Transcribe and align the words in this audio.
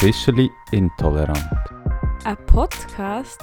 Officially 0.00 0.48
Intolerant 0.70 1.44
Ein 2.22 2.36
Podcast 2.46 3.40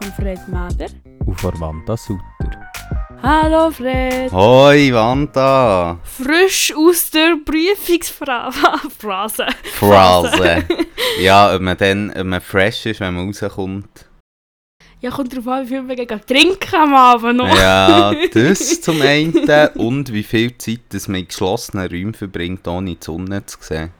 von 0.00 0.10
Fred 0.12 0.38
Mader. 0.48 0.86
und 1.26 1.38
von 1.38 1.60
Wanda 1.60 1.98
Sutter. 1.98 2.22
Hallo 3.22 3.70
Fred! 3.70 4.32
Hoi 4.32 4.90
Wanda! 4.94 5.98
Frisch 6.02 6.72
aus 6.74 7.10
der 7.10 7.36
Prüfungsphrase. 7.44 9.46
Phrase. 9.78 10.64
ja, 11.20 11.54
ob 11.54 11.60
man 11.60 11.76
dann 11.76 12.10
ob 12.16 12.24
man 12.24 12.40
fresh 12.40 12.86
ist, 12.86 13.00
wenn 13.00 13.12
man 13.12 13.26
rauskommt. 13.26 14.06
Ja, 15.02 15.10
kommt 15.10 15.36
drauf 15.36 15.46
an, 15.46 15.64
wie 15.64 15.68
viel 15.68 15.86
wir 15.86 16.06
gehen 16.06 16.20
trinken 16.26 16.74
am 16.74 16.94
Abend 16.94 17.36
noch. 17.36 17.54
Ja, 17.54 18.14
das 18.32 18.80
zum 18.80 19.02
einen. 19.02 19.34
Und 19.74 20.10
wie 20.10 20.22
viel 20.22 20.56
Zeit 20.56 20.80
das 20.88 21.06
man 21.06 21.20
in 21.20 21.28
geschlossenen 21.28 21.86
Räumen 21.86 22.14
verbringt, 22.14 22.66
ohne 22.66 22.94
die 22.94 22.98
Sonne 22.98 23.44
zu 23.44 23.58
sehen. 23.60 23.90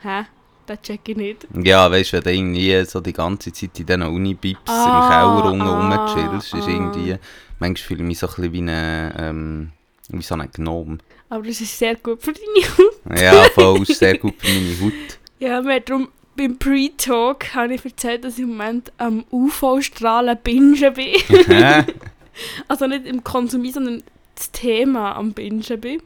Hä? 0.00 0.24
Das 0.66 0.80
check 0.82 1.00
ich 1.08 1.16
nicht. 1.16 1.46
Ja, 1.62 1.90
weißt 1.90 2.12
du, 2.12 2.16
wenn 2.16 2.24
du 2.24 2.32
irgendwie 2.32 2.84
so 2.84 3.00
die 3.00 3.12
ganze 3.12 3.52
Zeit 3.52 3.78
in 3.78 3.86
diesen 3.86 4.02
Uni-Bips 4.02 4.60
Ah, 4.66 5.36
im 5.36 5.44
Keller 5.50 5.64
ah, 5.64 6.06
rumchillst, 6.06 6.54
ist 6.54 6.64
ah. 6.64 6.68
irgendwie... 6.68 7.16
Manchmal 7.58 7.86
fühle 7.86 8.00
ich 8.00 8.06
mich 8.06 8.18
so 8.18 8.26
ein 8.26 8.34
bisschen 8.34 8.52
wie 8.52 8.62
ein... 8.62 9.14
Ähm, 9.18 9.72
wie 10.08 10.22
so 10.22 10.34
ein 10.34 10.50
Gnome. 10.52 10.98
Aber 11.30 11.46
das 11.46 11.60
ist 11.60 11.78
sehr 11.78 11.96
gut 11.96 12.22
für 12.22 12.32
deine 12.32 12.68
Haut. 12.78 13.20
Ja, 13.20 13.44
voll, 13.54 13.82
ist 13.88 13.98
sehr 13.98 14.18
gut 14.18 14.34
für 14.38 14.52
meine 14.52 14.80
Haut. 14.80 15.18
Ja, 15.38 15.64
hat 15.64 15.88
darum 15.88 16.08
beim 16.36 16.58
Pre-Talk 16.58 17.54
habe 17.54 17.74
ich 17.74 17.84
erzählt, 17.84 18.24
dass 18.24 18.34
ich 18.34 18.40
im 18.40 18.50
Moment 18.50 18.92
am 18.98 19.24
UV-Strahlen 19.30 20.38
bingen 20.42 20.94
bin. 20.94 21.84
Also 22.66 22.88
nicht 22.88 23.06
im 23.06 23.22
Konsumieren, 23.22 23.74
sondern 23.74 24.02
das 24.34 24.50
Thema 24.50 25.14
am 25.14 25.32
Bingen 25.32 25.80
bin. 25.80 26.02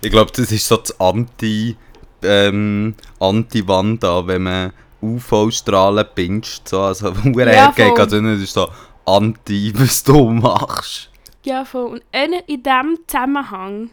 Ich 0.00 0.10
glaube, 0.10 0.32
das 0.34 0.50
ist 0.50 0.66
so 0.66 0.78
das 0.78 0.98
Anti, 0.98 1.76
ähm, 2.22 2.94
Anti-Wanda, 3.20 4.26
wenn 4.26 4.42
man 4.44 4.72
UV-Strahlen 5.02 6.06
pinscht. 6.14 6.68
So, 6.68 6.80
also, 6.80 7.12
wo 7.24 7.38
er 7.40 7.52
Ja, 7.54 7.74
hergeht, 7.74 7.98
also 7.98 8.20
nicht, 8.20 8.42
ist 8.42 8.52
so 8.54 8.68
Anti, 9.04 9.72
was 9.76 10.02
du 10.02 10.30
machst. 10.30 11.10
Ja, 11.44 11.64
voll. 11.64 11.86
Und 11.92 12.02
in, 12.12 12.32
in 12.46 12.62
diesem 12.62 12.98
Zusammenhang, 13.06 13.90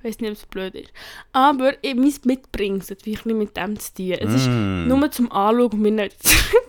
ich 0.00 0.04
weiß 0.08 0.18
nicht, 0.20 0.30
ob 0.30 0.36
es 0.36 0.46
blöd 0.46 0.74
ist, 0.74 0.92
aber 1.32 1.72
ich, 1.82 1.94
mein 1.94 2.12
Mitbringsel 2.24 2.96
hat 2.96 3.06
wirklich 3.06 3.34
mit 3.36 3.56
dem 3.56 3.78
zu 3.78 3.94
tun. 3.94 4.12
Es 4.12 4.34
ist 4.34 4.48
Mm. 4.48 4.86
nur 4.88 5.10
zum 5.10 5.30
Anschauen 5.30 5.72
und 5.72 5.80
mir 5.80 5.90
nicht 5.92 6.16
zurück. 6.22 6.64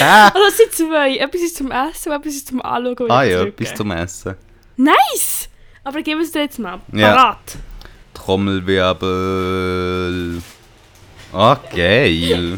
also 0.00 0.38
es 0.48 0.56
sind 0.56 0.72
zwei. 0.72 1.16
Etwas 1.16 1.40
ist 1.42 1.56
zum 1.56 1.70
Essen 1.70 2.10
und 2.12 2.18
etwas 2.18 2.34
ist 2.34 2.48
zum 2.48 2.60
Anschauen 2.62 2.96
und 2.98 3.10
ah 3.10 3.22
ja, 3.22 3.42
etwas 3.44 3.74
zum 3.74 3.90
Essen. 3.90 4.34
Nice! 4.76 5.48
Aber 5.84 6.02
gib 6.02 6.18
es 6.18 6.32
dir 6.32 6.40
jetzt 6.42 6.58
mal. 6.58 6.80
Ja. 6.92 7.14
Parat. 7.14 7.56
Trommelwirbel. 8.24 10.42
Ah, 11.32 11.58
geil. 11.74 12.56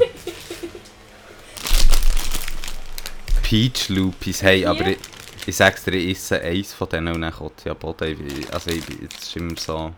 Peach 3.43 3.89
Loopies, 3.89 4.43
hey, 4.43 4.67
aber 4.67 4.89
ich, 4.89 4.99
ich 5.47 5.57
sag's 5.57 5.85
dir, 5.85 5.95
ich 5.95 6.17
esse 6.19 6.41
eins 6.41 6.73
von 6.73 6.89
denen 6.89 7.15
und 7.15 7.21
dann 7.23 7.33
kommt 7.33 7.65
ja 7.65 7.75
Boden. 7.75 8.17
Also, 8.53 8.71
ich, 8.71 8.85
bin- 8.85 9.09
es 9.11 9.23
ist 9.27 9.37
immer 9.37 9.57
so... 9.57 9.93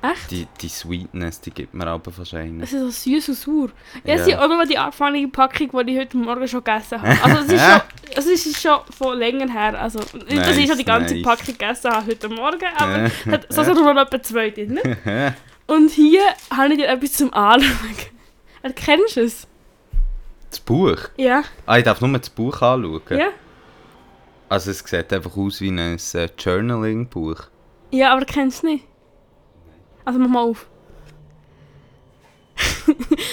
Echt? 0.00 0.30
Die, 0.30 0.46
die 0.60 0.68
Sweetness, 0.68 1.40
die 1.40 1.50
gibt 1.50 1.74
mir 1.74 1.86
aber 1.88 2.16
wahrscheinlich. 2.16 2.62
Es 2.62 2.72
ist 2.72 2.80
so 3.04 3.10
süß 3.10 3.28
und 3.30 3.34
sauer. 3.34 3.68
Ja, 4.04 4.14
Ja. 4.14 4.20
es 4.22 4.28
ist 4.28 4.36
auch 4.38 4.48
nur 4.48 4.64
die 4.64 4.78
angefangen 4.78 5.32
Packung, 5.32 5.86
die 5.86 5.92
ich 5.94 5.98
heute 5.98 6.16
Morgen 6.16 6.46
schon 6.46 6.62
gegessen 6.62 7.02
habe. 7.02 7.16
Also 7.24 7.42
es 7.42 7.52
ist 7.52 7.60
schon, 7.64 7.80
also 8.16 8.30
es 8.30 8.46
ist 8.46 8.60
schon 8.62 8.78
von 8.96 9.18
länger 9.18 9.52
her. 9.52 9.80
Also 9.80 9.98
nicht, 9.98 10.36
dass 10.38 10.56
ich 10.56 10.68
schon 10.68 10.78
die 10.78 10.84
ganze 10.84 11.14
nice. 11.14 11.24
Packung 11.24 11.46
gegessen 11.46 11.90
habe 11.90 12.06
heute 12.06 12.28
Morgen, 12.28 12.64
aber 12.76 12.96
Äh. 13.06 13.10
hat- 13.30 13.52
so 13.52 13.64
sind 13.64 13.74
nur 13.74 13.92
noch 13.92 14.02
etwa 14.06 14.22
zwei 14.22 14.50
drin. 14.50 14.78
Und 15.66 15.90
hier 15.90 16.22
habe 16.56 16.72
ich 16.72 16.78
dir 16.78 16.88
etwas 16.88 17.12
zum 17.14 17.32
Anschauen. 17.34 17.74
Erkennst 18.62 19.16
du 19.16 19.20
es? 19.22 19.46
Das 20.50 20.60
Buch? 20.60 20.96
Ja. 21.16 21.42
Ah, 21.66 21.76
ich 21.78 21.84
darf 21.84 22.00
nur 22.00 22.16
das 22.18 22.30
Buch 22.30 22.62
anschauen. 22.62 23.02
Ja? 23.10 23.28
Also 24.48 24.70
es 24.70 24.78
sieht 24.78 25.12
einfach 25.12 25.36
aus 25.36 25.60
wie 25.60 25.68
ein 25.70 25.78
äh, 26.14 26.28
Journaling-Buch. 26.38 27.42
Ja, 27.90 28.12
aber 28.14 28.24
kennst 28.24 28.62
du 28.62 28.66
es 28.68 28.72
nicht? 28.72 28.84
Also 30.08 30.18
mach 30.20 30.28
mal 30.28 30.40
auf. 30.42 30.66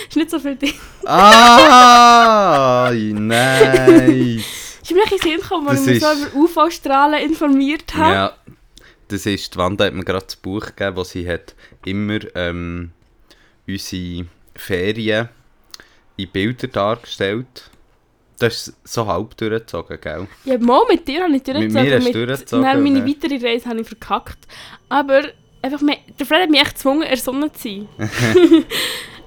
ist 0.09 0.15
nicht 0.17 0.29
so 0.29 0.39
viel 0.39 0.57
drin. 0.57 0.73
Ah, 1.05 2.91
nice! 2.93 4.79
Ich 4.83 4.89
bin 4.89 4.97
mir 4.97 5.03
ein 5.03 5.09
bisschen 5.09 5.39
gekommen, 5.39 5.67
Das 5.67 5.79
ich 5.81 5.85
mich 5.87 5.99
so 6.03 6.09
ist- 6.11 6.33
über 6.33 6.35
UV-Strahlen 6.35 7.23
informiert 7.23 7.95
habe. 7.95 8.13
ja, 8.13 8.33
das 9.07 9.25
ist, 9.25 9.53
die 9.53 9.57
Wanda 9.57 9.85
hat 9.85 9.93
mir 9.93 10.03
gerade 10.03 10.25
das 10.25 10.35
Buch 10.35 10.65
gegeben, 10.65 10.97
wo 10.97 11.05
sie 11.05 11.29
hat 11.29 11.55
immer 11.85 12.19
ähm, 12.35 12.91
unsere 13.65 14.25
Ferien 14.53 15.29
in 16.17 16.29
Bilder 16.29 16.67
dargestellt. 16.67 17.69
Das 18.37 18.67
ist 18.67 18.75
so 18.83 19.07
halb 19.07 19.37
durchgezogen, 19.37 19.97
gell? 20.01 20.27
Ja, 20.43 20.57
mal 20.57 20.81
mit 20.89 21.07
dir 21.07 21.23
habe 21.23 21.33
ich 21.37 21.43
durchgezogen. 21.43 21.73
Mit 21.73 21.83
mir 21.89 21.95
hast 21.95 22.13
du 22.13 22.25
durchgezogen, 22.25 22.65
Nein, 22.65 22.83
meine 22.83 22.99
ne? 22.99 23.07
weitere 23.07 23.37
Reise 23.47 23.69
habe 23.69 23.79
ich 23.79 23.87
verkackt. 23.87 24.39
Aber 24.89 25.21
einfach, 25.65 25.81
mehr- 25.81 25.97
der 26.19 26.25
Fred 26.25 26.41
hat 26.43 26.49
mich 26.49 26.61
echt 26.61 26.75
gezwungen, 26.75 27.03
ersonnen 27.03 27.53
zu 27.53 27.61
sein. 27.69 27.87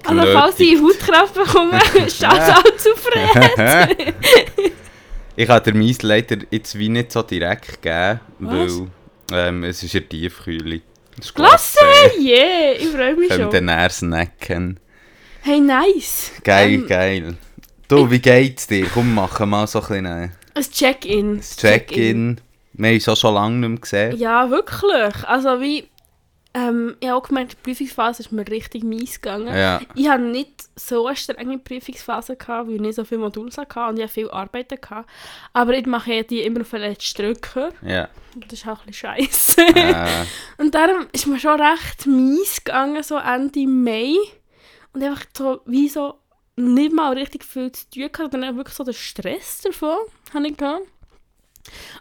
also 0.04 0.22
falls 0.32 0.60
ich 0.60 0.80
Hautkraft 0.80 1.34
bekomme, 1.34 1.78
Shoutout 2.08 2.76
zu 2.78 2.90
Fred. 2.96 4.14
ich 5.36 5.46
kann 5.46 5.62
dir 5.62 5.74
meins 5.74 6.02
leider 6.02 6.38
jetzt 6.50 6.78
wie 6.78 6.88
nicht 6.88 7.12
so 7.12 7.22
direkt 7.22 7.82
geben, 7.82 8.20
Was? 8.40 8.78
weil 8.80 8.88
ähm, 9.48 9.64
es 9.64 9.82
ist 9.82 9.94
eine 9.94 10.08
Tiefkühle. 10.08 10.80
Klasse! 11.34 11.78
Yeah, 12.18 12.72
ich 12.78 12.88
freue 12.88 13.16
mich 13.16 13.28
Können 13.28 13.50
schon. 13.50 13.66
dann 13.66 13.68
eher 13.68 13.90
snacken. 13.90 14.78
Hey, 15.40 15.60
nice. 15.60 16.30
Geil, 16.44 16.74
Ähm, 16.74 16.86
geil. 16.86 17.36
Du, 17.88 18.08
wie 18.10 18.20
geht's 18.20 18.66
dir? 18.66 18.86
Komm, 18.92 19.14
machen 19.14 19.48
mal 19.50 19.66
so 19.66 19.80
ein 19.80 19.86
bisschen 19.88 20.06
ein 20.06 20.32
Ein 20.54 20.62
Check-in. 20.62 21.40
Check-in. 21.40 22.40
Wir 22.74 22.88
haben 22.88 22.94
uns 22.94 23.08
auch 23.08 23.16
schon 23.16 23.34
lange 23.34 23.56
nicht 23.56 23.68
mehr 23.68 23.78
gesehen. 23.80 24.16
Ja, 24.18 24.48
wirklich. 24.50 25.24
Also 25.26 25.60
wie... 25.60 25.88
Ähm, 26.58 26.96
ich 27.00 27.08
habe 27.08 27.18
auch 27.18 27.28
gemerkt, 27.28 27.52
die 27.52 27.56
Prüfungsphase 27.62 28.22
ist 28.22 28.32
mir 28.32 28.46
richtig 28.48 28.82
mies 28.82 29.20
gegangen. 29.20 29.54
Ja. 29.54 29.80
Ich 29.94 30.08
hatte 30.08 30.24
nicht 30.24 30.64
so 30.76 31.06
eine 31.06 31.16
strenge 31.16 31.58
Prüfungsphase, 31.58 32.36
gehabt, 32.36 32.68
weil 32.68 32.76
ich 32.76 32.80
nicht 32.80 32.94
so 32.94 33.04
viele 33.04 33.20
Module 33.20 33.50
hatte 33.56 33.80
und 33.86 33.98
ich 33.98 34.04
hatte 34.04 34.14
viel 34.14 34.30
Arbeiten. 34.30 34.80
Gehabt. 34.80 35.08
Aber 35.52 35.74
ich 35.74 35.86
mache 35.86 36.14
ja 36.14 36.22
die 36.22 36.40
immer 36.40 36.62
auf 36.62 36.70
den 36.70 36.80
letzten 36.80 37.22
Drücker. 37.22 37.70
Ja. 37.82 38.08
Das 38.34 38.60
ist 38.60 38.66
auch 38.66 38.80
ein 38.80 38.86
bisschen 38.86 39.16
scheiße. 39.16 39.60
Äh, 39.60 40.24
und 40.58 40.74
darum 40.74 41.06
ist 41.12 41.26
mir 41.26 41.38
schon 41.38 41.60
recht 41.60 42.06
mies 42.06 42.64
gegangen, 42.64 43.02
so 43.02 43.16
Ende 43.16 43.66
Mai. 43.66 44.14
Und 44.92 45.02
einfach 45.02 45.24
so, 45.36 45.60
wie 45.66 45.88
so 45.88 46.14
nicht 46.56 46.92
mal 46.92 47.12
richtig 47.12 47.44
viel 47.44 47.70
zu 47.70 47.88
tun 47.90 48.10
gehabt, 48.10 48.32
sondern 48.32 48.56
wirklich 48.56 48.74
so 48.74 48.84
der 48.84 48.92
Stress 48.92 49.60
davon 49.60 49.98
hatte 50.34 50.46
ich 50.48 50.56
gehabt. 50.56 50.82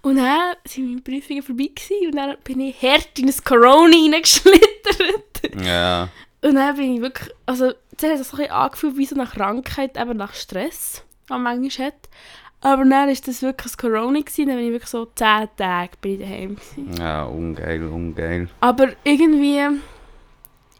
Und 0.02 0.18
dann 0.18 0.56
sind 0.66 0.88
meine 0.90 1.02
Prüfungen 1.02 1.44
vorbei 1.44 1.70
gewesen, 1.76 2.08
und 2.08 2.16
dann 2.16 2.36
bin 2.44 2.60
ich 2.62 2.82
hart 2.82 3.18
in 3.20 3.28
ein 3.28 3.36
Corona 3.44 3.96
reingeschlittert. 3.96 5.64
ja. 5.66 6.10
Und 6.42 6.56
dann 6.56 6.76
bin 6.76 6.96
ich 6.96 7.02
wirklich, 7.02 7.30
also 7.46 7.72
zuerst 7.98 8.16
hat 8.16 8.22
es 8.22 8.30
so 8.30 8.38
ein 8.38 8.44
bisschen 8.44 8.52
angefühlt 8.54 8.98
wie 8.98 9.06
so 9.06 9.16
eine 9.16 9.26
Krankheit, 9.26 9.98
eben 9.98 10.18
nach 10.18 10.34
Stress, 10.34 11.04
man 11.30 11.42
manchmal 11.44 11.88
hat. 11.88 12.10
Aber 12.62 12.84
dann 12.84 12.92
war 12.92 13.08
das 13.08 13.42
wirklich 13.42 13.72
das 13.72 13.78
Corona, 13.78 14.20
gewesen, 14.20 14.48
dann 14.48 14.56
bin 14.58 14.66
ich 14.68 14.72
wirklich 14.72 14.90
so 14.90 15.06
10 15.06 15.48
Tage 15.58 15.92
bin 16.02 16.14
ich 16.14 16.20
daheim. 16.28 16.56
Gewesen. 16.56 16.96
Ja, 17.00 17.24
ungeil, 17.26 17.84
ungeil. 17.88 18.50
Aber 18.62 18.90
irgendwie, 19.04 19.62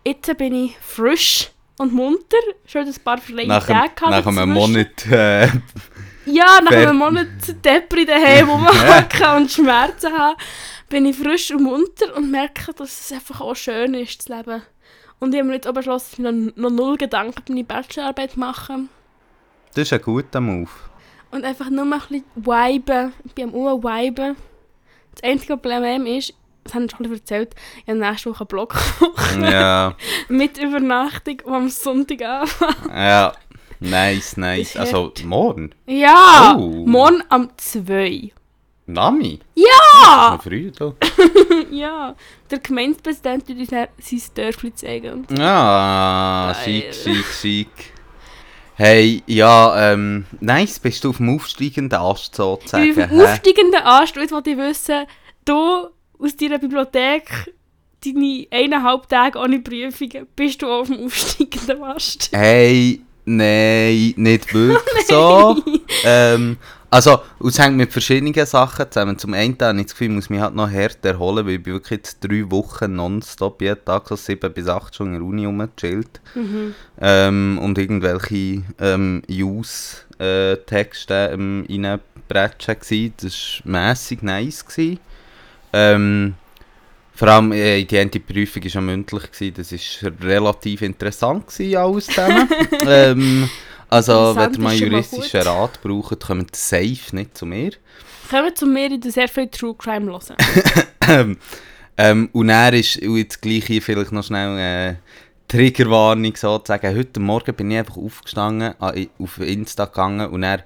jetzt 0.06 0.38
bin 0.38 0.54
ich 0.66 0.78
frisch 0.80 1.50
und 1.80 1.94
munter, 1.94 2.38
schon 2.66 2.86
ein 2.88 2.96
paar 3.04 3.18
verlängerte 3.20 3.68
Tage 3.68 4.06
einem- 4.06 4.12
nach 4.12 4.26
einem. 4.42 4.54
Monat. 4.54 5.06
Äh, 5.12 5.48
Ja, 6.28 6.60
nach 6.64 6.72
Fer- 6.72 6.90
einem 6.90 6.98
Monat 6.98 7.28
Depri 7.64 8.06
daheim, 8.06 8.48
wo 8.48 8.58
man 8.58 8.74
hocken 8.96 9.36
und 9.44 9.52
Schmerzen 9.52 10.12
haben, 10.18 10.36
bin 10.90 11.06
ich 11.06 11.18
frisch 11.18 11.52
und 11.52 11.64
munter 11.64 12.16
und 12.16 12.32
merke, 12.32 12.74
dass 12.74 13.00
es 13.02 13.12
einfach 13.12 13.42
auch 13.42 13.56
schön 13.56 13.94
ist, 13.94 14.22
zu 14.24 14.34
leben. 14.36 14.62
Und 15.20 15.34
ich 15.34 15.40
habe 15.40 15.50
mir 15.50 15.56
jetzt 15.56 15.68
auch 15.68 15.74
beschlossen, 15.74 16.24
dass 16.24 16.34
ich 16.34 16.56
noch, 16.56 16.70
noch 16.70 16.76
null 16.76 16.98
Gedanken 16.98 17.42
über 17.42 17.54
meine 17.54 17.64
Bachelorarbeit 17.64 18.38
mache. 18.38 18.80
das 19.74 19.84
ist 19.88 19.94
ein 19.94 20.02
guter 20.02 20.40
Move. 20.42 20.70
Und 21.32 21.44
einfach 21.44 21.70
nur 21.70 21.86
mal 21.86 22.00
ein 22.10 22.24
bisschen 22.24 22.26
viben. 22.36 23.14
Ich 23.26 23.34
bin 23.34 23.50
am 23.50 23.54
Uhr-Viben. 23.56 24.36
Das 25.14 25.24
einzige 25.30 25.58
Problem 25.58 26.06
ist, 26.06 26.34
das 26.64 26.74
habe 26.76 26.86
ich 26.86 26.92
schon 26.92 27.12
erzählt, 27.12 27.56
ich 27.84 27.90
habe 27.90 28.00
nächste 28.00 28.30
Woche 28.30 28.42
einen 28.42 28.48
Block 28.48 28.76
Ja, 29.42 29.96
mit 30.30 30.58
Übernachtung, 30.58 31.38
die 31.46 31.50
am 31.52 31.70
Sonntag 31.70 32.22
anfängt. 32.22 32.76
ja. 32.90 33.34
Nice, 33.80 34.38
nice. 34.38 34.76
Also, 34.76 35.14
morgen? 35.24 35.72
Ja! 35.86 36.56
Oh. 36.58 36.86
Morgen 36.86 37.24
am 37.30 37.50
2. 37.58 38.32
Nami? 38.88 39.40
Ja! 39.56 40.40
Früh, 40.42 40.72
du. 40.72 40.96
Ja! 41.72 42.16
Der 42.50 42.60
Gemeindepräsident 42.60 43.48
wird 43.48 43.60
uns 43.60 43.70
dann 43.70 43.88
sein 44.00 44.22
Dörfli 44.36 44.74
zeigen. 44.74 45.28
Ah, 45.40 46.56
schick, 46.64 46.94
schick, 46.94 47.26
schick. 47.26 47.94
Hey, 48.76 49.24
ja, 49.26 49.92
ähm, 49.92 50.26
nice, 50.40 50.80
bist 50.80 51.04
du 51.04 51.10
auf 51.10 51.18
dem 51.18 51.36
aufsteigenden 51.36 52.00
Ast 52.00 52.36
sozusagen? 52.36 52.84
Ich 52.84 52.96
bin 52.96 53.10
hä? 53.10 53.24
aufsteigenden 53.24 53.82
Anstoß, 53.82 54.32
wollte 54.32 54.52
ich 54.52 54.58
wissen, 54.58 55.06
du 55.46 55.88
aus 56.20 56.36
deiner 56.36 56.60
Bibliothek 56.60 57.54
deine 58.06 58.48
eineinhalb 58.52 59.10
Tage 59.10 59.40
ohne 59.40 59.60
Prüfungen 59.60 60.28
bist 60.36 60.62
du 60.62 60.68
auf 60.68 60.88
dem 60.88 61.06
aufsteigenden 61.06 61.84
Ast. 61.84 62.30
Hey, 62.32 63.02
nein, 63.28 64.14
nicht 64.16 64.54
wirklich 64.58 65.08
so. 65.08 65.62
Ähm, 66.04 66.58
also, 66.90 67.20
es 67.46 67.60
hängt 67.60 67.76
mit 67.76 67.92
verschiedenen 67.92 68.34
Sachen 68.46 68.90
zusammen. 68.90 69.20
Zum 69.20 69.34
einen 69.34 69.58
habe 69.60 69.78
ich 69.78 69.88
das 69.88 69.92
Gefühl, 69.92 70.08
ich 70.08 70.14
muss 70.14 70.30
mich 70.30 70.40
halt 70.40 70.56
noch 70.56 70.72
hart 70.72 71.04
erholen, 71.04 71.46
weil 71.46 71.56
ich 71.56 71.64
bin 71.64 71.74
wirklich 71.74 71.98
jetzt 71.98 72.24
drei 72.24 72.50
Wochen 72.50 72.96
nonstop 72.96 73.62
jeden 73.62 73.84
Tag 73.84 74.08
so 74.08 74.16
sieben 74.16 74.54
bis 74.54 74.70
acht 74.70 74.96
Stunden 74.96 75.16
in 75.16 75.20
der 75.20 75.28
Uni 75.28 75.46
rumgechillt. 75.46 76.22
Ähm, 77.02 77.60
und 77.62 77.78
irgendwelche 77.78 78.64
ähm, 78.80 79.22
Use-Texte 79.30 81.32
ähm, 81.34 81.66
reinbretschen. 81.70 83.14
Das 83.18 83.62
war 83.66 83.72
mässig 83.72 84.24
nice. 84.24 84.66
Gewesen. 84.66 85.00
Ähm, 85.74 86.36
vor 87.18 87.30
allem 87.30 87.52
äh, 87.52 87.84
die 87.84 87.98
eine 87.98 88.12
Prüfung 88.12 88.64
war 88.64 88.72
ja 88.72 88.82
mündlich, 88.82 89.32
gewesen. 89.32 89.56
das 89.58 89.72
war 90.04 90.12
relativ 90.22 90.84
interessant 90.84 91.48
gewesen, 91.48 91.76
alles 91.76 92.06
zusammen. 92.06 92.48
ähm, 92.88 93.50
also, 93.90 94.36
wenn 94.36 94.54
ihr 94.54 94.60
mal 94.60 94.76
juristischen. 94.76 95.42
Rat 95.42 95.82
braucht, 95.82 96.20
kommt 96.20 96.56
safe 96.56 97.16
nicht 97.16 97.36
zu 97.36 97.48
mir. 97.48 97.72
Kommen 98.30 98.46
wir 98.46 98.54
zu 98.54 98.68
mir, 98.68 98.92
ich 98.92 99.12
sehr 99.12 99.28
viel 99.28 99.48
True 99.48 99.74
Crime 99.76 100.12
hören. 100.12 100.36
Ähm, 101.10 101.38
ähm, 101.96 102.30
und 102.34 102.50
er 102.50 102.74
ist, 102.74 103.02
und 103.02 103.16
jetzt 103.16 103.42
gleich 103.42 103.66
hier 103.66 103.82
vielleicht 103.82 104.12
noch 104.12 104.26
schnell 104.26 104.60
äh, 104.60 104.96
Triggerwarnung 105.48 106.36
sozusagen. 106.36 106.98
Heute 106.98 107.22
Morgen 107.22 107.56
bin 107.56 107.72
ich 107.72 107.78
einfach 107.78 107.96
aufgestanden, 107.96 108.74
äh, 108.82 109.08
auf 109.18 109.40
Insta 109.40 109.86
gegangen 109.86 110.30
und 110.30 110.44
er 110.44 110.66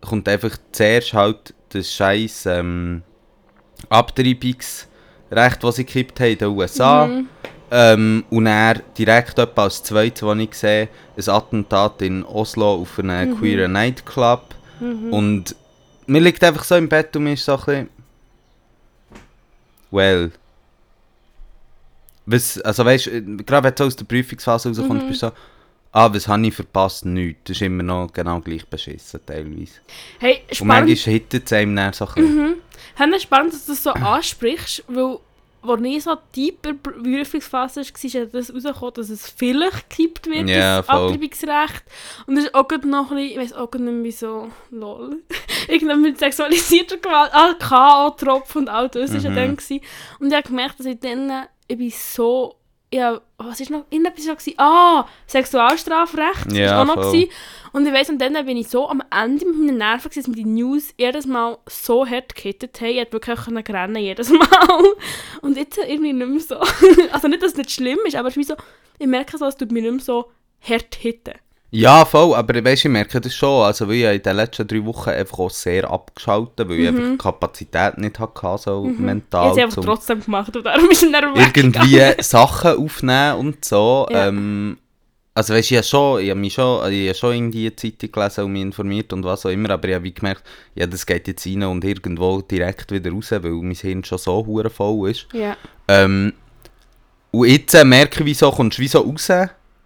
kommt 0.00 0.28
einfach 0.28 0.58
zuerst 0.72 1.12
halt 1.12 1.54
das 1.68 1.92
scheiß 1.92 2.46
ähm, 2.46 3.04
Abtreibungsrecht, 5.30 5.64
das 5.64 5.76
sie 5.76 5.84
gekippt 5.84 6.20
haben 6.20 6.30
in 6.32 6.38
den 6.38 6.48
USA. 6.48 7.06
Mhm. 7.06 7.28
Ähm, 7.70 8.24
und 8.30 8.46
er 8.46 8.74
direkt 8.96 9.38
etwa 9.38 9.64
als 9.64 9.82
zweites, 9.82 10.22
was 10.22 10.38
ich 10.38 10.54
sehe, 10.54 10.88
ein 11.16 11.28
Attentat 11.28 12.00
in 12.02 12.24
Oslo 12.24 12.74
auf 12.74 12.98
einen 12.98 13.30
Mhm. 13.30 13.38
queeren 13.38 13.72
Nightclub. 13.72 14.54
Und 15.10 15.56
mir 16.06 16.20
liegt 16.20 16.44
einfach 16.44 16.62
so 16.64 16.76
im 16.76 16.88
Bett 16.88 17.16
und 17.16 17.24
mir 17.24 17.32
ist 17.32 17.44
so 17.44 17.52
ein 17.52 17.58
bisschen... 17.58 17.88
Well... 19.90 20.30
Was, 22.28 22.60
also 22.60 22.84
weißt 22.84 23.06
du, 23.06 23.36
gerade 23.44 23.64
wenn 23.68 23.74
du 23.74 23.82
so 23.84 23.86
aus 23.86 23.96
der 23.96 24.04
Prüfungsphase 24.04 24.68
rauskommst, 24.68 25.04
Mhm. 25.04 25.08
bist 25.08 25.22
du 25.22 25.26
so... 25.28 25.32
Ah, 25.92 26.12
was 26.12 26.28
habe 26.28 26.46
ich 26.46 26.54
verpasst? 26.54 27.04
Nichts. 27.06 27.40
Das 27.44 27.56
ist 27.56 27.62
immer 27.62 27.82
noch 27.82 28.12
genau 28.12 28.40
gleich 28.40 28.66
beschissen, 28.66 29.20
teilweise. 29.24 29.72
Hey, 30.18 30.42
Und 30.48 30.54
spannend. 30.56 30.88
manchmal 30.88 31.12
hittet 31.14 31.46
es 31.46 31.52
einem 31.52 31.74
dann 31.76 31.92
so 31.92 32.06
ein 32.06 32.14
bisschen. 32.14 32.54
Es 33.14 33.22
spannend, 33.22 33.52
dass 33.54 33.64
du 33.66 33.72
das 33.72 33.82
so 33.82 33.90
ansprichst, 33.92 34.84
weil 34.88 35.18
als 35.62 35.80
nie 35.80 35.98
so 35.98 36.14
tiefer 36.32 36.74
Prüfungsphase 36.74 37.80
war, 37.80 37.82
ist 38.04 38.12
ja 38.14 38.24
das 38.26 38.54
rausgekommen, 38.54 38.94
dass 38.94 39.10
es 39.10 39.28
vielleicht 39.30 39.90
gekippt 39.90 40.26
wird, 40.26 40.48
Ja, 40.48 40.76
das. 40.82 40.88
Abtreibungsrecht. 40.88 41.82
Und 42.26 42.36
das 42.36 42.44
ist 42.44 42.54
auch 42.54 42.68
noch 42.84 43.10
ein 43.10 43.16
bisschen, 43.16 43.18
ich 43.18 43.36
weiß 43.38 43.52
auch 43.54 43.72
nicht 43.72 43.80
mehr 43.92 44.12
so, 44.12 44.48
lol, 44.70 45.22
irgendwann 45.68 46.02
mit 46.02 46.18
sexualisierter 46.18 46.98
Gewalt, 46.98 47.30
ah, 47.32 47.54
K.O.-Tropf 47.58 48.54
und 48.56 48.68
all 48.68 48.88
das 48.90 49.12
war 49.12 49.20
ja 49.20 49.30
Mhm. 49.30 49.34
dann. 49.34 49.56
Gewesen. 49.56 49.80
Und 50.20 50.28
ich 50.28 50.34
habe 50.34 50.46
gemerkt, 50.46 50.78
dass 50.78 50.86
ich 50.86 51.00
dann, 51.00 51.46
ich 51.66 51.78
bin 51.78 51.90
so, 51.90 52.54
ja, 52.96 53.20
was 53.38 53.60
ist 53.60 53.70
noch, 53.70 53.84
irgendetwas 53.90 54.26
war, 54.26 54.34
gewesen. 54.36 54.54
ah, 54.58 55.06
Sexualstrafrecht, 55.26 56.52
Ja, 56.52 56.70
war 56.76 56.82
auch 56.82 56.86
noch. 56.86 57.02
voll. 57.02 57.12
Gewesen. 57.12 57.30
Und 57.72 57.86
ich 57.86 57.92
weiss, 57.92 58.08
und 58.08 58.18
dann 58.18 58.32
bin 58.46 58.56
ich 58.56 58.68
so 58.68 58.88
am 58.88 59.02
Ende 59.10 59.44
mit 59.46 59.58
meinen 59.58 59.78
Nerven, 59.78 60.08
gewesen, 60.10 60.22
dass 60.32 60.36
mir 60.36 60.42
die 60.44 60.48
News 60.50 60.94
jedes 60.96 61.26
Mal 61.26 61.58
so 61.68 62.06
hart 62.06 62.34
gekittet 62.34 62.80
haben. 62.80 62.88
Ich 62.90 62.98
hätte 62.98 63.12
wirklich 63.12 63.38
rennen 63.68 63.96
jedes 64.02 64.30
Mal. 64.30 64.94
Und 65.42 65.56
jetzt 65.56 65.78
irgendwie 65.78 66.12
nicht 66.12 66.28
mehr 66.28 66.40
so. 66.40 66.56
Also 67.12 67.28
nicht, 67.28 67.42
dass 67.42 67.52
es 67.52 67.58
nicht 67.58 67.70
schlimm 67.70 67.98
ist, 68.06 68.16
aber 68.16 68.28
es 68.28 68.36
ist 68.36 68.40
wie 68.40 68.44
so, 68.44 68.54
ich 68.98 69.06
merke 69.06 69.36
so, 69.36 69.44
es 69.46 69.56
tut 69.56 69.70
mich 69.72 69.82
nicht 69.82 69.92
mehr 69.92 70.00
so 70.02 70.30
hart 70.60 70.94
hitten. 70.94 71.34
Ja, 71.70 72.04
voll, 72.04 72.34
aber 72.34 72.64
weißt, 72.64 72.84
ich 72.84 72.90
merke 72.90 73.20
das 73.20 73.34
schon. 73.34 73.64
Also, 73.64 73.88
weil 73.88 73.94
ich 73.96 74.04
in 74.04 74.22
den 74.22 74.36
letzten 74.36 74.66
drei 74.66 74.84
Wochen 74.84 75.10
einfach 75.10 75.38
auch 75.40 75.50
sehr 75.50 75.90
abgeschaltet, 75.90 76.68
weil 76.68 76.80
ich 76.80 76.88
einfach 76.88 77.10
die 77.10 77.18
Kapazität 77.18 77.98
nicht 77.98 78.18
hatte, 78.18 78.56
so 78.58 78.88
Ich 78.90 78.98
mental. 78.98 79.50
habe 79.50 79.62
es 79.62 79.74
trotzdem 79.74 80.20
gemacht 80.20 80.56
und 80.56 80.64
darum 80.64 80.88
ist 80.90 81.02
dann 81.02 81.34
irgendwie 81.36 82.22
Sachen 82.22 82.76
aufnehmen 82.78 83.36
und 83.38 83.64
so. 83.64 84.06
Ja. 84.10 84.28
Ähm, 84.28 84.78
also 85.34 85.52
weißt, 85.52 85.70
ich 85.70 85.76
habe 85.76 85.86
schon, 85.86 86.20
ich 86.22 86.30
habe 86.30 86.40
mich 86.40 86.54
schon, 86.54 86.90
ich 86.90 87.08
habe 87.08 87.18
schon 87.18 87.34
irgendwie 87.34 87.66
eine 87.66 87.76
Zeitung 87.76 88.10
gelesen 88.12 88.44
und 88.44 88.52
mich 88.52 88.62
informiert 88.62 89.12
und 89.12 89.22
was 89.24 89.44
auch 89.44 89.50
immer, 89.50 89.68
aber 89.70 89.88
ich 89.88 89.94
habe 89.96 90.10
gemerkt, 90.10 90.44
ja, 90.74 90.86
das 90.86 91.04
geht 91.04 91.28
jetzt 91.28 91.46
rein 91.46 91.62
und 91.64 91.84
irgendwo 91.84 92.40
direkt 92.40 92.90
wieder 92.90 93.10
raus, 93.10 93.32
weil 93.32 93.50
mein 93.50 93.74
Hirn 93.74 94.02
schon 94.02 94.16
so 94.16 94.46
hure 94.46 94.70
voll 94.70 95.10
ist. 95.10 95.26
Ja. 95.34 95.54
Ähm, 95.88 96.32
und 97.32 97.48
jetzt 97.48 97.74
äh, 97.74 97.84
merke 97.84 98.20
ich, 98.20 98.26
wieso 98.26 98.50
kommst 98.50 98.78
du 98.78 98.82
wie 98.82 98.88
so 98.88 99.00
raus 99.00 99.28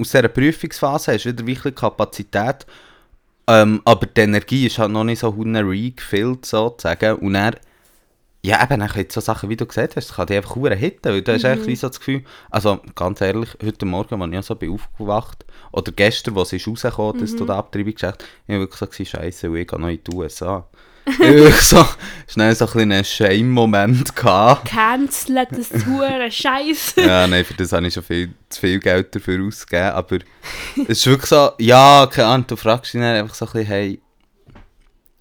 aus 0.00 0.10
dieser 0.10 0.28
Prüfungsphase, 0.28 1.12
hast 1.14 1.26
wieder 1.26 1.46
wirklich 1.46 1.74
Kapazität, 1.74 2.66
ähm, 3.46 3.82
aber 3.84 4.06
die 4.06 4.20
Energie 4.20 4.66
ist 4.66 4.78
halt 4.78 4.92
noch 4.92 5.04
nicht 5.04 5.18
so 5.18 5.28
refilled 5.28 6.46
sozusagen. 6.46 7.16
Und 7.16 7.34
er 7.34 7.54
ja, 8.42 8.62
eben, 8.62 8.80
dann 8.80 9.06
so 9.10 9.20
Sachen, 9.20 9.50
wie 9.50 9.56
du 9.56 9.66
gesagt 9.66 9.96
hast, 9.96 10.14
kann 10.14 10.26
dich 10.26 10.38
einfach 10.38 10.56
hure 10.56 10.74
hitten, 10.74 11.12
weil 11.12 11.20
du 11.20 11.32
hast 11.34 11.44
echt 11.44 11.66
wie 11.66 11.76
so 11.76 11.88
das 11.88 11.98
Gefühl, 11.98 12.24
also 12.50 12.80
ganz 12.94 13.20
ehrlich, 13.20 13.50
heute 13.62 13.84
Morgen, 13.84 14.22
als 14.22 14.32
ich 14.32 14.46
so 14.46 14.54
bin 14.54 14.72
aufgewacht, 14.72 15.44
oder 15.72 15.92
gestern, 15.92 16.34
wo 16.36 16.42
es 16.42 16.54
rausgekommen, 16.54 17.20
dass 17.20 17.36
du 17.36 17.44
die 17.44 17.52
Abtreibung 17.52 17.92
gesagt 17.92 18.22
hast, 18.22 18.30
ich 18.46 18.54
habe 18.54 18.60
wirklich 18.60 18.78
so 18.78 18.86
gesagt, 18.86 19.08
scheisse, 19.10 19.58
ich 19.58 19.68
gehe 19.68 19.78
noch 19.78 19.88
in 19.88 20.02
die 20.02 20.16
USA. 20.16 20.66
Ich 21.18 21.54
so 21.62 21.84
schnell 22.28 22.54
so 22.54 22.66
ein 22.66 22.92
einen 22.92 23.04
Shame-Moment 23.04 24.14
gehabt. 24.14 24.66
Cancel 24.68 25.46
das 25.50 25.70
hure 25.86 26.30
Scheiße. 26.30 27.00
ja, 27.06 27.26
nein, 27.26 27.44
für 27.44 27.54
das 27.54 27.72
habe 27.72 27.86
ich 27.86 27.94
schon 27.94 28.02
viel, 28.02 28.34
zu 28.48 28.60
viel 28.60 28.78
Geld 28.78 29.14
dafür 29.14 29.44
ausgegeben. 29.46 29.90
Aber 29.90 30.18
es 30.76 30.88
ist 30.88 31.06
wirklich 31.06 31.28
so, 31.28 31.50
ja, 31.58 32.08
keine 32.10 32.28
Ahnung, 32.28 32.46
du 32.46 32.56
fragst 32.56 32.94
dich 32.94 33.00
dann 33.00 33.16
einfach 33.16 33.34
so 33.34 33.46
ein 33.46 33.52
bisschen, 33.52 33.66
hey, 33.68 34.00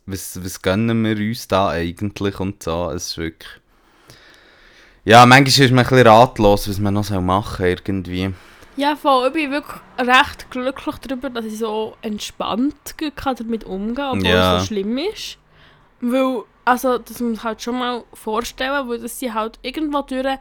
was, 0.05 0.43
was 0.43 0.61
gönnen 0.61 1.03
wir 1.03 1.17
uns 1.17 1.47
da 1.47 1.69
eigentlich 1.69 2.39
und 2.39 2.61
so. 2.63 2.89
Es 2.91 3.07
ist 3.07 3.17
wirklich. 3.17 3.49
Ja, 5.05 5.25
manchmal 5.25 5.65
ist 5.65 5.71
man 5.71 5.85
ein 5.85 5.89
bisschen 5.89 6.07
ratlos, 6.07 6.69
was 6.69 6.79
man 6.79 6.93
noch 6.93 7.03
so 7.03 7.19
machen 7.21 7.57
soll, 7.57 7.67
irgendwie. 7.69 8.33
Ja, 8.75 8.95
voll. 8.95 9.27
Ich 9.27 9.33
bin 9.33 9.51
wirklich 9.51 9.75
recht 9.97 10.49
glücklich 10.51 10.95
darüber, 10.99 11.29
dass 11.29 11.45
ich 11.45 11.57
so 11.57 11.97
entspannt 12.01 12.95
damit 13.37 13.63
umgehen 13.65 13.95
kann, 13.95 14.17
obwohl 14.19 14.25
Ja. 14.29 14.55
es 14.57 14.61
so 14.61 14.67
schlimm 14.67 14.97
ist. 14.99 15.38
Weil, 16.01 16.43
also, 16.65 16.97
das 16.97 17.19
muss 17.19 17.37
man 17.37 17.43
halt 17.43 17.61
schon 17.61 17.79
mal 17.79 18.03
vorstellen, 18.13 18.87
weil 18.87 18.99
das 18.99 19.19
sind 19.19 19.33
halt 19.33 19.59
irgendwo 19.61 20.01
durch 20.01 20.37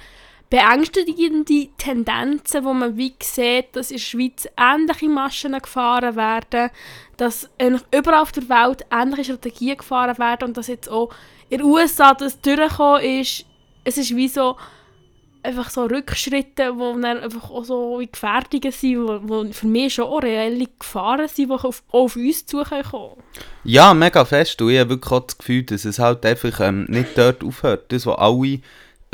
beängstigende 0.51 1.69
Tendenzen, 1.77 2.65
wo 2.65 2.73
man 2.73 2.97
wie 2.97 3.15
sieht, 3.23 3.77
dass 3.77 3.91
in 3.91 3.99
der 3.99 4.03
Schweiz 4.03 4.49
ähnliche 4.57 5.09
Maschen 5.09 5.53
gefahren 5.53 6.17
werden, 6.17 6.71
dass 7.19 7.51
überall 7.95 8.23
auf 8.23 8.33
der 8.33 8.49
Welt 8.49 8.87
ähnliche 8.91 9.25
Strategien 9.25 9.77
gefahren 9.77 10.17
werden 10.19 10.49
und 10.49 10.57
dass 10.57 10.69
jetzt 10.69 10.89
auch 10.89 11.11
in 11.51 11.59
den 11.59 11.67
USA 11.67 12.15
das 12.15 12.41
durchgekommen 12.41 13.03
ist. 13.03 13.45
Es 13.85 13.99
ist 13.99 14.17
wie 14.17 14.29
so 14.29 14.57
einfach 15.43 15.71
so 15.71 15.85
Rückschritte, 15.85 16.75
die 16.75 17.01
dann 17.03 17.19
einfach 17.19 17.51
auch 17.51 17.65
so 17.65 17.99
wie 18.01 18.09
Gefährdungen 18.11 18.73
sind, 18.73 18.99
wo, 18.99 19.21
wo 19.23 19.53
für 19.53 19.67
mich 19.67 19.95
schon 19.95 20.07
auch 20.07 20.23
reelle 20.23 20.67
Gefahren 20.79 21.29
sind, 21.29 21.49
die 21.49 21.55
auf, 21.55 21.83
auch 21.89 22.05
auf 22.05 22.17
uns 22.17 22.47
zukommen 22.47 22.83
können. 22.83 23.23
Ja, 23.65 23.95
mega 23.95 24.25
fest. 24.25 24.61
Und 24.61 24.71
ich 24.71 24.79
habe 24.79 24.91
wirklich 24.91 25.13
auch 25.13 25.27
das 25.27 25.39
Gefühl, 25.39 25.63
dass 25.65 25.85
es 25.85 25.99
halt 25.99 26.25
einfach 26.25 26.61
ähm, 26.61 26.87
nicht 26.89 27.17
dort 27.17 27.45
aufhört. 27.45 27.93
Das, 27.93 28.07
was 28.07 28.19
alle, 28.19 28.61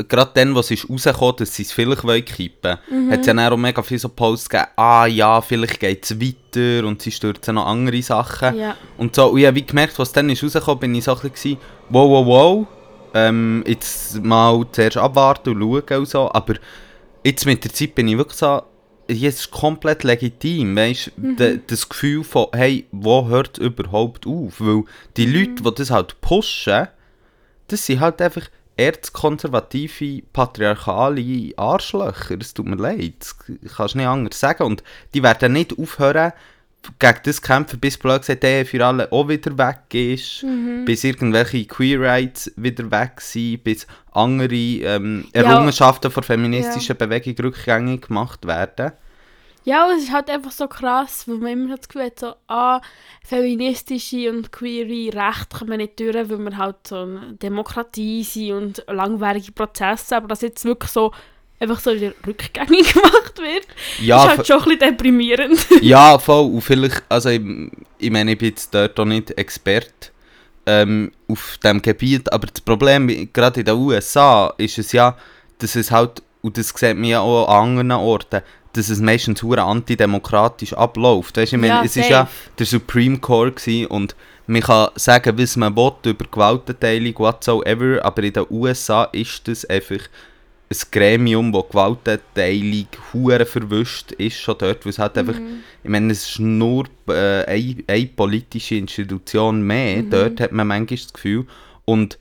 gerade 0.07 0.31
dann, 0.33 0.55
was 0.55 0.71
ist 0.71 0.89
rausgekommen, 0.89 1.35
dass 1.37 1.55
sie 1.55 1.63
es 1.63 1.71
vielleicht 1.71 2.03
wollen 2.03 2.25
kippen 2.25 2.77
wollen, 2.89 3.11
hat 3.11 3.21
es 3.21 3.27
ja 3.27 3.33
dann 3.33 3.53
auch 3.53 3.57
mega 3.57 3.81
viele 3.81 3.99
so 3.99 4.09
Posts 4.09 4.49
gegeben, 4.49 4.69
ah 4.75 5.05
ja, 5.05 5.41
vielleicht 5.41 5.79
geht 5.79 6.03
es 6.03 6.19
weiter 6.19 6.85
und 6.87 7.01
sie 7.01 7.11
stürzen 7.11 7.55
noch 7.55 7.65
andere 7.65 8.01
Sachen. 8.01 8.57
Ja. 8.57 8.75
Und 8.97 9.15
so, 9.15 9.27
und 9.27 9.39
ich 9.39 9.45
habe 9.45 9.55
wie 9.55 9.65
gemerkt, 9.65 9.97
was 9.97 10.11
dann 10.11 10.29
ist 10.29 10.43
rausgekommen, 10.43 10.79
bin 10.79 10.95
ich 10.95 11.03
so 11.05 11.15
ein 11.15 11.29
bisschen, 11.29 11.57
wow, 11.89 12.09
wow, 12.09 12.25
wow, 12.25 12.67
ähm, 13.15 13.63
jetzt 13.65 14.21
mal 14.23 14.65
zuerst 14.71 14.97
abwarten 14.97 15.61
und 15.61 15.87
schauen 15.87 15.99
und 15.99 16.07
so, 16.07 16.31
aber 16.31 16.55
jetzt 17.23 17.45
mit 17.45 17.63
der 17.63 17.73
Zeit 17.73 17.95
bin 17.95 18.09
ich 18.09 18.17
wirklich 18.17 18.37
so, 18.37 18.61
jetzt 19.07 19.39
ist 19.39 19.51
komplett 19.51 20.03
legitim, 20.03 20.75
weißt 20.75 21.11
du, 21.15 21.57
das 21.59 21.87
Gefühl 21.89 22.23
von, 22.23 22.47
hey, 22.53 22.85
wo 22.91 23.27
hört 23.27 23.57
überhaupt 23.57 24.27
auf? 24.27 24.59
Weil 24.59 24.83
die 25.15 25.25
Leute, 25.25 25.63
die 25.63 25.75
das 25.75 25.91
halt 25.91 26.19
pushen, 26.21 26.87
das 27.67 27.85
sind 27.85 28.01
halt 28.01 28.21
einfach 28.21 28.49
erzkonservative, 28.77 30.23
patriarchale 30.33 31.53
Arschlöcher, 31.55 32.35
es 32.39 32.53
tut 32.53 32.65
mir 32.65 32.75
leid, 32.75 33.13
das 33.19 33.37
kannst 33.77 33.93
du 33.93 33.99
nicht 33.99 34.07
anders 34.07 34.39
sagen. 34.39 34.63
Und 34.63 34.83
die 35.13 35.23
werden 35.23 35.53
nicht 35.53 35.79
aufhören, 35.79 36.33
gegen 36.99 37.19
das 37.23 37.41
kämpfen, 37.41 37.79
bis 37.79 37.97
blöd 37.97 38.21
gesagt, 38.21 38.43
der 38.43 38.65
für 38.65 38.85
alle 38.85 39.11
auch 39.11 39.27
wieder 39.27 39.57
weg 39.57 39.93
ist, 39.93 40.45
bis 40.85 41.03
irgendwelche 41.03 41.65
Queer 41.65 41.99
Rights 42.01 42.51
wieder 42.55 42.89
weg 42.91 43.21
sind, 43.21 43.63
bis 43.63 43.87
andere 44.11 44.53
ähm, 44.55 45.25
Ja. 45.33 45.41
Errungenschaften 45.43 46.11
der 46.11 46.23
feministischen 46.23 46.97
Bewegung 46.97 47.35
rückgängig 47.45 48.07
gemacht 48.07 48.45
werden. 48.45 48.91
Ja, 49.65 49.89
es 49.91 50.03
ist 50.03 50.11
halt 50.11 50.29
einfach 50.29 50.51
so 50.51 50.67
krass, 50.67 51.27
weil 51.27 51.37
man 51.37 51.51
immer 51.51 51.75
das 51.75 51.87
Gefühl 51.87 52.05
hat, 52.05 52.19
so, 52.19 52.35
ah, 52.47 52.81
feministische 53.23 54.29
und 54.29 54.51
queere 54.51 55.11
Rechte 55.11 55.57
kommen 55.57 55.77
nicht 55.77 55.99
durch, 55.99 56.13
weil 56.15 56.37
wir 56.37 56.57
halt 56.57 56.87
so 56.87 56.97
eine 56.97 57.33
Demokratie 57.33 58.23
sind 58.23 58.51
und 58.51 58.85
langwierige 58.87 59.51
Prozesse, 59.53 60.17
aber 60.17 60.27
dass 60.27 60.41
jetzt 60.41 60.65
wirklich 60.65 60.91
so 60.91 61.11
einfach 61.59 61.79
so 61.79 61.93
wieder 61.93 62.13
rückgängig 62.25 62.93
gemacht 62.93 63.37
wird. 63.37 63.67
Ja, 64.01 64.23
ist 64.25 64.37
halt 64.37 64.47
schon 64.47 64.57
ein 64.57 64.63
bisschen 64.63 64.79
deprimierend. 64.79 65.65
Ja, 65.81 66.17
voll. 66.19 66.45
Und 66.51 66.61
vielleicht, 66.61 67.03
also 67.09 67.29
ich, 67.29 67.41
ich 67.99 68.11
meine, 68.11 68.31
ich 68.33 68.37
bin 68.37 68.49
jetzt 68.49 68.73
dort 68.73 68.99
auch 68.99 69.05
nicht 69.05 69.37
Experte 69.37 70.09
ähm, 70.65 71.11
auf 71.27 71.57
diesem 71.63 71.81
Gebiet, 71.81 72.31
aber 72.31 72.47
das 72.47 72.61
Problem, 72.61 73.07
gerade 73.31 73.59
in 73.59 73.65
den 73.65 73.75
USA, 73.75 74.53
ist 74.57 74.77
es 74.77 74.91
ja, 74.91 75.15
dass 75.59 75.75
es 75.75 75.91
halt, 75.91 76.21
und 76.41 76.57
das 76.57 76.69
sieht 76.69 76.95
man 76.95 77.05
ja 77.05 77.19
auch 77.21 77.47
an 77.47 77.77
anderen 77.79 77.91
Orten, 78.03 78.41
dass 78.73 78.89
es 78.89 78.99
meistens 78.99 79.41
hure 79.41 79.61
antidemokratisch 79.63 80.73
abläuft. 80.73 81.37
Weißt 81.37 81.53
du, 81.53 81.55
ich 81.55 81.61
meine, 81.61 81.75
Ja, 81.75 81.83
es 81.83 81.95
ist 81.95 82.09
ja 82.09 82.21
safe. 82.25 82.31
der 82.59 82.65
Supreme 82.65 83.19
Court 83.19 83.55
gewesen 83.55 83.87
und 83.87 84.15
man 84.47 84.61
kann 84.61 84.89
sagen, 84.95 85.37
was 85.37 85.55
man 85.55 85.75
will 85.75 85.93
über 86.03 86.25
Gewaltenteilung, 86.29 87.17
whatsoever, 87.17 88.03
aber 88.03 88.23
in 88.23 88.33
den 88.33 88.45
USA 88.49 89.05
ist 89.05 89.47
das 89.47 89.65
einfach 89.65 89.99
ein 90.69 90.77
Gremium, 90.91 91.51
das 91.51 91.69
Gewaltenteilung 91.69 92.87
hure 93.13 93.45
verwischt 93.45 94.13
ist, 94.13 94.37
schon 94.37 94.57
dort, 94.57 94.85
weil 94.85 94.89
es 94.89 94.99
halt 94.99 95.17
einfach, 95.17 95.35
ich 95.83 95.89
meine, 95.89 96.11
es 96.11 96.29
ist 96.29 96.39
nur 96.39 96.85
äh, 97.07 97.43
eine, 97.45 97.75
eine 97.87 98.05
politische 98.07 98.75
Institution 98.75 99.61
mehr, 99.61 100.01
dort 100.03 100.39
hat 100.39 100.51
man 100.51 100.67
manchmal 100.67 100.97
das 100.97 101.13
Gefühl, 101.13 101.45
und 101.85 102.17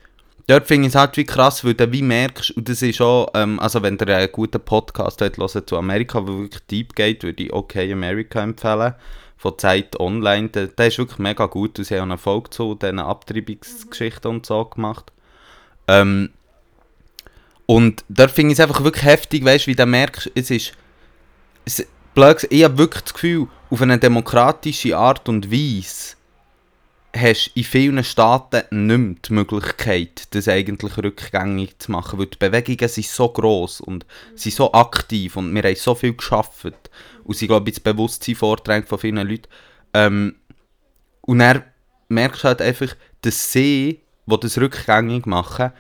dort 0.47 0.67
finde 0.67 0.89
ich 0.89 0.95
es 0.95 1.01
halt 1.01 1.17
wie 1.17 1.25
krass, 1.25 1.65
weil 1.65 1.75
du 1.75 1.91
wie 1.91 2.03
merkst, 2.03 2.51
und 2.51 2.69
das 2.69 2.83
ist 2.83 3.01
auch, 3.01 3.31
ähm, 3.35 3.59
also 3.61 3.83
wenn 3.83 3.99
ihr 3.99 4.15
einen 4.15 4.33
guten 4.33 4.61
Podcast 4.61 5.23
hört, 5.23 5.39
hört 5.39 5.69
zu 5.69 5.77
Amerika, 5.79 6.21
der 6.21 6.39
wirklich 6.39 6.63
deep 6.71 6.95
geht, 6.95 7.23
würde 7.23 7.45
ich 7.45 7.53
Okay 7.53 7.91
America 7.93 8.43
empfehlen, 8.43 8.95
von 9.39 9.59
Zeit 9.59 9.99
Online, 9.99 10.51
der, 10.51 10.67
der 10.67 10.89
ist 10.89 10.99
wirklich 10.99 11.19
mega 11.19 11.47
gut, 11.47 11.79
und 11.79 11.87
sie 11.87 11.95
haben 11.95 12.11
auch 12.11 12.15
eine 12.15 12.19
Folge 12.19 12.51
zu 12.51 12.75
diesen 12.75 12.99
Abtreibungsgeschichten 12.99 14.31
und 14.31 14.45
so 14.45 14.67
gemacht. 14.67 15.13
Ähm, 15.89 16.31
und 17.66 18.04
dort 18.09 18.30
finde 18.30 18.52
ich 18.52 18.59
es 18.59 18.64
einfach 18.64 18.85
wirklich 18.85 19.04
heftig, 19.04 19.44
weißt 19.44 19.66
wie 19.66 19.75
du 19.75 19.87
merkst, 19.87 20.30
es 20.35 20.50
ist. 20.50 20.73
Es, 21.64 21.87
ich 22.50 22.64
habe 22.64 22.78
wirklich 22.78 23.02
das 23.02 23.14
Gefühl, 23.14 23.49
auf 23.71 23.83
eine 23.83 23.99
demokratische 23.99 24.97
Art 24.97 25.28
und 25.28 25.50
Weise 25.50 26.14
hast 27.16 27.50
in 27.54 27.64
vielen 27.64 28.04
Staaten 28.04 28.87
nicht 28.87 28.99
mehr 28.99 29.16
die 29.28 29.33
Möglichkeit, 29.33 30.28
das 30.30 30.49
eigentlich 30.49 30.97
rückgängig 30.97 31.78
zu 31.78 31.92
machen, 31.92 32.18
weil 32.18 32.26
die 32.26 32.38
Bewegungen 32.38 32.88
sind 32.88 33.06
so 33.06 33.28
gross 33.28 33.80
und 33.80 34.04
sind 34.35 34.54
so 34.54 34.73
aktiv 34.73 35.37
und 35.37 35.54
wir 35.54 35.62
haben 35.62 35.76
so 35.76 35.94
viel 35.94 36.14
geschafft 36.14 36.66
und 37.25 37.37
sie, 37.37 37.47
glaube 37.47 37.71
ich, 37.71 37.76
das 37.76 37.83
Bewusstsein 37.83 38.35
vordrängt 38.35 38.88
von 38.88 38.99
vielen 38.99 39.28
Leuten. 39.28 39.49
Ähm, 39.92 40.37
und 41.23 41.38
dann 41.38 41.64
merkst 42.09 42.44
du 42.44 42.49
halt 42.49 42.62
einfach, 42.62 42.94
dass 43.23 43.52
sie, 43.52 44.00
die 44.26 44.40
das 44.40 44.59
rückgängig 44.59 45.26
machen, 45.26 45.73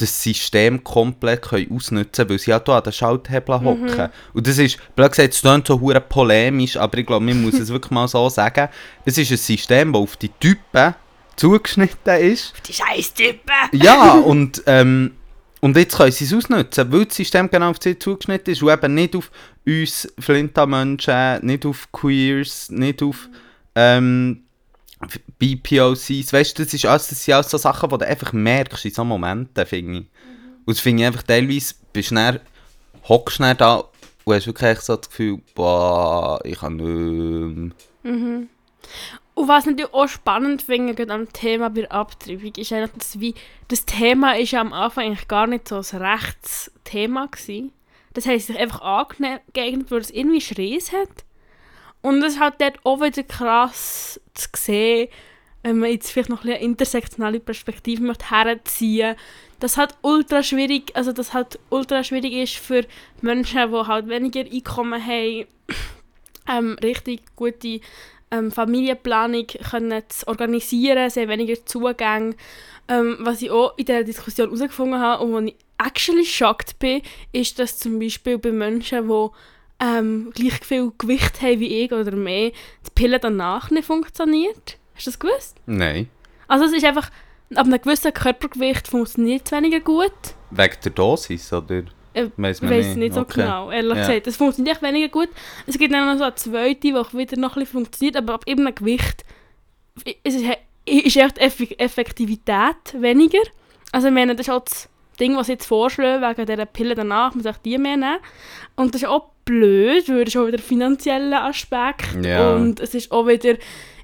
das 0.00 0.22
System 0.22 0.82
komplett 0.82 1.42
können 1.42 1.70
ausnutzen 1.72 2.10
können, 2.12 2.30
weil 2.30 2.38
sie 2.38 2.52
halt 2.52 2.68
an 2.68 2.82
den 2.82 2.92
Schalthebeln 2.92 3.64
hocken. 3.64 4.08
Und 4.32 4.46
das 4.46 4.58
ist, 4.58 4.78
blöd 4.94 5.10
gesagt, 5.10 5.34
es 5.34 5.40
klingt 5.40 5.66
so 5.66 5.80
hure 5.80 6.00
polemisch, 6.00 6.76
aber 6.76 6.98
ich 6.98 7.06
glaube, 7.06 7.24
man 7.24 7.42
muss 7.42 7.54
es 7.54 7.68
wirklich 7.72 7.90
mal 7.90 8.08
so 8.08 8.28
sagen. 8.28 8.68
Es 9.04 9.18
ist 9.18 9.30
ein 9.30 9.36
System, 9.36 9.92
das 9.92 10.02
auf 10.02 10.16
die 10.16 10.30
Typen 10.40 10.94
zugeschnitten 11.36 12.16
ist. 12.20 12.54
Die 12.66 12.72
scheiß 12.72 13.14
Typen! 13.14 13.54
Ja, 13.72 14.12
und, 14.24 14.62
ähm, 14.66 15.12
und 15.60 15.76
jetzt 15.76 15.96
können 15.96 16.12
sie 16.12 16.24
es 16.24 16.34
ausnutzen, 16.34 16.92
weil 16.92 17.04
das 17.04 17.16
System 17.16 17.50
genau 17.50 17.70
auf 17.70 17.78
sie 17.80 17.98
zugeschnitten 17.98 18.52
ist 18.52 18.62
und 18.62 18.70
eben 18.70 18.94
nicht 18.94 19.16
auf 19.16 19.30
uns 19.66 20.12
Flinta-Menschen, 20.18 21.44
nicht 21.44 21.66
auf 21.66 21.90
Queers, 21.92 22.70
nicht 22.70 23.02
auf 23.02 23.28
ähm, 23.74 24.42
BPOCs. 25.38 26.32
Weißt 26.32 26.58
du, 26.58 26.64
das, 26.64 26.74
ist 26.74 26.86
alles, 26.86 27.08
das 27.08 27.24
sind 27.24 27.34
alles 27.34 27.50
so 27.50 27.58
Sachen, 27.58 27.88
die 27.88 27.98
du 27.98 28.06
einfach 28.06 28.32
merkst 28.32 28.84
in 28.84 28.90
so 28.92 29.04
Momenten, 29.04 29.66
finde 29.66 30.00
ich. 30.00 30.06
Und 30.66 30.76
das 30.76 30.80
finde 30.80 31.02
ich 31.02 31.06
einfach 31.06 31.22
teilweise, 31.22 31.74
bist 31.92 32.10
du 32.10 32.40
hockst 33.08 33.40
du 33.40 33.54
da 33.54 33.84
und 34.24 34.34
hast 34.34 34.46
wirklich 34.46 34.80
so 34.80 34.96
das 34.96 35.08
Gefühl, 35.08 35.40
boah, 35.54 36.38
ich 36.44 36.58
kann 36.58 36.76
nicht 36.76 37.74
mehr. 38.02 38.46
Und 39.34 39.48
was 39.48 39.64
ich 39.64 39.70
natürlich 39.70 39.94
auch 39.94 40.08
spannend 40.08 40.62
finde 40.62 40.94
gerade 40.94 41.14
am 41.14 41.32
Thema 41.32 41.70
bei 41.70 41.82
der 41.82 41.92
Abtreibung, 41.92 42.52
ist 42.56 42.72
eigentlich, 42.72 42.90
dass 42.92 43.20
wie, 43.20 43.34
das 43.68 43.86
Thema 43.86 44.36
ist 44.36 44.50
ja 44.50 44.60
am 44.60 44.72
Anfang 44.72 45.06
eigentlich 45.06 45.28
gar 45.28 45.46
nicht 45.46 45.66
so 45.66 45.76
ein 45.76 46.02
Rechtsthema 46.02 47.26
gewesen. 47.26 47.72
Das 48.12 48.26
heisst, 48.26 48.48
sich 48.48 48.58
einfach 48.58 48.82
angeeignet, 48.82 49.90
weil 49.90 50.00
es 50.00 50.10
irgendwie 50.10 50.40
Schreis 50.40 50.92
hat. 50.92 51.24
Und 52.02 52.22
es 52.22 52.34
ist 52.34 52.40
halt 52.40 52.54
dort 52.58 52.78
auch 52.84 53.00
wieder 53.00 53.22
krass 53.22 54.20
zu 54.34 54.48
sehen, 54.56 55.08
wenn 55.62 55.78
man 55.78 55.90
jetzt 55.90 56.10
vielleicht 56.10 56.30
noch 56.30 56.44
ein 56.44 56.50
eine 56.50 56.60
intersektionale 56.60 57.40
Perspektive 57.40 58.02
möchte 58.02 58.30
herziehen 58.30 59.16
dass 59.60 59.76
halt 59.76 59.94
ultra 60.02 60.42
schwierig, 60.42 60.90
also 60.94 61.12
dass 61.12 61.32
halt 61.34 61.58
ultra 61.68 62.02
schwierig 62.02 62.32
ist 62.32 62.56
für 62.56 62.84
Menschen, 63.20 63.70
die 63.70 63.76
halt 63.76 64.08
weniger 64.08 64.40
Einkommen 64.40 65.06
haben, 65.06 65.46
ähm, 66.50 66.76
richtig 66.82 67.22
gute 67.36 67.80
ähm, 68.30 68.50
Familienplanung 68.50 69.46
können 69.46 70.02
zu 70.08 70.26
organisieren, 70.26 71.10
sie 71.10 71.20
haben 71.20 71.28
weniger 71.28 71.64
Zugang. 71.64 72.34
Ähm, 72.88 73.18
was 73.20 73.42
ich 73.42 73.50
auch 73.50 73.76
in 73.76 73.84
dieser 73.84 74.02
Diskussion 74.02 74.48
herausgefunden 74.48 74.98
habe 74.98 75.22
und 75.22 75.32
wo 75.32 75.38
ich 75.38 75.54
actually 75.78 76.24
shocked 76.24 76.78
bin, 76.78 77.02
ist, 77.32 77.58
dass 77.58 77.78
zum 77.78 77.98
Beispiel 78.00 78.38
bei 78.38 78.50
Menschen, 78.50 79.08
die 79.08 79.28
ähm, 79.80 80.30
gleich 80.34 80.60
viel 80.64 80.92
Gewicht 80.98 81.40
haben 81.42 81.60
wie 81.60 81.84
ich 81.84 81.92
oder 81.92 82.12
mehr, 82.12 82.50
die 82.50 82.90
Pille 82.94 83.18
danach 83.18 83.70
nicht 83.70 83.86
funktioniert. 83.86 84.78
Hast 84.94 85.06
du 85.06 85.10
das 85.10 85.18
gewusst? 85.18 85.56
Nein. 85.66 86.08
Also 86.48 86.66
es 86.66 86.72
ist 86.72 86.84
einfach, 86.84 87.10
ab 87.54 87.66
einem 87.66 87.80
gewissen 87.80 88.12
Körpergewicht 88.12 88.88
funktioniert 88.88 89.42
es 89.46 89.52
weniger 89.52 89.80
gut. 89.80 90.12
Wegen 90.50 90.76
der 90.84 90.92
Dosis, 90.92 91.52
oder? 91.52 91.84
Ich 92.12 92.28
weiß 92.36 92.60
man 92.62 92.70
nicht, 92.76 92.96
nicht. 92.96 93.14
so 93.14 93.20
Okay. 93.20 93.42
genau, 93.42 93.70
ehrlich 93.70 93.96
Ja. 93.96 94.06
gesagt. 94.06 94.26
Es 94.26 94.36
funktioniert 94.36 94.76
echt 94.76 94.82
weniger 94.82 95.08
gut. 95.08 95.28
Es 95.66 95.78
gibt 95.78 95.94
dann 95.94 96.06
noch 96.06 96.18
so 96.18 96.24
eine 96.24 96.34
zweite, 96.34 96.80
die 96.80 96.94
auch 96.94 97.14
wieder 97.14 97.36
noch 97.36 97.56
ein 97.56 97.60
bisschen 97.60 97.78
funktioniert, 97.80 98.16
aber 98.16 98.34
ab 98.34 98.42
eben 98.46 98.66
einem 98.66 98.74
Gewicht 98.74 99.24
es 100.24 100.34
ist, 100.34 100.44
ist 100.86 101.16
echt 101.16 101.38
Eff 101.38 101.60
Effektivität 101.78 102.94
weniger. 102.94 103.38
Also 103.92 104.08
ich 104.08 104.14
meine, 104.14 104.34
das 104.34 104.46
ist 104.48 104.52
auch 104.52 104.64
das 104.64 104.88
Ding, 105.18 105.36
was 105.36 105.46
sie 105.46 105.52
jetzt 105.52 105.66
vorschlagen, 105.66 106.22
wegen 106.22 106.46
dieser 106.46 106.66
Pille 106.66 106.94
danach, 106.94 107.34
man 107.34 107.42
sagt 107.44 107.64
die 107.66 107.78
mehr 107.78 107.96
nehmen. 107.96 108.18
Und 108.76 108.94
das 108.94 109.02
ist 109.02 109.08
auch 109.08 109.30
blöd, 109.50 110.08
weil 110.08 110.22
ist 110.22 110.36
auch 110.36 110.46
wieder 110.46 110.58
finanzieller 110.58 111.44
Aspekt. 111.44 112.24
Ja. 112.24 112.54
Und 112.54 112.78
es 112.78 112.94
ist 112.94 113.10
auch 113.10 113.26
wieder, 113.26 113.54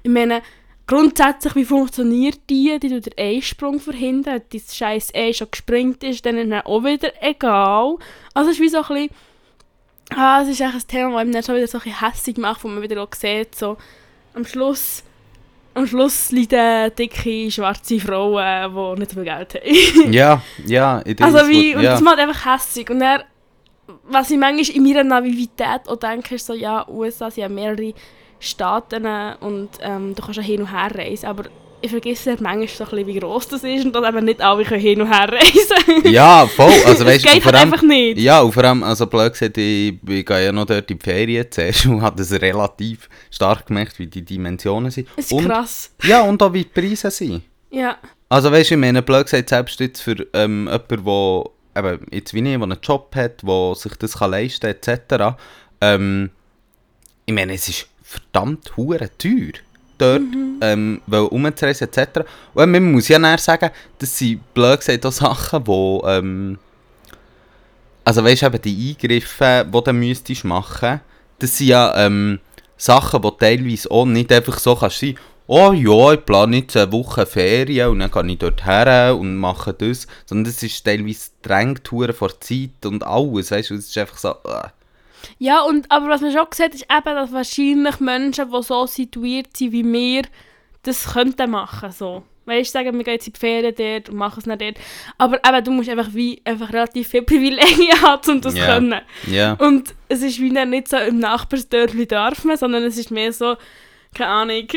ich 0.03 0.11
meine, 0.11 0.41
grundsätzlich, 0.85 1.55
wie 1.55 1.65
funktioniert 1.65 2.39
die? 2.49 2.77
Die 2.79 2.89
den 2.89 3.03
Einsprung 3.17 3.79
verhindern. 3.79 4.41
Das 4.51 4.75
scheiß 4.75 5.13
Ei 5.15 5.31
schon 5.31 5.49
gespringt 5.49 6.03
ist, 6.03 6.25
dann 6.25 6.37
ist 6.37 6.51
es 6.51 6.65
auch 6.65 6.83
wieder 6.83 7.11
egal. 7.21 7.95
Also 8.33 8.49
es 8.49 8.57
ist 8.57 8.61
wie 8.61 8.69
so 8.69 8.79
ein 8.79 8.87
bisschen, 8.87 9.09
ah, 10.15 10.41
es 10.41 10.49
ist 10.49 10.61
echt 10.61 10.73
ein 10.73 10.87
Thema, 10.87 11.11
das 11.11 11.21
einem 11.21 11.31
dann 11.31 11.43
schon 11.43 11.55
wieder 11.55 11.67
so 11.67 11.77
ein 11.77 11.83
bisschen 11.83 12.07
hässig 12.07 12.37
macht, 12.37 12.63
wo 12.63 12.67
man 12.67 12.81
wieder 12.81 13.01
auch 13.01 13.13
sieht, 13.15 13.55
so 13.55 13.77
am 14.33 14.45
Schluss, 14.45 15.03
am 15.75 15.87
Schluss 15.87 16.31
leiden 16.31 16.91
dicke, 16.97 17.49
schwarze 17.51 17.99
Frauen, 18.01 18.95
die 18.95 18.99
nicht 18.99 19.11
so 19.11 19.15
viel 19.15 19.23
Geld 19.23 19.53
haben. 19.55 20.13
Ja, 20.13 20.41
ja, 20.65 21.03
Also 21.21 21.47
wie, 21.47 21.73
und 21.73 21.83
ja. 21.83 21.91
das 21.91 22.01
macht 22.01 22.19
einfach 22.19 22.53
hässig. 22.53 22.89
Und 22.89 22.99
dann, 22.99 23.23
was 24.09 24.31
ich 24.31 24.37
manchmal 24.37 24.75
in 24.75 24.83
meiner 24.83 25.03
Naivität 25.03 25.87
auch 25.87 25.97
denke, 25.97 26.35
ist 26.35 26.45
so, 26.45 26.53
ja, 26.53 26.87
USA 26.87 27.31
sind 27.31 27.41
ja 27.43 27.49
mehrere 27.49 27.93
Staaten 28.39 29.05
und 29.39 29.69
ähm, 29.81 30.13
du 30.15 30.21
kannst 30.21 30.37
ja 30.37 30.43
hin 30.43 30.61
und 30.61 30.71
her 30.71 30.91
reisen, 30.93 31.25
aber 31.25 31.45
ich 31.79 31.91
vergesse 31.91 32.31
halt 32.31 32.41
manchmal 32.41 32.67
so 32.67 32.83
ein 32.83 32.89
bisschen, 32.89 33.07
wie 33.07 33.19
gross 33.19 33.47
das 33.47 33.63
ist 33.63 33.85
und 33.85 33.93
dass 33.93 34.07
eben 34.07 34.25
nicht 34.25 34.41
alle 34.41 34.63
können 34.63 34.81
hin 34.81 35.01
und 35.01 35.07
her 35.13 35.31
reisen 35.31 36.11
Ja, 36.11 36.47
voll. 36.47 36.71
Also, 36.85 37.03
Das 37.03 37.05
weißt 37.05 37.25
du, 37.25 37.29
geht 37.29 37.43
vor 37.43 37.51
halt 37.51 37.61
allem, 37.61 37.73
einfach 37.73 37.85
nicht. 37.85 38.19
Ja, 38.19 38.41
und 38.41 38.51
vor 38.51 38.63
allem, 38.63 38.83
also 38.83 39.05
blöd 39.05 39.33
gesagt, 39.33 39.57
ich, 39.57 39.93
ich 40.07 40.25
gehe 40.25 40.45
ja 40.45 40.51
noch 40.51 40.65
dort 40.65 40.89
in 40.89 40.97
die 40.97 41.03
Ferien 41.03 41.45
zuerst 41.49 41.85
und 41.85 42.01
habe 42.01 42.17
das 42.17 42.31
relativ 42.31 43.09
stark 43.29 43.67
gemerkt, 43.67 43.99
wie 43.99 44.07
die 44.07 44.23
Dimensionen 44.23 44.89
sind. 44.89 45.07
Es 45.15 45.25
ist 45.25 45.33
und, 45.33 45.45
krass. 45.45 45.91
Ja, 46.03 46.21
und 46.21 46.41
auch 46.41 46.53
wie 46.53 46.63
die 46.63 46.69
Preise 46.69 47.11
sind. 47.11 47.43
Ja. 47.69 47.97
Also 48.29 48.51
weißt 48.51 48.71
du, 48.71 48.75
ich 48.75 48.79
meine, 48.79 49.01
blöd 49.01 49.25
gesagt, 49.25 49.49
selbst 49.49 49.79
jetzt 49.79 50.01
für 50.01 50.27
ähm, 50.33 50.67
jemanden, 50.67 51.03
der 51.05 51.51
eben, 51.77 52.05
jetzt 52.11 52.33
wie 52.33 52.41
der 52.41 52.53
einen 52.53 52.77
Job 52.81 53.15
hat, 53.15 53.43
der 53.43 53.75
sich 53.75 53.95
das 53.95 54.17
kann 54.17 54.31
leisten 54.31 54.75
kann, 54.81 54.95
etc., 54.95 55.37
ähm, 55.81 56.31
ich 57.25 57.33
meine, 57.33 57.53
es 57.53 57.67
ist 57.67 57.87
verdammt 58.01 58.75
hure 58.77 59.09
teuer 59.17 59.53
dort, 59.97 60.21
ähm, 60.61 61.01
weil 61.07 61.21
umzureisen 61.21 61.87
etc. 61.87 62.21
Und 62.53 62.71
man 62.71 62.91
muss 62.91 63.07
ja 63.07 63.19
näher 63.19 63.37
sagen, 63.37 63.71
das 63.99 64.17
sind 64.17 64.53
blöd 64.53 64.79
gesagt 64.79 65.05
auch 65.05 65.11
Sachen, 65.11 65.63
die, 65.63 66.01
ähm, 66.05 66.59
also 68.05 68.23
weißt 68.23 68.43
du, 68.43 68.59
die 68.59 68.95
Eingriffe, 69.01 69.65
die 69.67 69.83
du 69.83 69.93
müsstest 69.93 70.45
machen, 70.45 71.01
das 71.39 71.57
sind 71.57 71.67
ja 71.67 71.93
ähm, 72.05 72.39
Sachen, 72.77 73.21
die 73.21 73.31
teilweise 73.39 73.91
auch 73.91 74.05
nicht 74.05 74.31
einfach 74.31 74.57
so 74.59 74.75
kannst 74.75 74.99
sein, 74.99 75.15
oh 75.47 75.71
ja, 75.73 76.13
ich 76.13 76.25
plane 76.25 76.57
jetzt 76.57 76.77
eine 76.77 76.91
Woche 76.91 77.25
Ferien 77.25 77.89
und 77.89 77.99
dann 77.99 78.11
gehe 78.11 78.31
ich 78.33 78.37
dort 78.37 78.65
her 78.65 79.15
und 79.17 79.37
mache 79.37 79.73
das, 79.73 80.07
sondern 80.25 80.45
das 80.53 80.61
ist 80.61 80.83
teilweise 80.85 81.31
drängt 81.41 81.87
vor 81.87 82.39
Zeit 82.39 82.85
und 82.85 83.05
alles, 83.05 83.51
weißt 83.51 83.69
du, 83.69 83.75
es 83.75 83.87
ist 83.87 83.97
einfach 83.97 84.17
so, 84.17 84.29
äh. 84.29 84.67
Ja, 85.39 85.61
und, 85.61 85.91
aber 85.91 86.09
was 86.09 86.21
man 86.21 86.31
schon 86.31 86.45
sieht, 86.53 86.75
ist 86.75 86.83
eben, 86.89 87.15
dass 87.15 87.31
wahrscheinlich 87.31 87.99
Menschen, 87.99 88.51
die 88.51 88.63
so 88.63 88.85
situiert 88.85 89.55
sind 89.55 89.71
wie 89.71 89.83
wir, 89.85 90.23
das 90.83 91.13
könnten 91.13 91.51
machen. 91.51 91.91
So. 91.91 92.23
Weißt 92.45 92.73
du, 92.73 92.79
sagen, 92.79 92.97
wir 92.97 93.03
gehen 93.03 93.15
jetzt 93.15 93.27
in 93.27 93.33
die 93.33 93.39
Ferien 93.39 93.75
dort 93.75 94.09
und 94.09 94.15
machen 94.15 94.39
es 94.39 94.45
nicht 94.45 94.61
dort. 94.61 94.77
Aber 95.17 95.37
eben, 95.45 95.63
du 95.65 95.71
musst 95.71 95.89
einfach 95.89 96.13
wie 96.13 96.41
einfach 96.45 96.71
relativ 96.71 97.09
viel 97.09 97.21
Privilegien 97.23 98.01
haben, 98.01 98.31
um 98.31 98.41
das 98.41 98.53
zu 98.53 98.59
Ja. 98.59 98.75
können. 98.75 99.01
Ja. 99.29 99.53
Und 99.53 99.93
es 100.07 100.21
ist 100.21 100.39
wie 100.39 100.53
dann 100.53 100.69
nicht 100.69 100.87
so 100.87 100.97
im 100.97 101.19
Nachbarsdörfli 101.19 102.07
darf 102.07 102.45
man, 102.45 102.55
sondern 102.57 102.83
es 102.83 102.97
ist 102.97 103.11
mehr 103.11 103.33
so, 103.33 103.55
keine 104.17 104.29
Ahnung, 104.31 104.67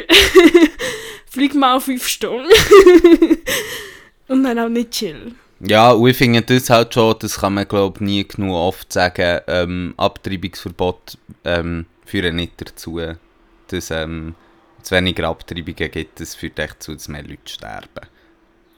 flieg 1.27 1.55
mal 1.55 1.81
fünf 1.81 2.07
Stunden. 2.07 2.49
und 4.29 4.45
dann 4.45 4.59
auch 4.59 4.69
nicht 4.69 4.91
chill. 4.91 5.35
Ja, 5.61 5.91
und 5.93 6.09
ich 6.09 6.17
finde 6.17 6.43
das 6.43 6.71
halt 6.71 6.95
schon, 6.95 7.17
das 7.19 7.39
kann 7.39 7.55
man 7.55 7.69
glaube 7.69 7.99
ich 7.99 8.01
nie 8.01 8.25
genug 8.27 8.55
oft 8.55 8.93
sagen, 8.93 9.41
ähm, 9.47 9.95
Abtreibungsverbot 9.97 11.19
ähm, 11.45 11.87
führen 12.05 12.37
nicht 12.37 12.61
dazu, 12.61 13.01
dass 13.69 13.91
ähm, 13.91 14.35
es 14.83 14.91
weniger 14.91 15.29
Abtreibungen 15.29 15.91
gibt, 15.91 16.21
das 16.21 16.35
führt 16.35 16.59
echt 16.59 16.77
dazu, 16.77 16.95
dass 16.95 17.09
mehr 17.09 17.23
Leute 17.23 17.41
sterben. 17.45 18.07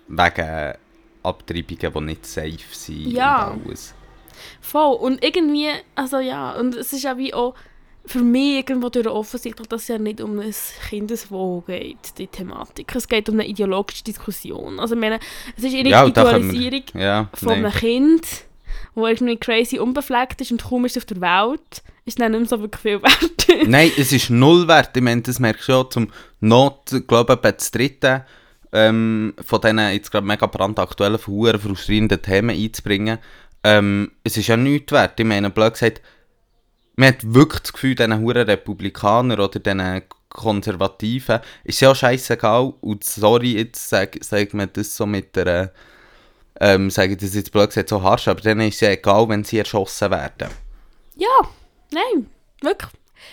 Wegen 0.09 0.75
Abtreibungen, 1.23 1.93
die 1.95 2.01
nicht 2.01 2.27
safe 2.27 2.59
sind 2.73 3.13
Ja. 3.13 3.51
und 3.51 3.67
alles. 3.67 3.95
Voll. 4.61 4.97
Und 4.97 5.25
irgendwie, 5.25 5.69
also 5.95 6.19
ja, 6.19 6.53
und 6.53 6.75
es 6.75 6.93
ist 6.93 7.05
ja 7.05 7.17
wie 7.17 7.33
auch 7.33 7.55
für 8.05 8.21
mich 8.21 8.57
irgendwo 8.59 8.89
durch 8.89 9.07
offensichtlich, 9.07 9.69
dass 9.69 9.83
es 9.83 9.89
ja 9.89 9.99
nicht 9.99 10.21
um 10.21 10.39
ein 10.41 10.55
Kindeswohl 10.89 11.63
geht, 11.67 12.19
die 12.19 12.27
Thematik. 12.27 12.95
Es 12.95 13.09
geht 13.09 13.29
um 13.29 13.37
eine 13.37 13.47
ideologische 13.49 14.05
Diskussion. 14.05 14.81
Also 14.81 14.95
ich 14.95 15.01
meine, 15.01 15.21
es 15.57 15.65
ist 15.65 15.75
eine 15.75 15.89
Ja, 15.89 16.03
können 16.03 16.15
wir- 16.15 16.37
Individualisierung 16.37 16.83
Ja, 16.95 17.29
von 17.35 17.49
nein. 17.49 17.65
einem 17.67 17.73
Kind, 17.75 18.27
wo 18.95 19.07
irgendwie 19.07 19.37
crazy 19.37 19.79
unbefleckt 19.79 20.41
ist 20.41 20.51
und 20.51 20.63
kaum 20.65 20.85
ist 20.85 20.99
auf 20.99 21.05
der 21.05 21.21
Welt, 21.21 21.83
ist 22.05 22.19
dann 22.19 22.33
nicht 22.33 22.41
mehr 22.41 22.49
so 22.49 22.61
wirklich 22.61 22.83
viel 22.83 23.03
wert. 23.03 23.69
Nein, 23.69 23.93
es 23.97 24.13
ist 24.13 24.31
null 24.31 24.67
wert. 24.67 24.97
Ich 24.97 25.03
meine, 25.03 25.23
das 25.23 25.39
merkst 25.39 25.69
du 25.69 25.73
schon 25.73 25.91
zum 25.91 26.09
Not, 26.41 27.03
glaube 27.07 27.35
ich, 27.35 27.41
das 27.53 27.71
dritte 27.71 28.25
ähm, 28.73 29.35
von 29.45 29.61
diesen 29.61 29.79
jetzt 29.79 30.11
gerade 30.11 30.27
mega 30.27 30.47
brandaktuellen, 30.47 31.19
verhuren 31.19 31.61
frustrierenden 31.61 32.21
Themen 32.23 32.51
einzubringen. 32.57 33.19
Ähm, 33.63 34.11
es 34.25 34.37
ist 34.37 34.49
ja 34.49 34.57
nichts 34.57 34.91
wert. 34.93 35.21
Ich 35.21 35.27
meine, 35.27 35.51
blöd 35.51 35.75
gesagt, 35.75 36.01
man 36.97 37.09
hat 37.09 37.35
wirklich 37.35 37.63
das 37.63 37.73
Gefühl, 37.73 37.95
diesen 37.95 38.21
huren 38.21 38.47
Republikanern 38.47 39.41
oder 39.41 39.59
diesen 39.59 40.03
Konservativen 40.29 41.41
ist 41.65 41.81
ja 41.81 41.95
scheißegal. 41.95 42.75
Und 42.81 43.05
sorry, 43.05 43.53
jetzt 43.53 43.89
sagt 43.89 44.25
sag 44.25 44.55
man 44.55 44.71
das 44.73 44.97
so 44.97 45.07
mit 45.07 45.37
der, 45.37 45.73
ähm, 46.61 46.91
sage 46.91 47.13
ich 47.13 47.19
das 47.19 47.35
jetzt 47.35 47.53
blöd 47.53 47.69
gesagt 47.69 47.89
so 47.89 48.03
harsch, 48.03 48.29
aber 48.29 48.41
denen 48.41 48.69
ist 48.69 48.77
es 48.77 48.81
ja 48.81 48.91
egal, 48.91 49.29
wenn 49.29 49.45
sie 49.45 49.59
erschossen 49.59 50.11
werden. 50.11 50.49
Ja, 51.17 51.49
nein, 51.91 52.31
wirklich. 52.61 52.91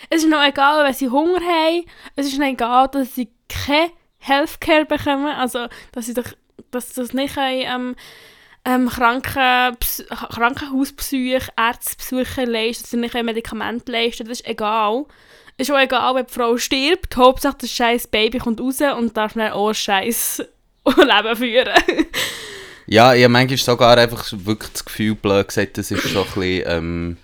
Es 0.08 0.22
ist 0.22 0.30
noch 0.30 0.44
egal, 0.44 0.84
wenn 0.84 0.94
sie 0.94 1.08
Hunger 1.08 1.40
haben. 1.40 1.84
Es 2.16 2.26
ist 2.26 2.38
noch 2.38 2.46
egal, 2.46 2.88
dass 2.88 3.14
sie 3.14 3.30
kein 3.48 3.90
Healthcare 4.18 4.84
bekommen. 4.84 5.26
Also, 5.26 5.66
dass 5.92 6.06
sie 6.06 6.14
doch, 6.14 6.32
dass 6.70 6.92
das 6.92 7.12
nicht 7.12 7.34
können, 7.34 7.62
ähm, 7.66 7.96
ähm, 8.64 8.88
Kranken, 8.88 9.76
Krankenhausbesuche, 10.08 11.50
Ärztebesuche 11.56 12.44
leisten, 12.44 12.82
dass 12.82 12.90
sie 12.90 12.96
nicht 12.96 13.14
Medikamente 13.14 13.90
leisten 13.90 14.26
Das 14.26 14.40
ist 14.40 14.46
egal. 14.46 15.06
Es 15.56 15.68
ist 15.68 15.74
auch 15.74 15.80
egal, 15.80 16.14
wenn 16.14 16.26
die 16.26 16.32
Frau 16.32 16.56
stirbt. 16.56 17.16
Hauptsache, 17.16 17.56
das 17.60 17.70
scheiß 17.70 18.06
Baby 18.08 18.38
kommt 18.38 18.60
raus 18.60 18.80
und 18.98 19.16
darf 19.16 19.34
dann 19.34 19.52
auch 19.52 19.72
scheiß 19.72 20.42
Leben 20.86 21.36
führen. 21.36 21.74
Ja, 22.86 23.14
ich 23.14 23.22
habe 23.22 23.32
manchmal 23.32 23.58
sogar 23.58 23.98
einfach 23.98 24.26
wirklich 24.32 24.72
das 24.72 24.84
Gefühl, 24.84 25.14
blöd 25.14 25.46
gesagt, 25.46 25.78
das 25.78 25.90
ist 25.90 26.02
so 26.02 26.22
ein 26.22 26.24
bisschen, 26.26 26.62
ähm, 26.66 27.16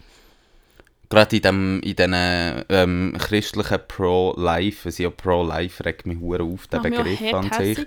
gerade 1.09 1.37
in, 1.37 1.43
dem, 1.43 1.81
in 1.81 1.97
diesen 1.97 2.65
ähm, 2.69 3.17
christlichen 3.19 3.79
Pro-Life, 3.89 4.89
also 4.89 5.03
ja 5.03 5.11
Pro-Life 5.11 5.85
regt 5.85 6.07
mich 6.07 6.19
hure 6.21 6.45
auf, 6.45 6.67
der 6.69 6.79
Begriff 6.79 7.21
an 7.35 7.51
sich. 7.53 7.87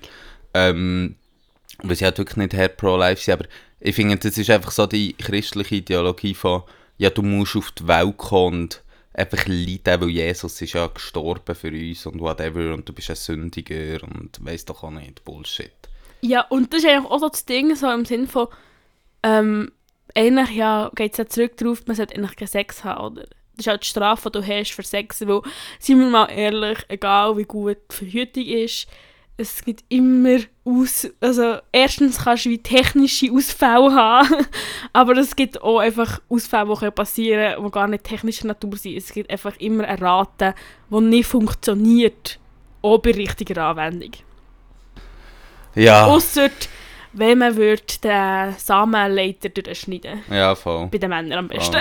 Ähm, 0.54 1.16
weil 1.84 1.96
sie 1.96 2.06
halt 2.06 2.18
wirklich 2.18 2.38
nicht 2.38 2.54
hart 2.54 2.78
Pro-Life 2.78 3.24
sind, 3.24 3.34
aber 3.36 3.46
ich 3.80 3.96
finde, 3.96 4.18
das 4.18 4.38
ist 4.38 4.50
einfach 4.50 4.72
so 4.72 4.86
die 4.86 5.14
christliche 5.14 5.76
Ideologie 5.76 6.34
von, 6.34 6.64
ja, 6.98 7.10
du 7.10 7.22
musst 7.22 7.56
auf 7.56 7.72
die 7.72 7.88
Welt 7.88 8.18
kommen 8.18 8.64
und 8.64 8.84
einfach 9.14 9.46
leiden, 9.48 10.02
weil 10.02 10.10
Jesus 10.10 10.62
ist 10.62 10.74
ja 10.74 10.88
gestorben 10.88 11.56
für 11.56 11.72
uns 11.72 12.06
und 12.06 12.20
whatever 12.20 12.74
und 12.74 12.88
du 12.88 12.94
bist 12.94 13.10
ein 13.10 13.16
Sündiger 13.16 14.04
und 14.04 14.38
weißt 14.42 14.70
doch 14.70 14.84
auch 14.84 14.92
nicht, 14.92 15.24
Bullshit. 15.24 15.72
Ja, 16.22 16.42
und 16.50 16.74
das 16.74 16.84
ist 16.84 16.90
eigentlich 16.90 17.12
auch 17.12 17.20
so 17.20 17.30
das 17.30 17.46
Ding, 17.46 17.76
so 17.76 17.90
im 17.90 18.06
Sinn 18.06 18.28
von, 18.28 18.48
ähm, 19.24 19.72
eigentlich 20.16 20.52
ja, 20.52 20.92
geht 20.96 21.14
es 21.14 21.18
ja 21.18 21.28
zurück 21.28 21.58
darauf, 21.58 21.86
man 21.86 21.96
sollte 21.96 22.16
eigentlich 22.16 22.36
keinen 22.36 22.48
Sex 22.48 22.84
haben, 22.84 23.14
oder? 23.14 23.28
Das 23.56 23.66
ist 23.66 23.68
halt 23.68 23.84
die 23.84 23.88
Strafe, 23.88 24.32
die 24.32 24.40
du 24.40 24.48
hast 24.48 24.72
für 24.72 24.84
Sex, 24.84 25.26
weil, 25.28 25.42
seien 25.80 26.00
wir 26.00 26.08
mal 26.08 26.28
ehrlich, 26.28 26.80
egal 26.88 27.38
wie 27.38 27.44
gut 27.44 27.78
die 27.92 27.96
Verhütung 27.96 28.46
ist, 28.46 28.88
es 29.40 29.64
gibt 29.64 29.86
immer 29.88 30.40
aus, 30.66 31.08
also 31.22 31.60
erstens 31.72 32.20
kannst 32.24 32.46
du 32.46 32.50
wie 32.50 32.58
technische 32.58 33.32
Ausfälle 33.32 33.94
haben, 33.94 34.46
aber 34.94 35.18
es 35.18 35.34
gibt 35.36 35.62
auch 35.62 35.80
einfach 35.80 36.20
Ausfälle, 36.28 36.76
die 36.82 36.92
passieren 36.92 37.54
können, 37.54 37.66
die 37.66 37.72
gar 37.72 37.88
nicht 37.88 38.04
technischer 38.04 38.48
Natur 38.48 38.76
sind. 38.76 38.98
Es 38.98 39.14
gibt 39.14 39.30
einfach 39.30 39.56
immer 39.60 39.86
eine 39.86 40.02
Rate, 40.02 40.56
die 40.90 41.02
nicht 41.02 41.28
funktioniert, 41.28 42.38
auch 42.82 42.98
bei 42.98 43.12
richtiger 43.12 43.64
Anwendung. 43.64 44.12
Ja, 45.76 46.06
Ausser, 46.06 46.50
wenn 47.14 47.38
man 47.38 47.56
würde 47.56 47.82
den 48.04 48.56
Samenleiter 48.58 49.50
durchschneiden 49.50 50.24
ja, 50.30 50.54
voll. 50.54 50.88
Bei 50.88 50.98
den 50.98 51.10
Männern 51.10 51.40
am 51.40 51.48
besten. 51.48 51.78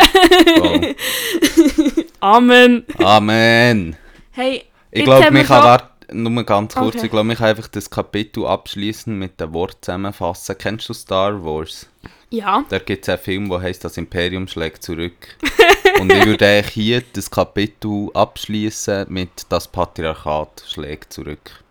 voll. 0.59 0.95
Amen. 2.21 2.85
Amen. 2.99 3.97
Hey, 4.31 4.63
Ich 4.93 5.03
glaube, 5.03 5.27
haben 5.27 5.35
wir 5.35 5.98
nur 6.13 6.45
ganz 6.45 6.75
kurz, 6.75 6.97
Okay. 6.97 7.07
ich 7.07 7.11
glaube, 7.11 7.33
ich 7.33 7.39
kann 7.39 7.49
einfach 7.49 7.69
das 7.69 7.91
Kapitel 7.91 8.47
abschließen 8.47 9.17
mit 9.19 9.41
dem 9.41 9.53
Wort 9.53 9.79
zusammenfassen. 9.83 10.57
Kennst 10.59 10.89
du 10.89 10.93
Star 10.95 11.45
Wars? 11.45 11.89
Ja, 12.31 12.65
Da 12.69 12.79
gibt 12.79 13.05
es 13.05 13.09
einen 13.09 13.19
Film, 13.19 13.49
der 13.49 13.63
heißt 13.63 13.85
Das 13.85 13.97
Imperium 13.97 14.49
schlägt 14.49 14.83
zurück. 14.83 15.37
Und 16.01 16.13
ich 16.13 16.25
würde 16.27 16.47
eigentlich 16.47 16.69
hier 16.75 17.03
das 17.15 17.31
Kapitel 17.31 18.11
abschließen 18.15 19.07
mit 19.09 19.31
Das 19.49 19.67
Patriarchat 19.69 20.65
schlägt 20.69 21.13
zurück. 21.13 21.65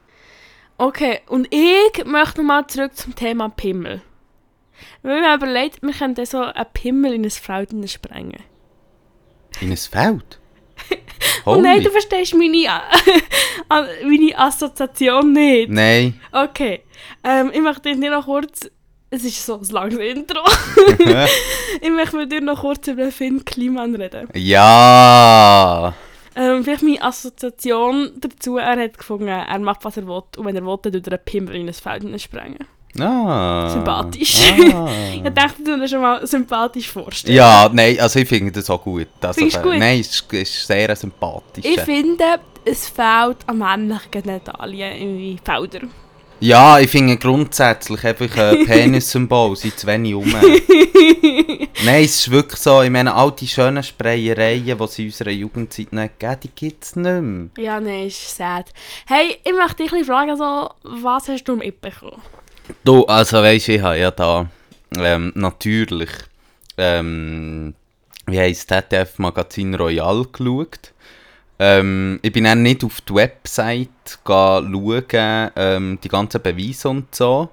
okay. 0.77 1.21
Und 1.27 1.47
ich 1.53 2.05
möchte 2.05 2.39
nochmal 2.41 2.65
zurück 2.67 2.95
zum 2.95 3.15
Thema 3.15 3.49
Pimmel. 3.49 4.01
Wir 5.03 5.21
haben 5.23 5.41
überlegt, 5.41 5.81
wir 5.81 5.93
können 5.93 6.15
so 6.25 6.41
einen 6.41 6.65
Pimmel 6.73 7.13
in 7.13 7.23
ein 7.25 7.31
Feld 7.31 7.71
sprengen. 7.89 8.43
In 9.61 9.71
ein 9.71 9.77
Feld? 9.77 10.39
Oh 11.45 11.55
nein, 11.55 11.81
du 11.83 11.89
verstehst 11.89 12.33
meine, 12.35 12.69
an- 13.69 13.85
meine 14.03 14.37
Assoziation 14.37 15.31
nicht. 15.33 15.69
Nein. 15.69 16.19
Okay, 16.31 16.81
ähm, 17.23 17.51
ich 17.53 17.61
möchte 17.61 17.95
dir 17.95 18.09
noch 18.11 18.25
kurz... 18.25 18.69
Es 19.09 19.23
ist 19.23 19.45
so 19.45 19.55
ein 19.55 19.63
langes 19.69 19.99
Intro. 19.99 20.39
ich 21.81 21.89
möchte 21.89 22.17
mit 22.17 22.29
dir 22.31 22.41
noch 22.41 22.59
kurz 22.59 22.85
über 22.89 23.03
den 23.03 23.11
Film 23.13 23.45
Kliman 23.45 23.95
reden. 23.95 24.27
ja. 24.33 25.93
Ähm, 26.35 26.63
vielleicht 26.63 26.83
meine 26.83 27.01
Assoziation 27.01 28.11
dazu, 28.19 28.57
er 28.57 28.77
hat 28.79 28.95
gefunden, 28.97 29.27
er 29.27 29.57
macht 29.59 29.83
was 29.85 29.97
er 29.97 30.05
will 30.05 30.21
und 30.37 30.45
wenn 30.45 30.55
er 30.55 30.63
will, 30.63 30.77
dann 30.83 30.93
tut 30.93 31.07
er 31.07 31.13
einen 31.13 31.25
Pimmel 31.25 31.55
in 31.55 31.67
ein 31.67 31.73
Feld 31.73 32.21
sprengen. 32.21 32.59
Ah. 32.99 33.69
Sympathisch. 33.69 34.51
Ah. 34.73 34.87
Ich 35.27 35.33
dachte, 35.33 35.63
du 35.63 35.77
dir 35.77 35.87
schon 35.87 36.01
mal 36.01 36.25
sympathisch 36.25 36.89
vorstellen. 36.89 37.35
Ja, 37.35 37.69
nein, 37.71 37.99
also 37.99 38.19
ich 38.19 38.27
finde 38.27 38.51
das 38.51 38.69
auch 38.69 38.81
gut. 38.81 39.07
Also, 39.19 39.39
Findest 39.39 39.57
du 39.57 39.61
gut? 39.63 39.77
Nein, 39.77 39.99
es 39.99 40.07
ist, 40.07 40.33
ist 40.33 40.67
sehr 40.67 40.95
sympathisch. 40.95 41.65
Ich 41.65 41.81
finde, 41.81 42.39
es 42.63 42.87
fehlt 42.87 43.37
an 43.45 43.57
männlichen 43.57 44.11
Genitalien 44.11 44.93
in 44.93 45.39
Feldern. 45.39 45.89
Ja, 46.39 46.79
ich 46.79 46.91
finde 46.91 47.17
grundsätzlich 47.17 48.03
einfach 48.03 48.37
ein 48.37 48.65
Penissymbol 48.65 49.55
sind 49.55 49.79
zu 49.79 49.87
wenig 49.87 50.13
rum. 50.13 50.27
Nein, 51.83 52.03
es 52.03 52.19
ist 52.19 52.31
wirklich 52.31 52.59
so, 52.59 52.83
ich 52.83 52.91
meine, 52.91 53.15
all 53.15 53.31
die 53.31 53.47
schönen 53.47 53.81
Sprayereien, 53.81 54.77
die 54.77 54.83
es 54.83 54.99
in 54.99 55.05
unserer 55.05 55.31
Jugendzeit 55.31 55.91
nicht 55.93 56.19
gegeben 56.19 56.39
die 56.43 56.49
gibt 56.49 56.83
es 56.83 56.95
nicht 56.95 57.21
mehr. 57.21 57.49
Ja, 57.57 57.79
nein, 57.79 58.07
ist 58.07 58.35
sad. 58.35 58.71
Hey, 59.07 59.37
ich 59.43 59.53
möchte 59.53 59.83
dich 59.83 60.05
fragen, 60.05 60.37
so, 60.37 60.69
was 60.83 61.27
hast 61.27 61.45
du 61.45 61.55
mitbekommen? 61.55 62.21
Du, 62.83 63.05
also 63.05 63.41
weisst 63.41 63.67
du, 63.67 63.73
ich 63.73 63.81
habe 63.81 63.99
ja 63.99 64.11
da 64.11 64.49
ähm, 64.97 65.31
natürlich, 65.35 66.09
ähm, 66.77 67.73
wie 68.25 68.39
heisst 68.39 68.69
ZDF 68.69 69.19
Magazin 69.19 69.75
Royal 69.75 70.25
geschaut. 70.31 70.93
Ähm, 71.59 72.19
ich 72.21 72.31
bin 72.31 72.43
dann 72.43 72.61
nicht 72.61 72.83
auf 72.83 73.01
die 73.01 73.15
Website 73.15 74.19
schauen, 74.25 75.51
ähm, 75.55 75.99
die 76.03 76.07
ganzen 76.07 76.41
Beweise 76.41 76.89
und 76.89 77.13
so. 77.15 77.49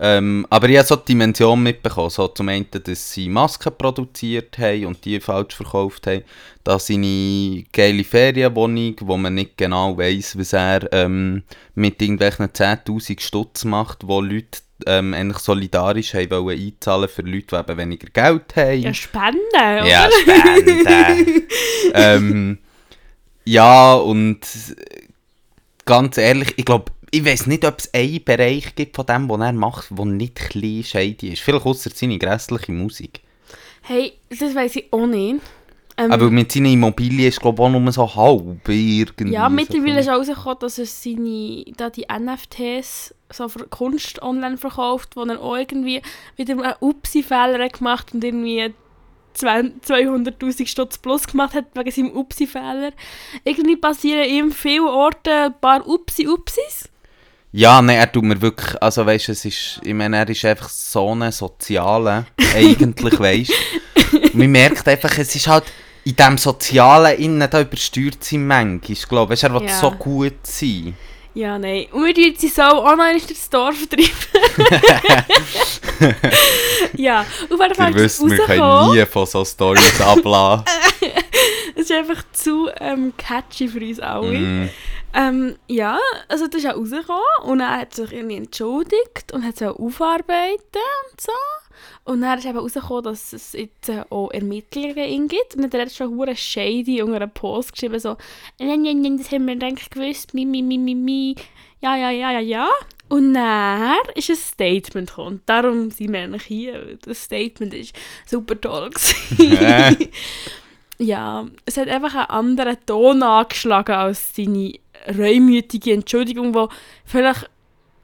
Ähm, 0.00 0.46
aber 0.48 0.68
ich 0.68 0.76
habe 0.78 0.86
so 0.86 0.96
die 0.96 1.06
Dimension 1.06 1.62
mitbekommen. 1.62 2.10
So 2.10 2.28
zum 2.28 2.48
einen, 2.48 2.66
dass 2.70 3.12
sie 3.12 3.28
Masken 3.28 3.72
produziert 3.76 4.56
haben 4.58 4.86
und 4.86 5.04
die 5.04 5.20
falsch 5.20 5.56
verkauft 5.56 6.06
haben. 6.06 6.22
Da 6.62 6.78
seine 6.78 7.64
geile 7.72 8.04
Ferienwohnung, 8.04 8.96
wo 9.00 9.16
man 9.16 9.34
nicht 9.34 9.56
genau 9.56 9.96
weiss, 9.98 10.38
was 10.38 10.52
er 10.52 10.92
ähm, 10.92 11.42
mit 11.74 12.00
irgendwelchen 12.00 12.46
10'000 12.46 13.20
Stutz 13.20 13.64
macht, 13.64 14.06
wo 14.06 14.20
Leute 14.20 14.60
ähm, 14.86 15.14
eigentlich 15.14 15.38
solidarisch 15.38 16.14
haben 16.14 16.30
wollen 16.30 16.58
einzahlen 16.58 17.08
für 17.08 17.22
Leute, 17.22 17.46
die 17.50 17.56
eben 17.56 17.78
weniger 17.78 18.08
Geld 18.08 18.54
haben. 18.54 18.80
Ja, 18.80 18.94
Spenden, 18.94 19.38
oder? 19.54 19.86
Ja, 19.86 20.08
Spenden. 20.22 21.48
ähm, 21.94 22.58
ja, 23.44 23.94
und 23.94 24.40
ganz 25.84 26.18
ehrlich, 26.18 26.54
ich 26.56 26.64
glaube, 26.64 26.92
ich 27.10 27.24
weiß 27.24 27.46
nicht, 27.46 27.64
ob 27.64 27.78
es 27.78 27.92
einen 27.94 28.22
Bereich 28.24 28.74
gibt 28.74 28.96
von 28.96 29.06
dem, 29.06 29.28
was 29.28 29.40
er 29.40 29.52
macht, 29.52 29.86
der 29.90 30.04
nicht 30.04 30.36
klein 30.36 30.84
shady 30.84 31.32
ist. 31.32 31.42
Vielleicht 31.42 31.66
außer 31.66 31.90
seine 31.94 32.18
grässliche 32.18 32.72
Musik. 32.72 33.20
Hey, 33.82 34.12
das 34.30 34.54
weiß 34.54 34.76
ich 34.76 34.92
auch 34.92 35.06
nicht. 35.06 35.40
Ähm, 35.96 36.12
Aber 36.12 36.30
mit 36.30 36.52
seinen 36.52 36.72
Immobilien 36.72 37.28
ist 37.28 37.40
glaube 37.40 37.60
ich 37.60 37.68
auch 37.68 37.80
nur 37.80 37.92
so 37.92 38.14
halb 38.14 38.68
irgendwie. 38.68 39.32
ja, 39.32 39.48
so 39.48 39.54
mittlerweile 39.54 40.00
ist 40.00 40.08
auch 40.08 40.18
rausgekommen, 40.18 40.58
dass 40.60 40.78
er 40.78 40.86
seine, 40.86 41.64
da 41.76 41.90
die 41.90 42.06
NFTs 42.08 43.14
so 43.30 43.48
für 43.48 43.66
Kunst 43.66 44.22
online 44.22 44.58
verkauft, 44.58 45.16
wo 45.16 45.24
er 45.24 45.40
auch 45.40 45.56
irgendwie 45.56 46.00
wieder 46.36 46.52
einen 46.52 46.74
Upsi-Fehler 46.80 47.64
hat 47.64 47.78
gemacht 47.78 48.14
und 48.14 48.22
irgendwie 48.22 48.72
20 49.34 49.82
200'000 49.84 50.66
Stutz 50.66 50.98
plus 50.98 51.26
gemacht 51.26 51.54
hat 51.54 51.66
wegen 51.74 51.90
seinem 51.90 52.12
Upsi-Fehler. 52.12 52.92
Irgendwie 53.44 53.76
passieren 53.76 54.28
ihm 54.28 54.52
vielen 54.52 54.86
Orten 54.86 55.30
ein 55.30 55.60
paar 55.60 55.86
Upsi-Upsis. 55.86 56.88
Ja, 57.52 57.80
nein, 57.80 57.96
er 57.98 58.12
tut 58.12 58.24
mir 58.24 58.40
wirklich, 58.42 58.80
also 58.82 59.06
weißt 59.06 59.28
du, 59.28 59.32
es 59.32 59.44
ist, 59.44 59.80
ich 59.82 59.94
meine, 59.94 60.18
er 60.18 60.28
ist 60.28 60.44
einfach 60.44 60.68
so 60.68 61.14
ein 61.14 61.32
Sozialer, 61.32 62.26
eigentlich, 62.54 63.18
weißt 63.18 63.50
du. 63.50 64.20
Man 64.34 64.50
merkt 64.50 64.86
einfach, 64.86 65.16
es 65.18 65.34
ist 65.34 65.48
halt 65.48 65.64
in 66.04 66.14
diesem 66.14 66.38
Sozialen 66.38 67.18
innen, 67.18 67.48
da 67.50 67.60
übersteuert 67.60 68.22
sie 68.22 68.38
manchmal, 68.38 68.96
glaube 69.08 69.34
ich. 69.34 69.42
Er 69.42 69.52
will 69.54 69.62
Ja. 69.66 69.78
so 69.80 69.90
gut 69.92 70.46
sein. 70.46 70.94
Ja, 71.34 71.58
nein. 71.58 71.86
Und 71.92 72.04
wir 72.06 72.14
tun 72.14 72.34
sie 72.36 72.48
so 72.48 72.62
auch 72.62 72.84
noch 72.84 72.90
einmal 72.92 73.12
durchs 73.12 73.48
Dorf 73.50 73.76
treiben. 73.86 74.08
ja, 76.96 77.20
auf 77.20 77.60
jeden 77.60 77.74
Fall 77.74 77.90
Ihr 77.96 78.04
ist 78.04 78.20
wisst, 78.22 78.30
wir 78.30 78.38
können 78.44 78.92
nie 78.92 79.04
von 79.06 79.26
so 79.26 79.44
Storys 79.44 80.00
ablassen. 80.00 80.64
Es 81.76 81.84
ist 81.84 81.92
einfach 81.92 82.24
zu 82.32 82.68
ähm, 82.80 83.12
catchy 83.16 83.68
für 83.68 83.78
uns 83.78 84.00
alle. 84.00 84.36
mm. 84.36 84.68
Ähm, 85.14 85.56
ja, 85.68 85.98
also 86.28 86.46
das 86.46 86.62
ist 86.62 86.70
auch 86.70 86.76
rausgekommen 86.76 87.22
und 87.44 87.60
er 87.60 87.80
hat 87.80 87.94
sich 87.94 88.12
irgendwie 88.12 88.36
entschuldigt 88.36 89.32
und 89.32 89.44
hat 89.44 89.56
es 89.56 89.62
auch 89.62 89.78
aufarbeiten 89.78 90.58
und 91.10 91.20
so. 91.20 91.32
Und 92.04 92.22
dann 92.22 92.38
ist 92.38 92.46
eben 92.46 92.58
rausgekommen, 92.58 93.04
dass 93.04 93.32
es 93.32 93.52
jetzt 93.52 93.88
äh, 93.88 94.04
auch 94.10 94.30
Ermittlungen 94.30 95.28
gibt. 95.28 95.54
Und 95.54 95.62
dann 95.62 95.80
hat 95.80 95.88
er 95.88 95.90
schon 95.90 96.16
hure 96.16 96.36
shady 96.36 97.02
unter 97.02 97.16
einem 97.16 97.30
Post 97.30 97.72
geschrieben, 97.72 97.98
so 97.98 98.16
«Nein, 98.58 98.82
nein, 98.82 99.00
nein, 99.00 99.18
das 99.18 99.30
haben 99.30 99.46
wir 99.46 99.54
eigentlich 99.54 99.90
gewusst, 99.90 100.34
mi, 100.34 100.44
mi, 100.44 100.62
mi, 100.62 100.78
mi, 100.78 100.94
mi, 100.94 101.34
ja, 101.80 101.96
ja, 101.96 102.10
ja, 102.10 102.32
ja, 102.32 102.40
ja.» 102.40 102.68
Und 103.08 103.34
dann 103.34 103.96
ist 104.14 104.28
ein 104.28 104.36
Statement 104.36 105.08
gekommen. 105.08 105.28
Und 105.28 105.42
darum 105.46 105.90
sind 105.90 106.12
wir 106.12 106.20
eigentlich 106.20 106.44
hier, 106.44 106.98
das 107.02 107.24
Statement 107.24 107.72
ist 107.72 107.94
super 108.26 108.60
toll? 108.60 108.90
Ja, 111.00 111.46
es 111.64 111.76
hat 111.76 111.86
einfach 111.88 112.14
einen 112.14 112.26
anderen 112.26 112.76
Ton 112.84 113.22
angeschlagen 113.22 113.94
als 113.94 114.34
seine 114.34 114.74
reumütige 115.08 115.92
Entschuldigung, 115.92 116.54
wo 116.54 116.68
vielleicht, 117.04 117.48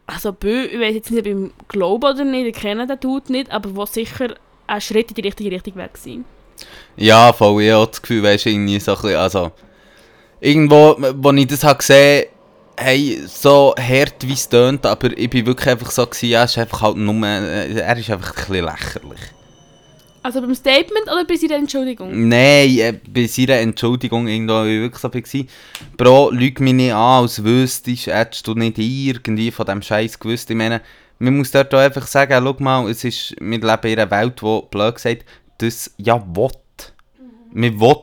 also 0.06 0.32
bö, 0.32 0.64
ich 0.64 0.80
weiß 0.80 0.94
jetzt 0.94 1.10
nicht, 1.10 1.20
ob 1.20 1.26
ich 1.26 1.68
glaube 1.68 2.06
oder 2.08 2.24
nicht, 2.24 2.46
ich 2.46 2.54
kenne 2.54 2.86
den 2.86 3.00
Dude 3.00 3.32
nicht, 3.32 3.50
aber 3.50 3.74
wo 3.74 3.86
sicher 3.86 4.34
ein 4.66 4.80
Schritt 4.80 5.10
in 5.10 5.14
die 5.14 5.22
richtige 5.22 5.50
Richtung 5.50 5.76
wäre 5.76 5.88
gewesen. 5.88 6.24
Ja, 6.96 7.32
voll, 7.32 7.62
ich 7.62 7.72
habe 7.72 7.86
das 7.86 8.00
Gefühl, 8.00 8.22
weißt 8.22 8.46
du, 8.46 8.50
irgendwie 8.50 8.80
so 8.80 8.92
ein 8.92 9.02
bisschen, 9.02 9.16
also, 9.16 9.52
irgendwo, 10.40 10.96
wo 10.98 11.32
ich 11.32 11.46
das 11.46 11.64
habe 11.64 11.78
gesehen 11.78 12.26
hey, 12.76 13.20
so 13.26 13.74
hart 13.78 14.26
wie 14.26 14.32
es 14.32 14.48
tönt, 14.48 14.84
aber 14.86 15.16
ich 15.16 15.30
bin 15.30 15.46
wirklich 15.46 15.68
einfach 15.68 15.90
so 15.90 16.06
gewesen, 16.06 16.28
ja, 16.28 16.44
ist 16.44 16.58
einfach 16.58 16.82
halt 16.82 16.96
nur, 16.96 17.14
äh, 17.26 17.72
er 17.72 17.96
ist 17.96 18.10
einfach 18.10 18.30
ein 18.30 18.46
bisschen 18.46 18.64
lächerlich. 18.64 19.20
Also 20.24 20.40
beim 20.40 20.54
Statement 20.54 21.04
oder 21.04 21.26
bei 21.26 21.37
seiner 21.37 21.56
Entschuldigung? 21.56 22.28
Nein, 22.28 22.78
äh, 22.78 22.94
bei 23.06 23.26
seiner 23.26 23.58
Entschuldigung 23.58 24.26
irgendwo 24.26 24.54
war 24.54 24.66
ich 24.66 24.80
wirklich 24.80 25.02
so 25.02 25.10
gewesen, 25.10 25.48
Bro, 25.98 26.30
lüg 26.30 26.60
mich 26.60 26.72
nicht 26.72 26.94
an, 26.94 27.22
als 27.24 27.44
wüsstest, 27.44 28.06
hättest 28.06 28.46
du 28.46 28.54
nicht 28.54 28.78
irgendwie 28.78 29.50
von 29.50 29.66
dem 29.66 29.82
Scheiß 29.82 30.18
gewusst. 30.18 30.48
Ich 30.48 30.56
meine, 30.56 30.80
man 31.18 31.37
muss 31.37 31.50
dort 31.50 31.74
auch 31.74 31.78
einfach 31.78 32.06
sagen, 32.06 32.42
schau 32.42 32.56
mal, 32.60 32.88
es 32.88 33.04
ist, 33.04 33.37
wir 33.38 33.58
leben 33.58 33.60
in 33.60 33.98
einer 33.98 34.10
Welt, 34.10 34.42
wo, 34.42 34.62
blöd 34.62 34.94
gesagt, 34.94 35.26
das 35.58 35.92
ja 35.98 36.18
will. 36.34 36.52
Man 37.52 37.78
will, 37.78 37.96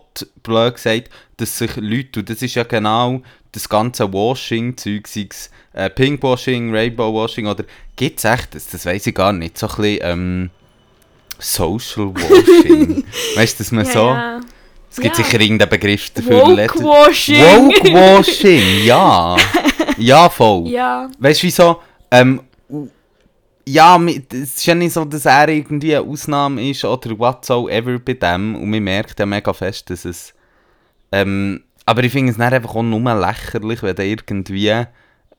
blöd 0.43 0.75
gesagt, 0.75 1.09
dass 1.37 1.57
sich 1.57 1.75
Leute, 1.77 2.19
und 2.19 2.29
das 2.29 2.43
ist 2.43 2.53
ja 2.53 2.65
genau 2.65 3.23
das 3.51 3.67
ganze 3.67 4.13
Washing-Zeug, 4.13 5.07
sei 5.07 5.27
es 5.27 5.49
äh, 5.73 5.89
Pinkwashing, 5.89 6.71
Rainbow-Washing 6.71 7.47
oder 7.47 7.63
gibt 7.95 8.19
es 8.19 8.25
echt, 8.25 8.53
das, 8.53 8.67
das 8.67 8.85
weiß 8.85 9.07
ich 9.07 9.15
gar 9.15 9.33
nicht, 9.33 9.57
so 9.57 9.67
ein 9.67 9.75
bisschen 9.75 9.99
ähm, 10.03 10.49
Social-Washing. 11.41 13.03
weißt 13.35 13.59
du, 13.59 13.63
dass 13.63 13.71
man 13.71 13.85
so... 13.85 13.99
ja. 13.99 14.39
Es 14.89 14.97
gibt 14.99 15.17
Ja. 15.17 15.23
sicher 15.23 15.39
irgendeinen 15.39 15.69
Begriff 15.69 16.09
dafür. 16.09 16.41
Woke-Washing! 16.47 17.37
Woke-Washing, 17.39 18.83
ja. 18.85 19.37
Ja, 19.97 20.29
voll. 20.29 20.67
Ja, 20.67 21.09
Weißt 21.17 21.41
du, 21.41 21.47
wieso? 21.47 21.79
Ähm, 22.11 22.41
ja, 23.65 23.97
es 24.33 24.55
ist 24.57 24.65
ja 24.65 24.75
nicht 24.75 24.91
so, 24.91 25.05
dass 25.05 25.25
er 25.25 25.47
irgendwie 25.47 25.95
eine 25.95 26.05
Ausnahme 26.05 26.69
ist 26.69 26.83
oder 26.83 27.17
whatsoever 27.17 27.99
bei 27.99 28.15
dem. 28.15 28.55
Und 28.55 28.69
man 28.69 28.83
merkt 28.83 29.17
ja 29.17 29.25
mega 29.25 29.53
fest, 29.53 29.89
dass 29.89 30.03
es. 30.03 30.33
Ähm, 31.13 31.63
aber 31.85 32.03
ich 32.03 32.11
finde 32.11 32.31
es 32.33 32.37
dann 32.37 32.53
einfach 32.53 32.75
auch 32.75 32.83
nur 32.83 33.13
lächerlich, 33.15 33.81
wenn 33.83 33.95
du 33.95 34.03
irgendwie 34.03 34.73
halt 34.73 34.89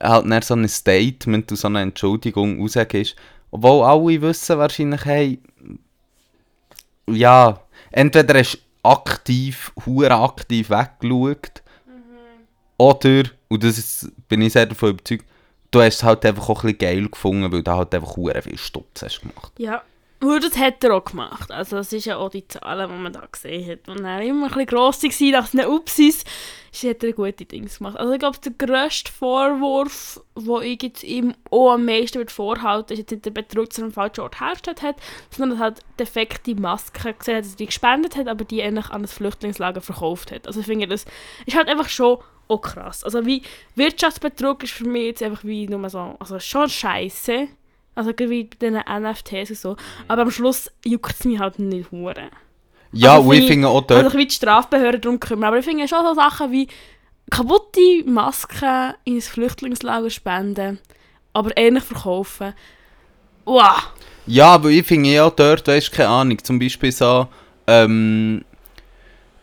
dann 0.01 0.41
so 0.41 0.55
ein 0.55 0.67
Statement 0.67 1.51
und 1.51 1.57
so 1.57 1.67
eine 1.67 1.81
Entschuldigung 1.81 2.59
rausgehst. 2.59 3.15
Obwohl 3.51 3.83
alle 3.85 4.21
wissen 4.21 4.57
wahrscheinlich, 4.57 5.05
hey, 5.05 5.39
ja, 7.07 7.61
entweder 7.91 8.39
hast 8.39 8.55
du 8.55 8.89
aktiv, 8.89 9.71
aktiv 10.09 10.69
weggeschaut, 10.69 11.63
oder, 12.77 13.23
und 13.47 13.63
das 13.63 13.77
ist, 13.77 14.11
bin 14.27 14.41
ich 14.41 14.53
sehr 14.53 14.65
davon 14.65 14.91
überzeugt, 14.91 15.25
du 15.71 15.81
hast 15.81 15.95
es 15.95 16.03
halt 16.03 16.25
einfach 16.25 16.49
auch 16.49 16.63
ein 16.63 16.73
bisschen 16.73 16.77
geil 16.79 17.07
gefunden, 17.09 17.51
weil 17.51 17.63
du 17.63 17.71
halt 17.71 17.93
einfach 17.93 18.17
hure 18.17 18.41
viel 18.41 18.57
Stutz 18.57 19.01
hast 19.01 19.21
gemacht. 19.21 19.53
ja. 19.57 19.81
Und 20.23 20.41
das 20.43 20.57
hat 20.57 20.81
er 20.85 20.95
auch 20.95 21.03
gemacht. 21.03 21.51
Also 21.51 21.75
das 21.75 21.91
ist 21.91 22.05
ja 22.05 22.15
auch 22.17 22.29
die 22.29 22.47
Zahlen, 22.47 22.89
die 22.89 22.97
man 23.03 23.11
da 23.11 23.25
gesehen 23.29 23.69
hat. 23.69 23.89
Und 23.89 24.05
er 24.05 24.21
immer 24.21 24.45
ein 24.45 24.47
bisschen 24.53 24.65
gross 24.67 25.03
war 25.03 25.31
nach 25.41 25.47
seinen 25.47 25.67
Upsis, 25.67 26.23
ist- 26.71 26.83
hat 26.85 27.03
er 27.03 27.11
gute 27.11 27.43
Dinge 27.45 27.67
gemacht. 27.67 27.97
Also 27.97 28.13
ich 28.13 28.19
glaube, 28.19 28.37
der 28.39 28.53
grösste 28.53 29.11
Vorwurf, 29.11 30.21
den 30.35 30.61
ich 30.61 30.81
jetzt 30.81 31.03
ihm 31.03 31.33
auch 31.51 31.73
am 31.73 31.85
meisten 31.85 32.19
würde 32.19 32.31
vorhalten 32.31 32.93
ist 32.93 32.99
jetzt 32.99 33.11
nicht 33.11 33.25
der 33.25 33.31
Betrug 33.31 33.73
zu 33.73 33.81
einem 33.81 33.91
falschen 33.91 34.21
Ort 34.21 34.39
hergestellt 34.39 34.81
hat, 34.81 34.95
sondern 35.29 35.57
dass 35.57 35.59
er 35.59 35.63
halt 35.63 35.79
defekte 35.99 36.55
Masken 36.55 37.13
gesehen 37.19 37.35
hat, 37.35 37.43
dass 37.43 37.51
er 37.51 37.57
die 37.57 37.65
gespendet 37.65 38.15
hat, 38.15 38.27
aber 38.29 38.45
die 38.45 38.63
eigentlich 38.63 38.89
an 38.91 39.01
das 39.01 39.13
Flüchtlingslager 39.13 39.81
verkauft 39.81 40.31
hat. 40.31 40.47
Also 40.47 40.61
ich 40.61 40.65
finde, 40.65 40.87
das 40.87 41.05
ist 41.45 41.57
halt 41.57 41.67
einfach 41.67 41.89
schon 41.89 42.19
auch 42.47 42.61
krass. 42.61 43.03
Also 43.03 43.25
wie 43.25 43.41
Wirtschaftsbetrug 43.75 44.63
ist 44.63 44.73
für 44.73 44.85
mich 44.87 45.03
jetzt 45.03 45.23
einfach 45.23 45.43
wie 45.43 45.67
nur 45.67 45.89
so, 45.89 46.15
also 46.19 46.39
schon 46.39 46.69
scheiße. 46.69 47.49
Also 47.95 48.11
wie 48.17 48.43
bei 48.45 48.49
diesen 48.59 48.75
NFTs 48.77 49.49
und 49.51 49.57
so. 49.57 49.75
Aber 50.07 50.23
am 50.23 50.31
Schluss 50.31 50.71
juckt 50.85 51.13
es 51.19 51.25
mich 51.25 51.39
halt 51.39 51.59
nicht 51.59 51.91
hure. 51.91 52.29
Ja, 52.91 53.15
Also 53.15 53.31
ich 53.33 53.47
finde- 53.47 53.67
auch 53.67 53.75
Also 53.81 53.87
dort, 54.01 54.07
ich 54.07 54.13
will 54.13 54.25
die 54.25 54.33
Strafbehörden 54.35 55.01
darum 55.01 55.19
kümmern. 55.19 55.45
Aber 55.45 55.57
ich 55.59 55.65
finde 55.65 55.87
schon 55.87 56.05
so 56.05 56.13
Sachen 56.13 56.51
wie 56.51 56.67
kaputte 57.31 58.03
Masken 58.05 58.93
in 59.05 59.15
ein 59.15 59.21
Flüchtlingslager 59.21 60.09
spenden, 60.09 60.79
aber 61.33 61.51
ähnlich 61.57 61.83
verkaufen. 61.83 62.53
Wow! 63.45 63.91
ja, 64.25 64.47
aber 64.53 64.69
ich 64.69 64.85
finde 64.85 65.09
ja 65.09 65.29
dort, 65.29 65.67
weißt 65.67 65.91
du, 65.91 65.95
keine 65.97 66.09
Ahnung, 66.09 66.43
zum 66.43 66.59
Beispiel 66.59 66.91
so, 66.91 67.27
ähm, 67.67 68.43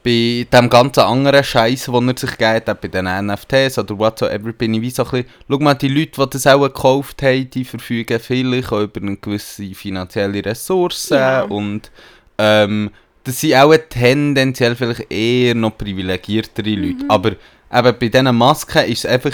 bei 0.03 0.47
dem 0.53 0.71
ganzen 0.71 1.01
anderen 1.01 1.45
Scheiß, 1.45 1.87
den 1.87 2.09
er 2.09 2.17
sich 2.19 2.31
gegeben 2.37 2.63
hat, 2.67 2.81
bei 2.81 2.89
den 2.89 3.05
NFTs 3.27 3.79
oder 3.79 3.99
whatsoever, 3.99 4.53
bin 4.53 4.75
ich 4.75 4.81
wie 4.81 4.91
so 4.91 5.05
ein 5.05 5.11
bisschen, 5.11 5.27
schau 5.49 5.59
mal, 5.59 5.75
die 5.75 5.89
Leute, 5.89 6.13
die 6.25 6.31
das 6.31 6.47
auch 6.47 6.61
gekauft 6.63 7.23
haben, 7.23 7.51
die 7.51 7.65
verfügen 7.65 8.19
vielleicht 8.21 8.73
auch 8.73 8.81
über 8.83 9.01
eine 9.01 9.17
gewisse 9.17 9.75
finanzielle 9.75 10.45
Ressourcen 10.45 11.17
Ja. 11.19 11.43
und 11.43 11.91
ähm, 12.39 12.91
das 13.25 13.41
sind 13.41 13.55
auch 13.55 13.75
tendenziell 13.91 14.75
vielleicht 14.75 15.13
eher 15.13 15.55
noch 15.55 15.77
privilegiertere 15.77 16.71
Leute, 16.71 17.05
Mhm. 17.05 17.11
aber 17.11 17.31
eben 17.31 17.99
bei 18.01 18.09
diesen 18.09 18.37
Masken 18.37 18.85
ist 18.87 19.05
es 19.05 19.07
einfach, 19.07 19.33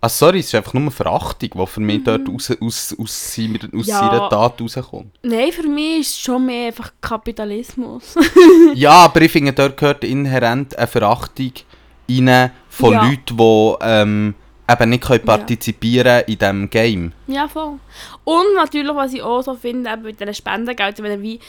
ah 0.00 0.08
sorry, 0.08 0.38
es 0.40 0.46
ist 0.46 0.54
einfach 0.54 0.74
nur 0.74 0.90
Verachtung, 0.90 1.50
die 1.54 1.66
für 1.66 1.80
mich 1.80 2.04
dort 2.04 2.28
aus, 2.28 2.50
aus, 2.60 2.96
aus, 2.98 3.34
seiner, 3.34 3.58
aus 3.64 3.70
Mhm. 3.72 3.80
Ja. 3.84 3.98
seiner 3.98 4.28
Tat 4.30 4.60
rauskommt. 4.60 5.18
Nein, 5.22 5.52
für 5.52 5.66
mich 5.68 6.00
ist 6.00 6.08
es 6.10 6.18
schon 6.20 6.46
mehr 6.46 6.68
einfach 6.68 6.92
Kapitalismus. 7.00 8.14
Ja, 8.74 8.92
aber 9.04 9.22
ich 9.22 9.32
finde, 9.32 9.52
dort 9.52 9.76
gehört 9.76 10.04
inhärent 10.04 10.76
eine 10.76 10.86
Verachtung 10.86 11.52
rein 12.10 12.50
von 12.68 12.92
Ja. 12.92 13.02
Leuten, 13.08 13.36
die 13.36 13.74
ähm, 13.80 14.34
eben 14.70 14.90
nicht 14.90 15.04
können 15.04 15.24
partizipieren 15.24 16.22
in 16.26 16.38
diesem 16.38 16.70
Game. 16.70 17.12
Ja, 17.26 17.48
voll. 17.48 17.78
Und 18.24 18.54
natürlich, 18.54 18.94
was 18.94 19.14
ich 19.14 19.22
auch 19.22 19.42
so 19.42 19.54
finde, 19.54 19.90
eben 19.90 20.02
mit 20.02 20.20
diesen 20.20 20.34
Spendengeld, 20.34 21.02
wenn 21.02 21.10
er 21.12 21.22
wie, 21.22 21.40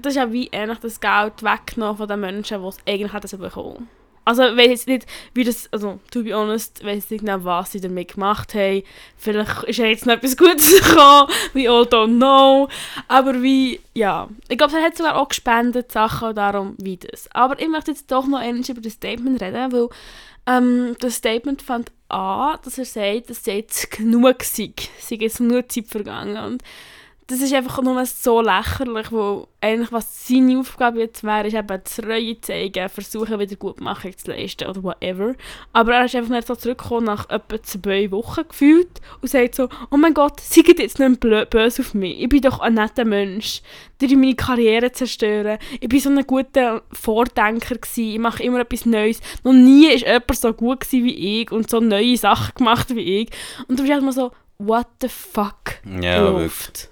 das 0.00 0.12
ist 0.12 0.16
ja 0.16 0.32
wie 0.32 0.48
ähnlich 0.50 0.78
das 0.78 0.98
Geld 1.00 1.42
weggenommen 1.42 1.98
von 1.98 2.08
den 2.08 2.20
Menschen, 2.20 2.62
die 2.62 2.68
es 2.68 2.78
eigentlich 2.88 3.12
hätten 3.12 3.38
bekommen. 3.38 3.88
Also, 4.30 4.44
ich 4.44 4.56
weiß 4.56 4.68
jetzt 4.68 4.86
nicht, 4.86 5.06
wie 5.34 5.42
das, 5.42 5.68
also, 5.72 5.98
to 6.12 6.22
be 6.22 6.32
honest, 6.32 6.84
weiß 6.84 7.10
nicht 7.10 7.24
genau, 7.24 7.42
was 7.42 7.72
sie 7.72 7.80
damit 7.80 8.14
gemacht 8.14 8.54
haben. 8.54 8.84
Vielleicht 9.16 9.64
ist 9.64 9.78
ja 9.78 9.86
jetzt 9.86 10.06
noch 10.06 10.14
etwas 10.14 10.36
Gutes 10.36 10.80
gekommen, 10.88 11.28
we 11.52 11.68
all 11.68 11.82
don't 11.82 12.16
know. 12.16 12.68
Aber 13.08 13.42
wie, 13.42 13.80
ja. 13.92 14.28
Ich 14.48 14.56
glaube, 14.56 14.76
er 14.76 14.84
hat 14.84 14.96
sogar 14.96 15.16
auch 15.16 15.28
gespendet, 15.28 15.90
Sachen, 15.90 16.32
darum 16.36 16.76
wie 16.78 16.96
das. 16.96 17.28
Aber 17.32 17.60
ich 17.60 17.68
möchte 17.68 17.90
jetzt 17.90 18.08
doch 18.12 18.28
noch 18.28 18.38
einmal 18.38 18.62
über 18.68 18.80
das 18.80 18.92
Statement 18.92 19.42
reden, 19.42 19.72
weil 19.72 19.88
ähm, 20.46 20.96
das 21.00 21.16
Statement 21.16 21.60
fängt 21.60 21.90
an, 22.06 22.58
dass 22.62 22.78
er 22.78 22.84
sagt, 22.84 23.30
dass 23.30 23.46
jetzt 23.46 23.90
genug 23.90 24.44
sei. 24.44 24.74
Es 24.96 25.08
sei 25.08 25.16
jetzt 25.16 25.38
genug 25.38 25.72
Zeit 25.72 25.86
vergangen. 25.86 26.36
Und 26.36 26.62
das 27.30 27.42
ist 27.42 27.54
einfach 27.54 27.80
nur 27.80 28.04
so 28.06 28.40
lächerlich, 28.40 29.12
wo 29.12 29.46
eigentlich 29.60 29.92
was 29.92 30.26
seine 30.26 30.58
Aufgabe 30.58 30.98
jetzt 30.98 31.22
wäre, 31.22 31.46
ist 31.46 31.54
eben 31.54 32.10
Reue 32.10 32.40
zeigen, 32.40 32.88
versuchen 32.88 33.38
Wiedergutmachung 33.38 34.18
zu 34.18 34.32
leisten 34.32 34.66
oder 34.66 34.82
whatever. 34.82 35.36
Aber 35.72 35.94
er 35.94 36.06
ist 36.06 36.16
einfach 36.16 36.32
nicht 36.32 36.48
so 36.48 36.56
zurückgekommen 36.56 37.06
nach 37.06 37.30
etwa 37.30 37.62
zwei 37.62 38.10
Wochen 38.10 38.48
gefühlt 38.48 39.00
und 39.22 39.28
sagt 39.28 39.54
so, 39.54 39.68
oh 39.92 39.96
mein 39.96 40.12
Gott, 40.12 40.40
seid 40.40 40.76
jetzt 40.80 40.98
nicht 40.98 41.20
böse 41.20 41.82
auf 41.82 41.94
mich, 41.94 42.20
ich 42.20 42.28
bin 42.28 42.40
doch 42.40 42.58
ein 42.58 42.74
netter 42.74 43.04
Mensch, 43.04 43.62
die 44.00 44.16
meine 44.16 44.34
Karriere 44.34 44.90
zerstören, 44.90 45.58
ich 45.78 45.88
bin 45.88 46.00
so 46.00 46.10
ein 46.10 46.26
guter 46.26 46.82
Vordenker 46.90 47.76
gewesen, 47.76 48.12
ich 48.12 48.18
mache 48.18 48.42
immer 48.42 48.58
etwas 48.58 48.86
Neues, 48.86 49.20
noch 49.44 49.52
nie 49.52 49.86
ist 49.86 50.04
jemand 50.04 50.34
so 50.34 50.52
gut 50.52 50.80
gewesen 50.80 51.04
wie 51.04 51.42
ich 51.42 51.52
und 51.52 51.70
so 51.70 51.78
neue 51.78 52.16
Sachen 52.16 52.54
gemacht 52.56 52.92
wie 52.96 53.20
ich. 53.20 53.30
Und 53.68 53.78
du 53.78 53.84
bist 53.84 53.92
einfach 53.92 54.06
mal 54.06 54.12
so, 54.12 54.32
what 54.58 54.88
the 55.00 55.08
fuck 55.08 55.80
Ja, 55.84 56.24
wirklich. 56.24 56.90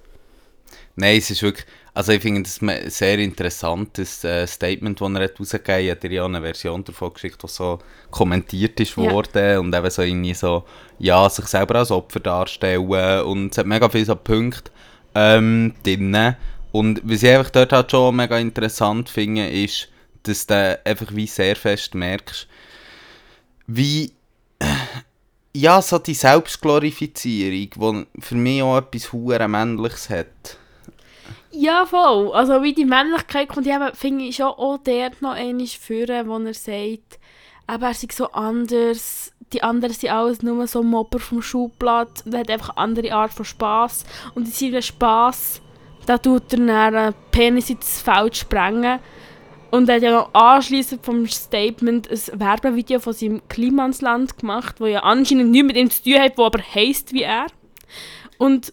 Nein, 1.01 1.19
es 1.19 1.31
ist 1.31 1.45
wirklich, 1.45 1.65
also 1.95 2.11
ich 2.11 2.21
finde 2.21 2.43
das 2.43 2.61
ein 2.61 2.91
sehr 2.91 3.21
interessantes 3.21 4.25
äh, 4.25 4.45
Statement, 4.49 5.01
das 5.01 5.09
er 5.13 5.23
hat 5.23 5.39
rausgegeben 5.39 5.91
hat. 5.93 6.03
Er 6.03 6.11
hat 6.11 6.13
ja 6.13 6.25
eine 6.25 6.41
Version 6.41 6.83
davon 6.83 7.15
geschickt, 7.15 7.41
die 7.41 7.47
so 7.47 7.79
kommentiert 8.11 8.81
ist 8.81 8.97
Ja. 8.97 9.05
worden 9.05 9.59
und 9.59 9.73
eben 9.73 9.91
so 9.91 10.03
irgendwie 10.03 10.35
so, 10.35 10.65
ja, 10.99 11.31
sich 11.31 11.47
selber 11.47 11.77
als 11.77 11.93
Opfer 11.93 12.19
darstellen 12.19 13.23
und 13.23 13.53
es 13.53 13.59
hat 13.59 13.67
mega 13.67 13.89
viele 13.89 14.07
so 14.07 14.17
Punkte 14.17 14.73
ähm, 15.15 15.73
drin. 15.85 16.35
Und 16.73 17.01
was 17.05 17.23
ich 17.23 17.31
einfach 17.31 17.51
dort 17.51 17.73
halt 17.73 17.93
schon 17.93 18.17
mega 18.17 18.37
interessant 18.37 19.09
finde, 19.09 19.49
ist, 19.49 19.89
dass 20.25 20.49
du 20.49 20.81
einfach 20.85 21.15
wie 21.15 21.29
sehr 21.29 21.55
fest 21.55 21.95
merkst, 21.95 22.49
wie 23.69 24.13
ja, 25.55 25.81
so 25.81 26.01
die 26.01 26.15
Selbstglorifizierung, 26.15 28.07
die 28.17 28.21
für 28.21 28.35
mich 28.35 28.63
auch 28.63 28.79
etwas 28.79 29.13
hure 29.13 29.47
Männliches 29.47 30.11
hat. 30.11 30.59
Ja, 31.61 31.87
voll. 31.87 32.31
Also 32.35 32.63
wie 32.63 32.73
die 32.73 32.85
Männlichkeit 32.85 33.49
kommt, 33.49 33.67
eben, 33.67 33.93
finde 33.93 34.27
ich 34.27 34.37
schon 34.37 34.47
auch 34.47 34.79
dort 34.79 35.21
noch 35.21 35.33
einmal 35.33 35.67
führen, 35.67 36.29
wo 36.29 36.39
er 36.39 36.55
sagt, 36.55 37.19
eben, 37.69 37.83
er 37.83 37.95
sei 37.95 38.07
so 38.13 38.31
anders, 38.31 39.33
die 39.53 39.65
anderen 39.65 39.93
sind 39.93 40.11
alles 40.11 40.41
nur 40.41 40.69
so 40.69 40.85
Mobber 40.85 41.19
vom 41.19 41.43
Schulblatt 41.43 42.23
und 42.25 42.33
er 42.33 42.41
hat 42.41 42.51
einfach 42.51 42.77
eine 42.77 42.79
andere 42.79 43.13
Art 43.13 43.33
von 43.33 43.45
Spass. 43.45 44.05
Und 44.37 44.47
in 44.47 44.53
seinem 44.53 44.83
Spass, 44.83 45.61
da 46.07 46.17
tut 46.17 46.53
er 46.53 46.61
einen 46.61 47.15
Penis 47.33 47.71
ins 47.71 48.03
Feld 48.03 48.37
sprengen. 48.37 49.01
Und 49.73 49.89
er 49.89 49.97
hat 49.97 50.03
ja 50.03 50.13
noch 50.13 50.35
anschliessend 50.35 51.05
vom 51.05 51.27
Statement 51.27 52.09
ein 52.09 52.39
Werbevideo 52.39 53.01
von 53.01 53.15
seinem 53.15 53.43
Klimansland 53.49 54.39
gemacht, 54.39 54.77
wo 54.81 54.87
ja 54.87 55.01
anscheinend 55.01 55.51
nichts 55.51 55.67
mit 55.67 55.77
ihm 55.77 55.91
zu 55.91 56.05
tun 56.05 56.21
hat, 56.21 56.39
wo 56.39 56.45
aber 56.45 56.61
heisst 56.63 57.13
wie 57.13 57.23
er. 57.23 57.47
Und 58.39 58.73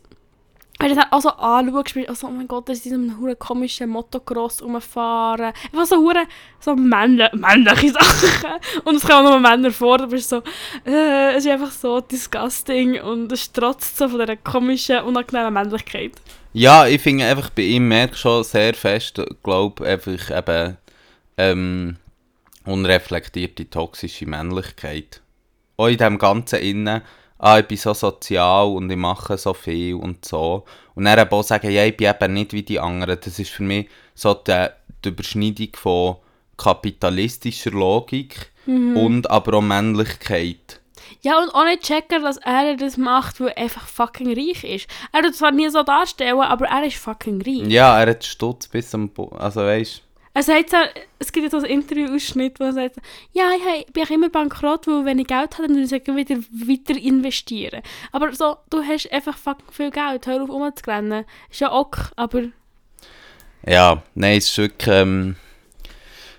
wenn 0.79 0.89
du 0.89 0.95
das 0.95 1.05
auch 1.11 1.21
so 1.21 1.29
anschaust, 1.29 1.93
bist 1.93 2.07
du 2.07 2.11
auch 2.11 2.15
so, 2.15 2.27
oh 2.27 2.31
mein 2.31 2.47
Gott, 2.47 2.67
das 2.67 2.79
ist 2.79 2.87
in 2.87 3.17
hure 3.17 3.35
komischen 3.35 3.89
Motocross 3.89 4.61
rumfahren. 4.61 5.53
Einfach 5.71 5.85
so 5.85 5.97
hure 5.97 6.27
so 6.59 6.75
männle 6.75 7.29
männliche 7.33 7.91
Sachen. 7.93 8.59
Und 8.83 8.95
es 8.95 9.07
kommen 9.07 9.23
nur 9.23 9.39
Männer 9.39 9.71
vor, 9.71 9.99
du 9.99 10.07
bist 10.07 10.29
so, 10.29 10.43
äh, 10.85 11.33
es 11.35 11.45
ist 11.45 11.51
einfach 11.51 11.71
so 11.71 12.01
disgusting 12.01 12.99
und 13.01 13.31
es 13.31 13.51
trotzt 13.51 13.97
so 13.97 14.09
von 14.09 14.19
dieser 14.19 14.35
komischen, 14.35 15.01
unangenehmen 15.01 15.53
Männlichkeit. 15.53 16.13
Ja, 16.51 16.87
ich 16.87 17.01
finde 17.01 17.25
einfach 17.25 17.49
bei 17.49 17.63
ihm 17.63 17.87
merke 17.87 18.15
schon 18.15 18.43
sehr 18.43 18.73
fest, 18.73 19.21
glaube 19.43 19.85
einfach 19.85 20.37
eben 20.37 20.77
ähm, 21.37 21.97
unreflektierte 22.65 23.69
toxische 23.69 24.25
Männlichkeit. 24.25 25.21
Auch 25.77 25.87
in 25.87 25.97
dem 25.97 26.17
Ganzen 26.17 26.59
innen, 26.59 27.01
ah, 27.37 27.59
ich 27.59 27.67
bin 27.67 27.77
so 27.77 27.93
sozial 27.93 28.67
und 28.67 28.89
ich 28.89 28.97
mache 28.97 29.37
so 29.37 29.53
viel 29.53 29.95
und 29.95 30.25
so. 30.25 30.65
Und 30.93 31.05
dann 31.05 31.19
eben 31.19 31.31
auch 31.31 31.43
sagen, 31.43 31.71
ja, 31.71 31.85
ich 31.85 31.97
bin 31.97 32.09
eben 32.09 32.33
nicht 32.33 32.53
wie 32.53 32.63
die 32.63 32.79
anderen. 32.79 33.19
Das 33.21 33.39
ist 33.39 33.51
für 33.51 33.63
mich 33.63 33.89
so 34.13 34.33
die, 34.33 34.67
die 35.03 35.09
Überschneidung 35.09 35.69
von 35.75 36.15
kapitalistischer 36.57 37.71
Logik 37.71 38.51
und 38.65 39.29
aber 39.29 39.57
auch 39.57 39.61
Männlichkeit. 39.61 40.79
Ja, 41.21 41.41
und 41.41 41.49
auch 41.53 41.65
nicht 41.65 41.83
checken, 41.83 42.23
dass 42.23 42.37
er 42.37 42.77
das 42.77 42.97
macht, 42.97 43.39
weil 43.39 43.49
er 43.49 43.57
einfach 43.57 43.87
fucking 43.87 44.33
reich 44.33 44.63
ist. 44.63 44.87
Er 45.11 45.21
tut 45.21 45.35
zwar 45.35 45.51
nie 45.51 45.69
so 45.69 45.83
darstellen, 45.83 46.39
aber 46.39 46.67
er 46.67 46.85
ist 46.85 46.97
fucking 46.97 47.41
reich. 47.41 47.67
Ja, 47.71 47.99
er 47.99 48.11
hat 48.11 48.23
Stutz 48.23 48.67
bis 48.67 48.89
zum... 48.89 49.09
Bo 49.09 49.29
also 49.29 49.61
weißt 49.61 50.04
Er 50.35 50.43
sagt 50.43 50.69
so, 50.69 50.77
es 51.17 51.31
gibt 51.31 51.45
ja 51.45 51.49
so 51.49 51.65
ein 51.65 51.71
Interview-Ausschnitt, 51.71 52.59
wo 52.59 52.65
er 52.65 52.73
sagt, 52.73 52.97
ja, 53.31 53.51
ich 53.79 53.85
bin 53.93 54.03
immer 54.09 54.29
bankrott, 54.29 54.85
weil 54.85 55.05
wenn 55.05 55.17
ich 55.17 55.27
Geld 55.27 55.57
habe, 55.57 55.69
dann 55.69 55.79
muss 55.79 55.93
ich 55.93 56.05
wieder 56.05 56.35
weiter 56.35 56.99
investieren. 57.01 57.81
Aber 58.11 58.33
so, 58.35 58.57
du 58.69 58.83
hast 58.83 59.09
einfach 59.13 59.37
fucking 59.37 59.71
viel 59.71 59.91
Geld, 59.91 60.27
hör 60.27 60.43
auf 60.43 60.49
rumzurennen. 60.49 61.23
Ist 61.49 61.61
ja 61.61 61.71
ok, 61.71 62.11
aber 62.17 62.41
Ja, 63.65 64.03
nein, 64.13 64.37
es 64.37 64.47
ist 64.49 64.57
wirklich 64.57 64.89
ähm, 64.93 65.37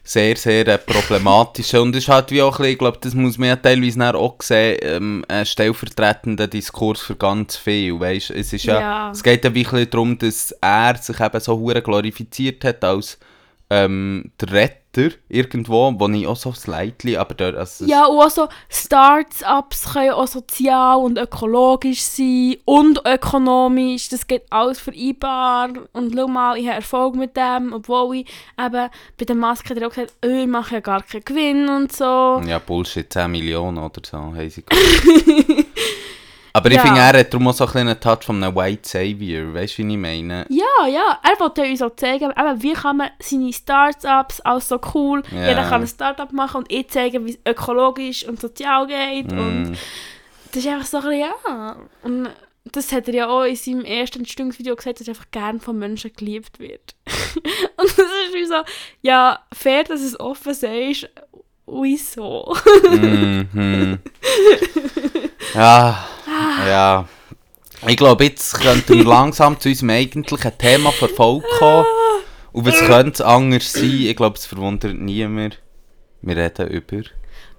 sehr, 0.05 0.37
sehr 0.37 0.69
äh, 0.69 0.77
problematisch. 0.77 1.73
Und 1.73 1.97
es 1.97 2.05
ist 2.05 2.09
halt 2.11 2.31
wie 2.31 2.43
auch 2.43 2.53
ein 2.53 2.59
bisschen, 2.59 2.73
ich 2.73 2.79
glaube, 2.79 2.99
das 3.01 3.15
muss 3.15 3.39
man 3.39 3.49
ja 3.49 3.57
teilweise 3.57 4.15
auch 4.15 4.37
sehen, 4.43 4.79
ähm, 4.83 5.25
ein 5.27 5.47
stellvertretender 5.47 6.49
Diskurs 6.49 7.01
für 7.01 7.17
ganz 7.17 7.57
viel, 7.57 7.99
weißt? 7.99 8.29
Es 8.31 8.53
ist 8.53 8.65
ja, 8.65 8.79
Ja. 8.79 9.11
es 9.11 9.23
geht 9.23 9.43
ja 9.43 9.55
wie 9.55 9.65
ein 9.65 9.71
bisschen 9.71 9.91
darum, 9.91 10.19
dass 10.19 10.53
er 10.61 10.97
sich 10.99 11.19
eben 11.19 11.41
so 11.41 11.59
hure 11.59 11.81
glorifiziert 11.81 12.63
hat 12.63 12.85
als 12.85 13.19
ähm, 13.71 14.31
der 14.41 14.53
Retter 14.53 15.11
irgendwo, 15.29 15.93
wo 15.99 16.09
ich 16.09 16.27
auch 16.27 16.37
so 16.37 16.53
slightly, 16.53 17.17
aber 17.17 17.35
der, 17.35 17.55
also, 17.57 17.85
ja, 17.85 18.07
und 18.07 18.19
auch 18.19 18.31
so 18.31 18.49
Start-ups 18.69 19.93
können 19.93 20.13
auch 20.13 20.27
sozial 20.27 20.99
und 20.99 21.19
ökologisch 21.19 22.03
sein 22.03 22.57
und 22.65 23.03
ökonomisch, 23.05 24.09
das 24.09 24.27
geht 24.27 24.45
alles 24.51 24.79
vereinbar 24.79 25.71
und 25.93 26.15
schau 26.15 26.29
mal, 26.29 26.57
ich 26.57 26.67
habe 26.67 26.77
Erfolg 26.77 27.17
mit 27.17 27.37
dem, 27.37 27.73
obwohl 27.75 28.17
ich 28.17 28.27
eben 28.59 28.89
bei 29.19 29.25
der 29.25 29.37
Maske 29.37 29.75
auch 29.75 29.91
gesagt, 29.91 30.15
«Äh, 30.25 30.43
ich 30.43 30.47
mache 30.47 30.77
ja 30.77 30.81
gar 30.81 31.03
keinen 31.03 31.25
Gewinn 31.25 31.69
und 31.69 31.93
so. 31.93 32.41
Ja, 32.47 32.59
Bullshit, 32.59 33.13
10 33.13 33.31
Millionen 33.31 33.79
oder 33.79 34.01
so, 34.05 34.17
haben 34.17 34.51
sie. 34.51 34.65
Aber 36.57 36.71
ich 36.71 36.77
Ja. 36.77 36.83
finde, 36.83 37.01
er 37.01 37.19
hat 37.21 37.35
darum 37.35 37.49
auch 37.49 37.53
so 37.53 37.67
ein 37.67 37.77
einen 37.77 38.01
Touch 38.01 38.25
von 38.25 38.43
einem 38.43 38.57
White 38.57 38.89
Savior, 38.89 39.53
weißt 39.53 39.77
du, 39.77 39.83
wie 39.87 39.93
ich 39.93 39.99
meine? 39.99 40.47
Ja, 40.49 40.87
ja, 40.89 41.19
er 41.23 41.39
wollte 41.39 41.61
uns 41.63 41.83
auch 41.83 41.95
zeigen, 41.97 42.31
eben, 42.31 42.63
wie 42.63 42.73
kann 42.73 42.97
man 42.97 43.11
seine 43.19 43.53
Startups, 43.53 44.41
alles 44.41 44.67
so 44.69 44.81
cool, 44.95 45.23
Ja. 45.33 45.49
jeder 45.49 45.69
kann 45.69 45.83
ein 45.83 45.87
Startup 45.87 46.33
machen 46.33 46.59
und 46.63 46.73
ich 46.73 46.89
zeigen, 46.89 47.27
wie 47.27 47.33
es 47.33 47.39
ökologisch 47.47 48.25
und 48.27 48.41
sozial 48.41 48.87
geht 48.87 49.31
und 49.33 49.71
Mm. 49.73 49.77
das 50.53 50.65
ist 50.65 50.67
einfach 50.67 50.87
so 50.87 50.97
ein 50.97 51.03
bisschen, 51.03 51.21
ja. 51.21 51.77
Und 52.03 52.31
das 52.73 52.91
hat 52.91 53.07
er 53.09 53.15
ja 53.15 53.29
auch 53.29 53.43
in 53.45 53.55
seinem 53.55 53.85
ersten 53.85 54.21
Entstehungsvideo 54.21 54.75
gesagt, 54.77 55.01
dass 55.01 55.07
er 55.09 55.13
einfach 55.13 55.31
gern 55.31 55.61
von 55.61 55.79
Menschen 55.79 56.11
geliebt 56.17 56.59
wird. 56.59 56.95
und 57.77 57.87
das 57.91 57.99
ist 57.99 58.33
wie 58.35 58.47
so, 58.47 58.63
ja, 59.03 59.41
fair, 59.53 59.85
dass 59.85 60.01
es 60.01 60.19
offen 60.19 60.55
sagst, 60.55 61.09
wieso? 61.67 62.55
Mhm. 62.91 63.99
Ja, 65.55 66.07
ja. 66.67 67.09
Ich 67.87 67.97
glaube, 67.97 68.25
jetzt 68.25 68.61
könnten 68.61 68.99
wir 68.99 69.05
langsam 69.05 69.61
zu 69.61 69.69
unserem 69.69 69.91
eigentlichen 69.91 70.59
Thema 70.59 70.91
Verfolg 70.93 71.45
kommen. 71.59 71.87
Und 72.53 72.67
was 72.67 72.79
könnte 72.81 73.13
es 73.13 73.21
anders 73.21 73.73
sein? 73.73 74.01
Ich 74.01 74.17
glaube, 74.17 74.37
es 74.37 74.47
verwundert 74.47 74.97
niemand. 74.97 75.61
Wir 76.23 76.37
reden 76.37 76.69
über... 76.69 77.03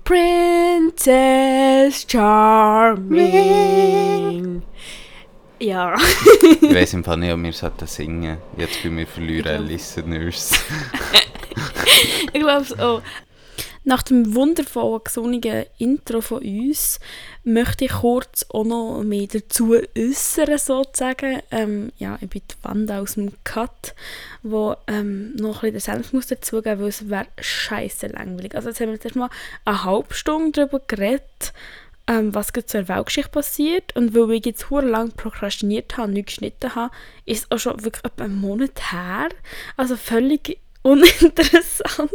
Princess 0.04 2.06
Charming. 2.08 3.04
Ja. 5.60 5.96
Ich 6.62 6.74
weiss 6.74 6.94
im 6.94 7.04
Fall 7.04 7.18
nicht, 7.18 7.34
ob 7.34 7.44
wir 7.44 7.52
sollten 7.52 7.88
singen 7.88 8.38
Jetzt 8.58 8.82
können 8.82 8.98
wir 8.98 9.08
verlieren 9.08 9.68
Listeners. 9.68 10.54
Ich 12.34 12.42
glaube 12.42 12.62
es 12.62 12.78
auch. 12.78 13.02
Nach 13.88 14.04
dem 14.04 14.36
wundervollen, 14.36 15.00
gesunnigen 15.02 15.64
Intro 15.78 16.20
von 16.20 16.44
uns 16.44 17.00
möchte 17.46 17.86
ich 17.86 17.92
kurz 17.92 18.46
auch 18.50 18.66
noch 18.66 19.02
mehr 19.02 19.28
dazu 19.32 19.76
äußern, 19.98 20.58
sozusagen. 20.58 21.42
Ähm, 21.52 21.94
ja, 21.98 22.18
ich 22.20 22.30
bin 22.30 22.42
die 22.52 22.64
Wanda 22.64 23.00
aus 23.00 23.14
dem 23.14 23.32
Cut, 23.46 23.96
wo 24.44 24.76
ähm, 24.88 25.34
noch 25.38 25.64
ein 25.64 25.72
bisschen 25.72 25.96
den 25.96 26.02
Senf 26.04 26.12
muss 26.12 26.28
dazugeben, 26.28 26.82
weil 26.82 26.90
es 26.90 27.08
wäre 27.08 27.28
scheiße 27.40 28.08
langweilig. 28.08 28.56
Also 28.56 28.68
jetzt 28.68 28.82
haben 28.82 28.92
wir 28.92 29.02
erstmal 29.02 29.30
eine 29.64 29.86
halbe 29.86 30.14
Stunde 30.14 30.52
darüber 30.52 30.82
geredet, 30.86 31.54
ähm, 32.08 32.36
was 32.36 32.52
gerade 32.52 32.66
zur 32.66 32.90
Weltgeschichte 32.90 33.32
passiert. 33.32 33.96
Und 33.96 34.14
weil 34.14 34.32
ich 34.32 34.46
jetzt 34.48 34.66
sehr 34.68 34.82
lange 34.82 35.12
prokrastiniert 35.12 35.96
habe 35.96 36.10
und 36.10 36.14
nicht 36.16 36.28
geschnitten 36.28 36.76
habe, 36.76 36.94
ist 37.24 37.46
es 37.46 37.52
auch 37.52 37.60
schon 37.60 37.86
wirklich 37.86 38.04
etwa 38.04 38.26
einen 38.26 38.42
Monat 38.42 38.92
her. 38.92 39.30
Also 39.78 39.96
völlig 39.96 40.60
uninteressant. 40.82 42.12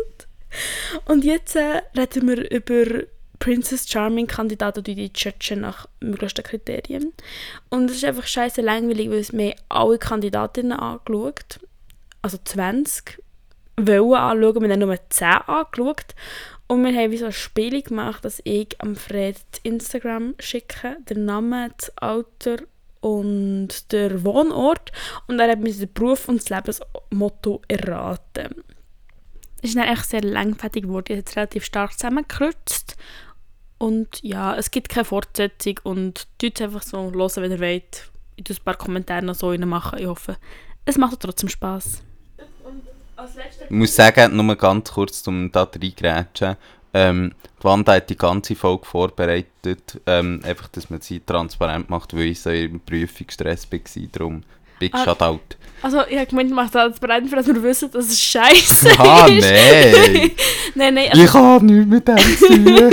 Und 1.06 1.24
jetzt 1.24 1.56
äh, 1.56 1.82
reden 1.96 2.28
wir 2.28 2.50
über 2.50 3.04
Princess 3.38 3.88
Charming 3.90 4.28
Kandidaten, 4.28 4.84
die 4.84 4.94
die 4.94 5.12
judgen 5.14 5.62
nach 5.62 5.88
möglichsten 6.00 6.44
Kriterien. 6.44 7.12
Und 7.70 7.90
es 7.90 7.96
ist 7.96 8.04
einfach 8.04 8.26
scheiße 8.26 8.60
langweilig, 8.60 9.10
weil 9.10 9.18
es 9.18 9.32
mir 9.32 9.56
alle 9.68 9.98
Kandidatinnen 9.98 10.78
angeschaut. 10.78 11.58
Also 12.22 12.38
20 12.44 13.20
wollen 13.76 14.14
anschauen, 14.14 14.62
wir 14.62 14.70
haben 14.70 14.78
nur 14.78 14.96
10 15.10 15.26
angeschaut. 15.26 16.14
Und 16.68 16.84
wir 16.84 16.94
haben 16.94 17.10
wie 17.10 17.18
so 17.18 17.26
ein 17.26 17.32
Spiel 17.32 17.82
gemacht, 17.82 18.24
dass 18.24 18.40
ich 18.44 18.80
am 18.80 18.94
Fred 18.94 19.36
Instagram 19.64 20.34
schicke, 20.38 20.96
den 21.10 21.24
Namen, 21.24 21.74
das 21.76 21.98
Alter 21.98 22.58
und 23.00 23.90
der 23.90 24.24
Wohnort. 24.24 24.92
Und 25.26 25.40
er 25.40 25.50
hat 25.50 25.58
mir 25.58 25.72
den 25.72 25.92
Beruf 25.92 26.28
und 26.28 26.40
das 26.40 26.48
Lebensmotto 26.48 27.60
erraten. 27.66 28.62
Ist 29.62 29.76
dann 29.76 29.88
echt 29.88 30.06
sehr 30.06 30.22
langfettig 30.22 30.84
geworden, 30.84 31.16
jetzt 31.16 31.36
relativ 31.36 31.64
stark 31.64 31.92
zusammengekürzt. 31.92 32.96
Und 33.78 34.22
ja, 34.22 34.56
es 34.56 34.70
gibt 34.70 34.88
keine 34.88 35.04
Fortsetzung 35.04 35.80
und 35.84 36.26
tut 36.38 36.60
einfach 36.60 36.82
so 36.82 37.12
hören, 37.12 37.30
wenn 37.36 37.50
ihr 37.50 37.60
wollt. 37.60 38.10
Ich 38.36 38.44
tue 38.44 38.56
ein 38.56 38.64
paar 38.64 38.76
Kommentare 38.76 39.24
noch 39.24 39.34
so 39.34 39.52
machen. 39.52 39.98
Ich 39.98 40.06
hoffe, 40.06 40.36
es 40.84 40.98
macht 40.98 41.20
trotzdem 41.20 41.48
Spass. 41.48 42.02
Ich 43.64 43.70
muss 43.70 43.94
sagen, 43.94 44.36
nur 44.36 44.56
ganz 44.56 44.92
kurz, 44.92 45.26
um 45.28 45.50
da 45.52 45.62
reingrätschen. 45.62 46.56
Ähm, 46.94 47.32
die 47.60 47.64
Wanda 47.64 47.94
hat 47.94 48.10
die 48.10 48.16
ganze 48.16 48.54
Folge 48.54 48.84
vorbereitet, 48.84 50.00
ähm, 50.06 50.40
einfach, 50.44 50.68
dass 50.68 50.90
man 50.90 51.00
sie 51.00 51.20
transparent 51.20 51.88
macht, 51.88 52.14
weil 52.14 52.26
ich 52.26 52.40
so 52.40 52.50
im 52.50 52.80
Prüfungsstress 52.80 53.70
war, 53.70 53.80
darum 54.12 54.42
big 54.82 54.94
Ah. 54.94 55.04
Shoutout. 55.04 55.40
Also, 55.82 56.02
ich 56.08 56.16
habe 56.16 56.26
gemeint, 56.26 56.48
ich 56.50 56.54
mache 56.54 56.70
das 56.72 57.00
bereit, 57.00 57.24
dass 57.32 57.46
wir 57.46 57.62
wissen, 57.62 57.90
dass 57.90 58.06
es 58.06 58.20
scheiße 58.20 58.90
Ah, 58.98 59.26
ist. 59.26 59.50
nein! 59.50 60.30
nein, 60.76 60.94
nein. 60.94 61.08
Also, 61.10 61.24
Ich 61.24 61.30
kann 61.32 61.66
nichts 61.66 61.86
mit 61.90 62.06
dem 62.08 62.16
zu 62.18 62.46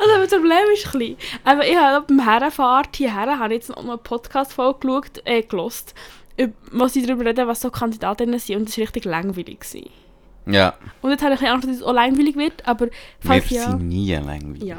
also 0.00 0.20
das 0.22 0.30
Problem 0.30 0.58
ist 0.74 0.86
ein 0.86 0.98
bisschen, 0.98 1.16
aber 1.44 1.66
ich 1.66 1.76
habe 1.76 2.04
beim 2.06 2.20
Herrenfahrt 2.24 2.96
hierher 2.96 3.38
habe 3.38 3.54
jetzt 3.54 3.68
noch 3.68 3.76
eine 3.78 3.96
Podcast-Folge 3.96 4.78
geschaut, 4.80 5.22
äh, 5.24 5.42
gelost, 5.42 5.94
wo 6.72 6.86
sie 6.88 7.06
darüber 7.06 7.24
reden, 7.26 7.46
was 7.46 7.60
so 7.60 7.70
Kandidatinnen 7.70 8.38
sind 8.40 8.56
und 8.56 8.68
das 8.68 8.76
war 8.78 8.82
richtig 8.82 9.04
langweilig. 9.04 9.60
Gewesen. 9.60 9.90
Ja, 10.46 10.74
Und 11.02 11.10
jetzt 11.10 11.22
habe 11.22 11.34
ich 11.34 11.48
Angst, 11.48 11.68
dass 11.68 11.76
es 11.76 11.82
auch 11.82 11.92
langweilig 11.92 12.34
wird, 12.36 12.66
aber 12.66 12.86
wir 12.86 12.92
falls 13.20 13.50
ja... 13.50 13.70
sind 13.70 13.88
nie 13.88 14.14
langweilig. 14.14 14.62
Ja. 14.64 14.78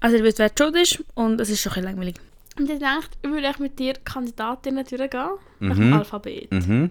Also 0.00 0.16
ihr 0.16 0.24
wisst, 0.24 0.38
wer 0.38 0.48
die 0.48 0.62
schuld 0.62 0.76
ist 0.76 1.04
und 1.14 1.40
es 1.40 1.50
ist 1.50 1.60
schon 1.62 1.72
ein 1.72 1.82
bisschen 1.82 1.90
langweilig. 1.96 2.14
Und 2.58 2.70
ich 2.70 2.78
dachte, 2.78 3.18
ich 3.22 3.28
würde 3.30 3.52
mit 3.58 3.78
dir 3.78 3.94
Kandidatinnen 4.04 4.84
durchgehen, 4.84 5.30
nach 5.60 5.76
dem 5.76 5.88
Mhm. 5.88 5.92
Alphabet. 5.94 6.50
Mhm. 6.52 6.90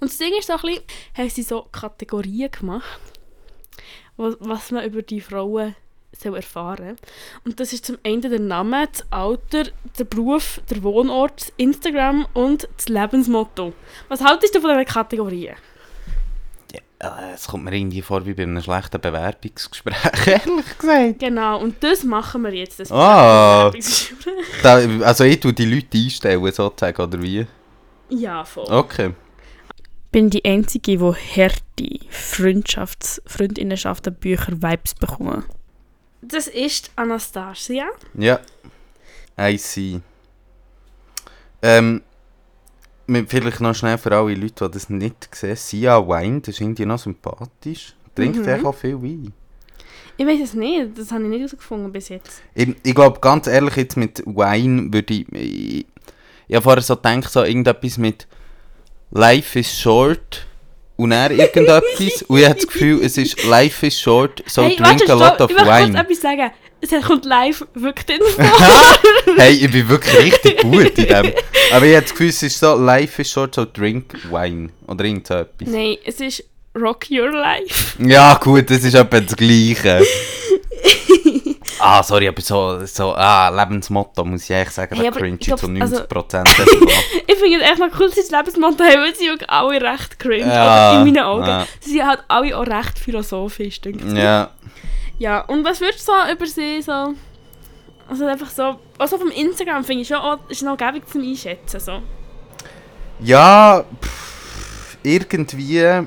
Und 0.00 0.10
das 0.10 0.18
Ding 0.18 0.32
ist 0.38 0.46
so 0.48 0.54
ein 0.54 0.60
bisschen, 0.60 0.82
haben 1.16 1.30
sie 1.30 1.42
so 1.42 1.62
Kategorien 1.72 2.50
gemacht, 2.50 3.00
was, 4.16 4.36
was 4.40 4.70
man 4.70 4.84
über 4.84 5.02
die 5.02 5.20
Frauen 5.20 5.74
soll 6.12 6.36
erfahren 6.36 6.96
Und 7.44 7.60
das 7.60 7.72
ist 7.72 7.84
zum 7.86 7.98
einen 8.02 8.22
der 8.22 8.40
Name, 8.40 8.88
das 8.90 9.04
Alter, 9.12 9.64
der 9.98 10.04
Beruf, 10.04 10.60
der 10.70 10.82
Wohnort, 10.82 11.52
Instagram 11.56 12.26
und 12.34 12.68
das 12.76 12.88
Lebensmotto. 12.88 13.72
Was 14.08 14.22
haltest 14.24 14.54
du 14.54 14.60
von 14.60 14.70
diesen 14.70 14.86
Kategorien? 14.86 15.54
Es 17.34 17.46
kommt 17.46 17.64
mir 17.64 17.72
irgendwie 17.74 18.02
vor 18.02 18.26
wie 18.26 18.34
bei 18.34 18.42
einem 18.42 18.60
schlechten 18.60 19.00
Bewerbungsgespräch, 19.00 19.94
ehrlich 20.26 20.78
gesagt. 20.78 21.18
Genau, 21.20 21.60
und 21.60 21.76
das 21.82 22.02
machen 22.02 22.42
wir 22.42 22.52
jetzt. 22.52 22.80
Das 22.80 22.90
Ah. 22.90 23.68
Bewerbungsgespräch. 23.68 24.34
Da, 24.64 24.74
also 25.04 25.22
ich 25.24 25.38
tue 25.38 25.52
die 25.52 25.64
Leute 25.64 25.96
einstellen, 25.96 26.44
sozusagen, 26.52 27.00
oder 27.02 27.22
wie? 27.22 27.46
ja, 28.10 28.44
voll. 28.44 28.66
Okay. 28.68 29.14
bin 30.10 30.30
die 30.30 30.44
Einzige, 30.44 30.96
die 30.98 31.12
Härte, 31.12 32.00
Freundschafts-, 32.10 33.20
Freundinnenschaften, 33.26 34.14
Bücher, 34.14 34.60
Vibes 34.60 34.94
bekommen. 34.94 35.44
Das 36.22 36.48
ist 36.48 36.90
Anastasia. 36.96 37.86
Ja. 38.14 38.40
I 39.40 39.56
see. 39.56 40.00
Ähm, 41.62 42.02
vielleicht 43.26 43.60
noch 43.60 43.74
schnell 43.74 43.98
für 43.98 44.12
alle 44.12 44.34
Leute, 44.34 44.66
die 44.68 44.70
das 44.72 44.88
nicht 44.90 45.34
sehen. 45.34 45.56
Sia 45.56 46.06
Wine, 46.06 46.40
das 46.40 46.50
ist 46.50 46.60
irgendwie 46.60 46.86
noch 46.86 46.98
sympathisch. 46.98 47.94
Trinkt 48.14 48.44
Mhm. 48.44 48.66
auch 48.66 48.74
viel 48.74 49.00
Wein. 49.02 49.32
Ich 50.16 50.26
weiß 50.26 50.40
es 50.42 50.54
nicht, 50.54 50.98
das 50.98 51.12
habe 51.12 51.22
ich 51.24 51.28
nicht 51.30 51.38
herausgefunden 51.40 51.92
bis 51.92 52.08
jetzt. 52.08 52.42
Ich, 52.54 52.74
ich 52.82 52.94
glaube, 52.94 53.20
ganz 53.20 53.46
ehrlich, 53.46 53.76
jetzt 53.76 53.96
mit 53.96 54.22
Wine 54.26 54.92
würde 54.92 55.14
ich... 55.14 55.32
Ich, 55.32 55.86
ich 56.48 56.54
habe 56.56 56.62
vorher 56.64 56.82
so 56.82 56.96
gedacht, 56.96 57.30
so 57.30 57.44
irgendetwas 57.44 57.98
mit 57.98 58.26
Life 59.10 59.58
is 59.58 59.78
short 59.78 60.46
und 60.96 61.12
er 61.12 61.30
irgendetwas. 61.30 62.22
und 62.28 62.38
ich 62.38 62.44
habe 62.44 62.54
das 62.56 62.66
Gefühl, 62.66 63.00
es 63.04 63.16
ist 63.16 63.44
Life 63.44 63.86
is 63.86 64.00
short, 64.00 64.42
so 64.46 64.62
drink 64.62 64.80
warte, 64.80 65.12
a 65.12 65.14
lot 65.14 65.40
of 65.40 65.50
ich 65.50 65.56
möchte 65.56 65.70
kurz 65.70 65.86
wine. 65.88 66.00
etwas 66.00 66.20
sagen. 66.20 66.50
Es 66.80 66.90
kommt 67.04 67.24
live 67.24 67.66
wirklich 67.74 68.20
hey, 69.36 69.52
ich 69.54 69.70
bin 69.70 69.88
wirklich 69.88 70.18
richtig 70.18 70.58
gut 70.62 70.96
in 70.98 71.06
dem. 71.06 71.32
Aber 71.72 71.84
ich 71.86 71.94
habe 71.94 72.02
das 72.02 72.10
Gefühl, 72.12 72.28
es 72.28 72.42
ist 72.42 72.58
so, 72.58 72.74
life 72.76 73.20
is 73.20 73.30
short, 73.30 73.54
so 73.54 73.64
drink 73.70 74.14
wine. 74.30 74.70
Oder 74.86 75.04
irgend 75.04 75.28
etwas. 75.30 75.68
Nein, 75.68 75.96
es 76.04 76.20
ist 76.20 76.44
Rock 76.76 77.06
Your 77.10 77.32
Life. 77.32 78.00
Ja, 78.02 78.34
gut, 78.34 78.70
das 78.70 78.84
ist 78.84 78.94
etwa 78.94 79.20
das 79.20 79.36
Gleiche. 79.36 80.02
ah, 81.80 82.02
sorry, 82.02 82.28
aber 82.28 82.40
so, 82.40 82.84
so 82.86 83.12
ah, 83.14 83.48
Lebensmotto 83.48 84.24
muss 84.24 84.48
ich 84.48 84.54
eigentlich 84.54 84.70
sagen, 84.70 84.94
Hey, 84.94 85.04
da 85.04 85.10
aber 85.10 85.20
cringe 85.20 85.38
ich 85.40 85.54
zu 85.56 85.66
glaub, 85.68 85.80
also- 85.82 85.96
90%. 86.04 86.44
Ich 87.26 87.34
finde 87.36 87.58
es 87.64 87.70
echt 87.70 87.78
noch 87.78 88.00
cool, 88.00 88.06
dass 88.06 88.16
das 88.16 88.30
Lebensmotto 88.30 88.84
haben, 88.84 89.02
weil 89.02 89.14
sie 89.14 89.30
auch 89.30 89.48
alle 89.48 89.80
recht 89.80 90.18
cringe. 90.18 90.46
Ja, 90.46 90.98
in 91.00 91.04
meinen 91.12 91.24
Augen. 91.24 91.46
ja. 91.46 91.66
Sie 91.80 91.92
sind 91.92 92.06
halt 92.06 92.20
alle 92.28 92.56
auch 92.56 92.66
recht 92.66 92.98
philosophisch, 92.98 93.80
denke 93.80 94.04
ich. 94.06 94.12
ja. 94.14 94.50
Ja, 95.18 95.40
und 95.40 95.64
was 95.64 95.80
würdest 95.80 96.06
du 96.08 96.12
so 96.12 96.32
über 96.32 96.46
sie 96.46 96.82
so... 96.82 97.14
Also 98.08 98.24
einfach 98.26 98.50
so... 98.50 98.78
Also 98.98 99.18
vom 99.18 99.30
Instagram 99.30 99.84
finde 99.84 100.02
ich 100.02 100.08
schon 100.08 100.18
auch, 100.18 100.38
ist 100.48 100.62
noch 100.62 100.76
gäbig 100.76 101.08
zum 101.08 101.22
Einschätzen. 101.22 101.80
So. 101.80 102.02
Ja, 103.20 103.84
pff, 104.00 104.96
irgendwie... 105.02 106.06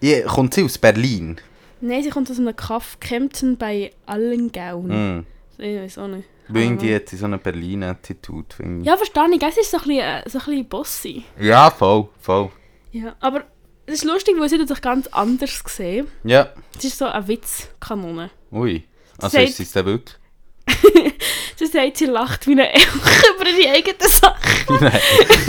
Ja, 0.00 0.22
kommt 0.26 0.54
sie 0.54 0.64
aus 0.64 0.78
Berlin? 0.78 1.40
Nein, 1.80 2.02
sie 2.02 2.10
kommt 2.10 2.30
aus 2.30 2.38
einem 2.38 2.54
Kaff 2.54 2.98
Kempten 3.00 3.56
bei 3.56 3.92
Allengaun. 4.06 4.90
Hm. 4.90 5.26
Ich 5.58 5.76
weiß 5.76 5.98
auch 5.98 6.08
nicht. 6.08 6.28
Weil 6.48 6.62
irgendwie 6.62 6.94
hat 6.94 7.08
sie 7.08 7.16
so 7.16 7.26
eine 7.26 7.38
Berlin-Attitude, 7.38 8.54
finde 8.54 8.80
ich. 8.80 8.86
Ja, 8.86 8.96
verstehe 8.96 9.26
ich. 9.32 9.54
Sie 9.54 9.60
ist 9.60 9.70
so 9.70 9.76
ein 9.76 9.82
bisschen, 9.82 10.00
äh, 10.00 10.22
so 10.28 10.38
ein 10.38 10.44
bisschen 10.44 10.68
bossy. 10.68 11.24
Ja, 11.38 11.70
voll, 11.70 12.08
voll. 12.20 12.50
Ja, 12.92 13.14
aber 13.20 13.44
es 13.88 13.94
ist 13.94 14.04
lustig, 14.04 14.34
weil 14.38 14.48
sie 14.48 14.64
sich 14.66 14.80
ganz 14.80 15.06
anders 15.08 15.64
gesehen. 15.64 16.08
Ja. 16.24 16.52
Sie 16.78 16.88
ist 16.88 16.98
so 16.98 17.06
eine 17.06 17.26
Witzkanone. 17.26 18.30
Ui. 18.52 18.84
Also 19.18 19.36
Sagt- 19.36 19.48
ist 19.48 19.56
sie 19.56 19.62
es 19.64 19.72
denn 19.72 19.86
wirklich? 19.86 20.16
Sie 21.56 21.66
sagt, 21.66 21.96
sie 21.96 22.06
lacht 22.06 22.46
wie 22.46 22.52
eine 22.52 22.72
Elch 22.72 22.86
über 23.34 23.48
ihre 23.48 23.72
eigenen 23.72 23.98
Sachen. 24.08 24.76
Nein, 24.80 25.00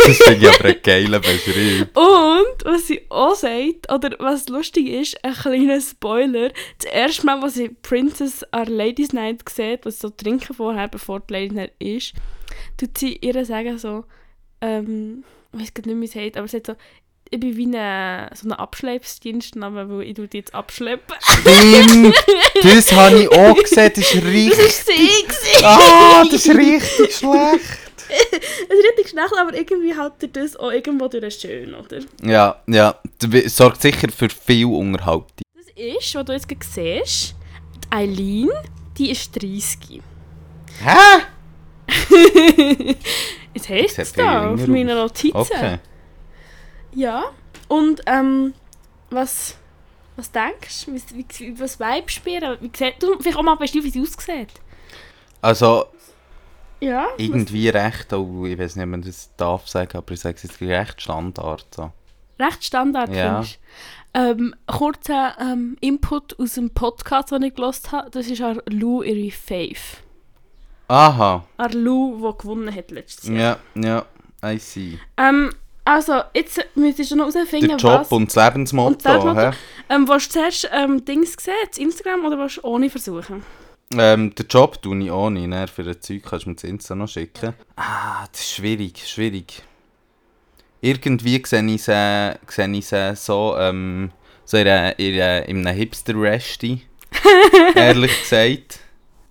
das 0.07 0.17
finde 0.17 0.47
ich 0.47 0.49
aber 0.49 0.65
ein 0.69 0.81
geiler 0.81 1.19
Beschrieb. 1.19 1.95
Und 1.95 2.65
was 2.65 2.87
sie 2.87 3.05
auch 3.09 3.35
sagt, 3.35 3.91
oder 3.93 4.15
was 4.17 4.49
lustig 4.49 4.87
ist, 4.87 5.23
ein 5.23 5.33
kleiner 5.35 5.79
Spoiler. 5.79 6.49
Das 6.79 6.91
erste 6.91 7.27
Mal, 7.27 7.43
als 7.43 7.53
sie 7.53 7.69
Princess 7.69 8.43
an 8.45 8.65
der 8.65 8.75
Ladies 8.75 9.13
Night 9.13 9.47
sieht, 9.49 9.85
was 9.85 9.95
sie 9.99 10.07
so 10.07 10.09
trinken 10.09 10.55
vorher, 10.55 10.87
bevor 10.87 11.19
die 11.19 11.33
Ladies 11.33 11.53
Night 11.53 11.73
ist, 11.77 12.13
tut 12.77 12.97
sie 12.97 13.17
ihr 13.17 13.45
sagen 13.45 13.77
so, 13.77 14.05
ähm, 14.61 15.23
ich 15.53 15.59
weiß 15.59 15.85
nicht, 15.85 16.01
wie 16.01 16.07
sie 16.07 16.19
sagt, 16.23 16.37
aber 16.37 16.47
sie 16.47 16.57
sagt 16.57 16.67
so, 16.67 16.75
ich 17.31 17.39
bin 17.39 17.55
wie 17.57 17.65
eine, 17.65 18.29
so 18.33 18.47
ein 18.47 18.53
Abschleppsdienstname, 18.53 19.89
weil 19.89 20.03
ich 20.03 20.13
die 20.15 20.37
jetzt 20.37 20.53
abschleppen. 20.53 21.15
Stimmt! 21.21 22.15
Das 22.63 22.91
habe 22.91 23.21
ich 23.23 23.29
auch 23.31 23.55
gesehen, 23.55 23.91
das 23.95 24.13
ist 24.13 24.15
Das 24.15 24.23
richtig... 24.25 24.59
ist 24.59 24.87
sie! 24.87 25.63
Ah, 25.63 26.23
das 26.29 26.45
ist 26.45 26.49
richtig 26.49 27.15
schlecht! 27.15 27.79
Es 28.09 28.75
ist 28.75 28.85
richtig 28.89 29.09
schnell, 29.09 29.27
aber 29.39 29.53
irgendwie 29.55 29.93
hat 29.93 30.21
er 30.23 30.29
das 30.29 30.55
auch 30.55 30.71
irgendwo 30.71 31.07
durch 31.07 31.35
schön, 31.35 31.75
oder? 31.75 31.99
Ja, 32.23 32.59
ja. 32.67 32.95
Das 33.19 33.55
sorgt 33.55 33.81
sicher 33.81 34.09
für 34.09 34.29
viel 34.29 34.65
Unterhaltung. 34.65 35.27
Das 35.55 35.67
ist, 35.75 36.15
was 36.15 36.25
du 36.25 36.33
jetzt 36.33 36.49
gerade 36.49 36.65
siehst, 36.65 37.35
die 37.75 37.91
Eileen, 37.95 38.49
die 38.97 39.11
ist 39.11 39.31
30. 39.41 40.01
Hä? 40.83 41.23
Jetzt 43.53 43.69
heißt 43.69 43.99
es 43.99 44.13
da 44.13 44.51
auf 44.51 44.61
aus. 44.61 44.67
Notizen. 44.67 45.35
Okay. 45.35 45.79
Ja. 46.93 47.25
Und 47.67 48.01
ähm, 48.05 48.53
was, 49.09 49.55
was 50.15 50.31
denkst 50.31 50.85
du? 50.85 50.93
Wie, 50.93 51.25
wie, 51.37 51.59
was 51.59 51.79
Vibes 51.79 52.13
spielen? 52.13 52.57
Wie 52.61 52.71
sieht, 52.75 53.01
du 53.01 53.17
vielleicht 53.19 53.37
auch 53.37 53.43
mal 53.43 53.55
beschreiben, 53.55 53.83
wie 53.85 53.89
sie 53.91 54.01
aussieht. 54.01 54.49
Also, 55.41 55.85
Ja. 56.79 57.07
irgendwie 57.17 57.69
recht, 57.69 58.11
oh, 58.13 58.45
ich 58.45 58.57
weiß 58.57 58.75
nicht, 58.75 58.83
ob 58.83 58.89
man 58.89 59.01
das 59.01 59.29
darf 59.37 59.67
sagen, 59.67 59.97
aber 59.97 60.11
ich 60.13 60.19
sage 60.19 60.35
es 60.37 60.43
jetzt 60.43 60.61
recht 60.61 61.01
Standard. 61.01 61.65
So. 61.75 61.91
Was 62.37 62.47
recht 62.47 62.63
Standard 62.65 63.13
Ja. 63.13 63.33
findest. 63.41 63.59
Ähm, 64.13 64.55
kurzer 64.65 65.35
ähm, 65.39 65.77
Input 65.81 66.39
aus 66.39 66.53
dem 66.53 66.71
Podcast, 66.71 67.31
den 67.31 67.43
ich 67.43 67.53
gelost 67.53 67.91
habe. 67.91 68.09
Das 68.09 68.25
ist 68.27 68.41
auch 68.41 68.55
Lou 68.67 69.03
ihre 69.03 69.29
Fave. 69.31 69.75
Aha, 70.87 71.45
Ar 71.57 71.69
Lou, 71.73 72.15
die 72.31 72.37
gewonnen 72.41 72.73
hat 72.73 72.89
letztes 72.89 73.29
Jahr. 73.29 73.59
ja, 73.75 74.05
ja, 74.43 74.51
I 74.53 74.57
see. 74.57 74.97
Ähm, 75.17 75.51
also, 75.93 76.21
jetzt 76.33 76.65
müsstest 76.75 77.11
du 77.11 77.15
noch 77.15 77.33
herausfinden, 77.33 77.67
Der 77.69 77.77
Job 77.77 78.01
was... 78.01 78.11
und 78.11 78.35
das 78.35 78.45
Lebensmotto, 78.45 78.87
Und 78.89 79.05
das 79.05 79.23
Lebensmotto. 79.23 79.57
Ähm, 79.89 80.07
willst 80.07 80.35
du 80.35 80.39
zuerst 80.39 80.69
ähm, 80.71 81.03
Dings 81.05 81.35
sehen, 81.39 81.53
das 81.67 81.77
Instagram, 81.77 82.25
oder 82.25 82.37
willst 82.37 82.57
du 82.57 82.61
ohne 82.63 82.89
versuchen? 82.89 83.43
Ähm, 83.97 84.35
den 84.35 84.45
Job 84.47 84.81
tue 84.81 84.99
ich 85.03 85.11
ohne, 85.11 85.47
ne? 85.47 85.67
für 85.67 85.81
ein 85.81 85.99
Zeug 85.99 86.21
kannst 86.23 86.45
du 86.45 86.49
mir 86.49 86.55
das 86.55 86.63
Insta 86.63 86.93
noch 86.95 87.07
schicken. 87.07 87.53
Ah, 87.75 88.27
das 88.31 88.41
ist 88.41 88.51
schwierig, 88.53 89.01
schwierig. 89.07 89.63
Irgendwie 90.81 91.41
sehe 91.45 91.65
ich 91.65 91.83
sie, 91.83 92.33
sehe 92.47 92.69
ich 92.71 92.85
sie 92.87 93.15
so, 93.15 93.55
ähm, 93.57 94.11
So 94.45 94.57
in, 94.57 94.67
in, 94.67 95.15
in 95.17 95.67
einem 95.67 95.75
Hipster-Resti. 95.75 96.81
ehrlich 97.75 98.19
gesagt. 98.21 98.79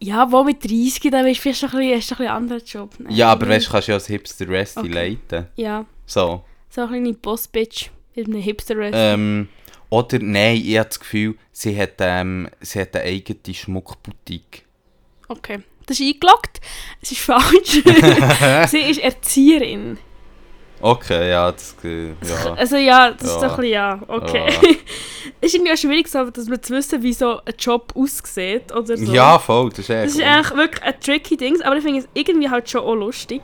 Ja, 0.01 0.31
wo 0.31 0.45
mit 0.45 0.63
30, 0.65 1.11
dann 1.11 1.25
bist 1.25 1.39
du 1.39 1.43
vielleicht 1.43 1.61
schon 1.61 1.71
ein 1.71 1.79
bisschen, 1.79 1.97
hast 1.97 2.11
du 2.11 2.15
ein 2.15 2.19
bisschen 2.19 2.27
einen 2.27 2.37
anderen 2.37 2.65
Job. 2.65 3.01
ne? 3.01 3.07
Ja, 3.13 3.31
aber 3.33 3.49
weißt 3.49 3.67
du, 3.67 3.71
kannst 3.71 3.89
ja 3.89 3.95
als 3.95 4.07
Hipster-Resti 4.07 4.81
Okay. 4.81 4.89
leiten. 4.89 5.47
Ja, 5.57 5.85
So. 6.07 6.45
So 6.79 6.83
eine 6.85 7.03
kleine 7.03 7.13
Boss-Bitch 7.15 7.91
mit 8.15 8.27
einem 8.29 8.41
hipster 8.41 8.77
Ähm, 8.79 9.49
oder, 9.91 10.19
nein, 10.21 10.63
ich 10.65 10.79
habe 10.79 10.89
das 10.89 11.01
Gefühl, 11.01 11.35
sie 11.51 11.77
hat, 11.77 11.95
ähm, 11.99 12.49
sie 12.61 12.81
hat 12.81 12.95
eine 12.95 13.05
eigene 13.05 13.55
Schmuckboutique. 13.55 14.65
Okay, 15.29 15.61
das 15.87 15.99
ist 15.99 16.07
eingeloggt. 16.15 16.61
Es 17.03 17.13
ist 17.13 17.21
falsch. 17.21 17.83
Sie 18.71 18.79
ist 18.91 19.01
Erzieherin. 19.01 19.99
Okay, 20.81 21.31
ja, 21.31 21.51
das, 21.51 21.75
äh, 21.83 22.11
ja. 22.11 22.55
Also 22.57 22.77
ja, 22.77 23.11
das 23.11 23.23
ist 23.23 23.43
Ja. 23.43 23.49
doch 23.49 23.55
ein 23.55 23.57
bisschen 23.57 23.73
ja, 23.73 24.01
okay. 24.07 24.47
Ja. 24.49 24.69
Es 25.41 25.47
ist 25.53 25.55
irgendwie 25.57 25.73
auch 25.73 25.77
schwierig, 25.77 26.09
so, 26.09 26.31
dass 26.31 26.47
man 26.47 26.63
zu 26.63 26.75
wissen, 26.75 27.03
wie 27.03 27.13
so 27.13 27.39
ein 27.45 27.55
Job 27.59 27.93
aussieht 27.97 28.73
oder 28.73 28.97
so. 28.97 29.13
Ja, 29.13 29.39
voll, 29.41 29.71
das 29.71 29.81
ist 29.81 29.91
echt 29.91 30.05
Das 30.05 30.15
ist 30.15 30.23
eigentlich 30.23 30.57
wirklich 30.57 30.83
ein 30.85 31.01
tricky 31.01 31.37
Ding, 31.37 31.61
aber 31.63 31.77
ich 31.77 31.83
finde 31.83 32.01
es 32.01 32.09
irgendwie 32.15 32.49
halt 32.49 32.71
schon 32.71 32.83
auch 32.83 32.95
lustig. 32.95 33.43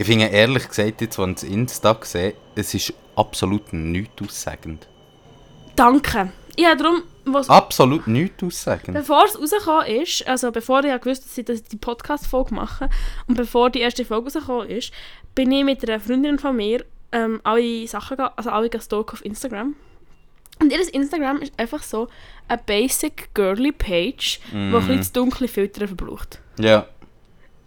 Ich 0.00 0.06
finde 0.06 0.28
ehrlich 0.28 0.66
gesagt, 0.66 1.02
jetzt, 1.02 1.18
wenn 1.18 1.30
ich 1.30 1.40
das 1.40 1.44
Insta 1.44 1.98
sehe, 2.02 2.34
es 2.60 2.74
ist 2.74 2.92
absolut 3.16 3.72
nichts 3.72 4.22
aussagend. 4.22 4.86
Danke. 5.76 6.30
Ja, 6.58 6.74
darum, 6.74 7.02
was, 7.24 7.48
Absolut 7.48 8.06
nichts 8.06 8.42
aussagend. 8.42 8.94
bevor 8.94 9.24
es 9.24 9.38
rausgekommen 9.40 9.86
ist, 9.86 10.26
also 10.26 10.50
bevor 10.52 10.80
ich 10.80 10.86
ja 10.86 10.98
gewusst 10.98 11.24
habe, 11.32 11.44
dass 11.44 11.60
ich 11.60 11.68
die 11.68 11.76
Podcast-Folge 11.76 12.54
mache 12.54 12.88
und 13.28 13.36
bevor 13.36 13.70
die 13.70 13.80
erste 13.80 14.04
Folge 14.04 14.24
rausgekommen 14.26 14.68
ist, 14.68 14.92
bin 15.34 15.50
ich 15.52 15.64
mit 15.64 15.88
einer 15.88 16.00
Freundin 16.00 16.38
von 16.38 16.56
mir 16.56 16.84
ähm, 17.12 17.40
alle 17.44 17.86
Sachen, 17.86 18.18
also 18.18 18.50
alle 18.50 18.68
gestalkt 18.68 19.12
auf 19.12 19.24
Instagram. 19.24 19.74
Und 20.60 20.70
ihr 20.72 20.94
Instagram 20.94 21.38
ist 21.40 21.52
einfach 21.58 21.82
so 21.82 22.08
eine 22.46 22.60
basic 22.66 23.32
girly 23.34 23.72
Page, 23.72 24.40
die 24.52 24.56
ein 24.56 24.72
bisschen 24.72 25.02
zu 25.02 25.12
dunkle 25.14 25.48
Filter 25.48 25.86
verbraucht. 25.86 26.40
Ja. 26.58 26.86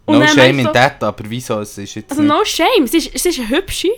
Und 0.04 0.18
No 0.20 0.26
shame 0.28 0.58
in 0.60 0.66
weißt 0.66 0.68
du- 0.68 0.72
that, 0.78 1.02
aber 1.02 1.24
wieso? 1.28 1.58
Es 1.60 1.76
ist 1.78 1.94
jetzt 1.96 2.10
Also 2.10 2.22
nicht... 2.22 2.30
no 2.32 2.44
shame, 2.44 2.86
sie 2.86 2.98
ist, 2.98 3.18
sie 3.18 3.28
ist 3.30 3.38
eine 3.40 3.48
hübsche, 3.48 3.88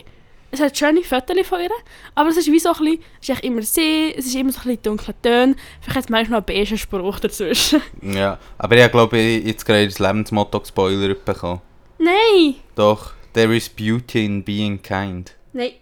es 0.56 0.64
hat 0.64 0.76
schöne 0.78 1.02
Fotos 1.02 1.46
von 1.46 1.60
ihr, 1.60 1.70
aber 2.14 2.28
es 2.30 2.36
ist 2.36 2.50
wie 2.50 2.58
so 2.58 2.70
ein 2.70 2.78
bisschen, 2.78 3.00
es 3.22 3.28
ist 3.28 3.44
immer 3.44 3.62
sie, 3.62 4.14
es 4.16 4.26
ist 4.26 4.34
immer 4.34 4.52
so 4.52 4.58
ein 4.60 4.64
bisschen 4.64 4.82
dunkle 4.82 5.14
Töne, 5.22 5.56
vielleicht 5.80 5.96
hat 5.96 6.04
es 6.04 6.08
manchmal 6.10 6.40
noch 6.40 6.48
einen 6.48 6.58
beigen 6.58 6.78
Spruch 6.78 7.20
dazwischen. 7.20 7.82
Ja, 8.02 8.38
aber 8.58 8.76
ich 8.76 8.90
glaube, 8.90 9.18
ich 9.18 9.44
jetzt 9.44 9.64
gerade 9.66 9.86
das 9.86 9.98
Lebensmotto 9.98 10.60
gespoilert 10.60 11.24
bekommen. 11.24 11.60
Nein! 11.98 12.56
Doch, 12.74 13.12
there 13.32 13.54
is 13.56 13.68
beauty 13.68 14.24
in 14.24 14.42
being 14.44 14.80
kind. 14.82 15.34
Nein. 15.52 15.72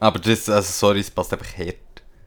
Aber 0.00 0.18
das, 0.18 0.48
also 0.48 0.70
sorry, 0.72 1.00
es 1.00 1.10
passt 1.10 1.32
einfach 1.32 1.56
hart. 1.58 1.76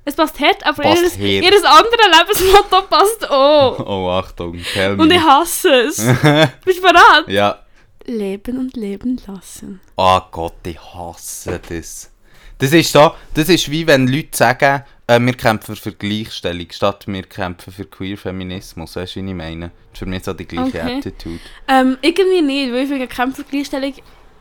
Es 0.06 0.16
passt 0.16 0.40
hart, 0.40 0.66
aber 0.66 0.84
Passt 0.84 1.18
ihr, 1.20 1.42
hart. 1.42 1.54
ihr 1.54 1.70
anderes 1.70 2.40
Lebensmotto 2.42 2.82
passt 2.84 3.30
auch. 3.30 3.80
Oh, 3.88 4.10
Achtung, 4.10 4.58
tell 4.74 4.96
me. 4.96 5.04
Und 5.04 5.12
ich 5.12 5.22
hasse 5.22 5.70
es. 5.82 5.98
Bist 6.66 6.78
du 6.80 6.82
bereit? 6.82 7.28
ja. 7.28 7.60
Leben 8.08 8.58
und 8.58 8.76
leben 8.76 9.20
lassen. 9.28 9.80
Oh 9.96 10.20
Gott, 10.32 10.66
ich 10.66 10.80
hasse 10.80 11.60
das. 11.70 12.12
Das 12.58 12.74
ist 12.74 12.92
so, 12.92 13.12
das 13.34 13.50
ist 13.50 13.70
wie 13.70 13.86
wenn 13.86 14.08
Leute 14.08 14.36
sagen, 14.36 14.84
äh, 15.06 15.20
wir 15.20 15.34
kämpfen 15.34 15.76
für 15.76 15.92
Gleichstellung, 15.92 16.68
statt 16.72 17.06
wir 17.08 17.24
kämpfen 17.24 17.72
für 17.72 17.86
Queer-Feminismus. 17.86 18.96
Weißt 18.96 19.16
du, 19.16 19.24
wie 19.24 19.30
ich 19.30 19.36
meine? 19.36 19.68
Das 19.68 19.94
ist 19.94 20.00
für 20.00 20.06
mich 20.08 20.24
so 20.24 20.34
die 20.34 20.46
gleiche 20.46 20.80
Okay. 20.80 20.98
Attitude. 20.98 21.40
Ähm, 21.68 21.98
irgendwie 22.02 22.42
nicht, 22.42 22.72
weil 22.74 22.84
ich 22.84 22.90
finde, 22.90 23.08
Kämpfergleichstellung 23.08 23.94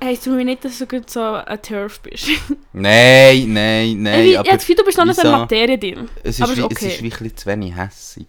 heisst 0.02 0.24
für 0.24 0.30
mich 0.30 0.44
nicht, 0.46 0.64
dass 0.64 0.78
du 0.78 0.86
gut 0.86 1.10
so 1.10 1.20
ein 1.20 1.60
Turf 1.62 2.00
bist. 2.00 2.28
Nein, 2.72 3.52
nein, 3.52 4.02
nein. 4.02 4.20
ich 4.20 4.30
ich 4.30 4.38
aber 4.38 4.48
habe 4.48 4.58
das 4.58 4.66
Gefühl, 4.66 4.76
du 4.76 4.84
bist 4.84 4.98
noch 4.98 5.04
nicht 5.06 5.16
so 5.16 5.22
in 5.22 5.28
wieso? 5.28 5.38
Materie 5.38 5.78
drin. 5.78 6.08
Es 6.22 6.36
ist, 6.36 6.42
aber 6.42 6.56
wie, 6.56 6.60
ist 6.60 6.66
es 6.72 6.76
okay. 6.76 6.86
ist 6.88 7.02
wie 7.02 7.06
ein 7.06 7.10
bisschen 7.10 7.36
zu 7.36 7.46
wenig 7.46 7.76
hässig. 7.76 8.26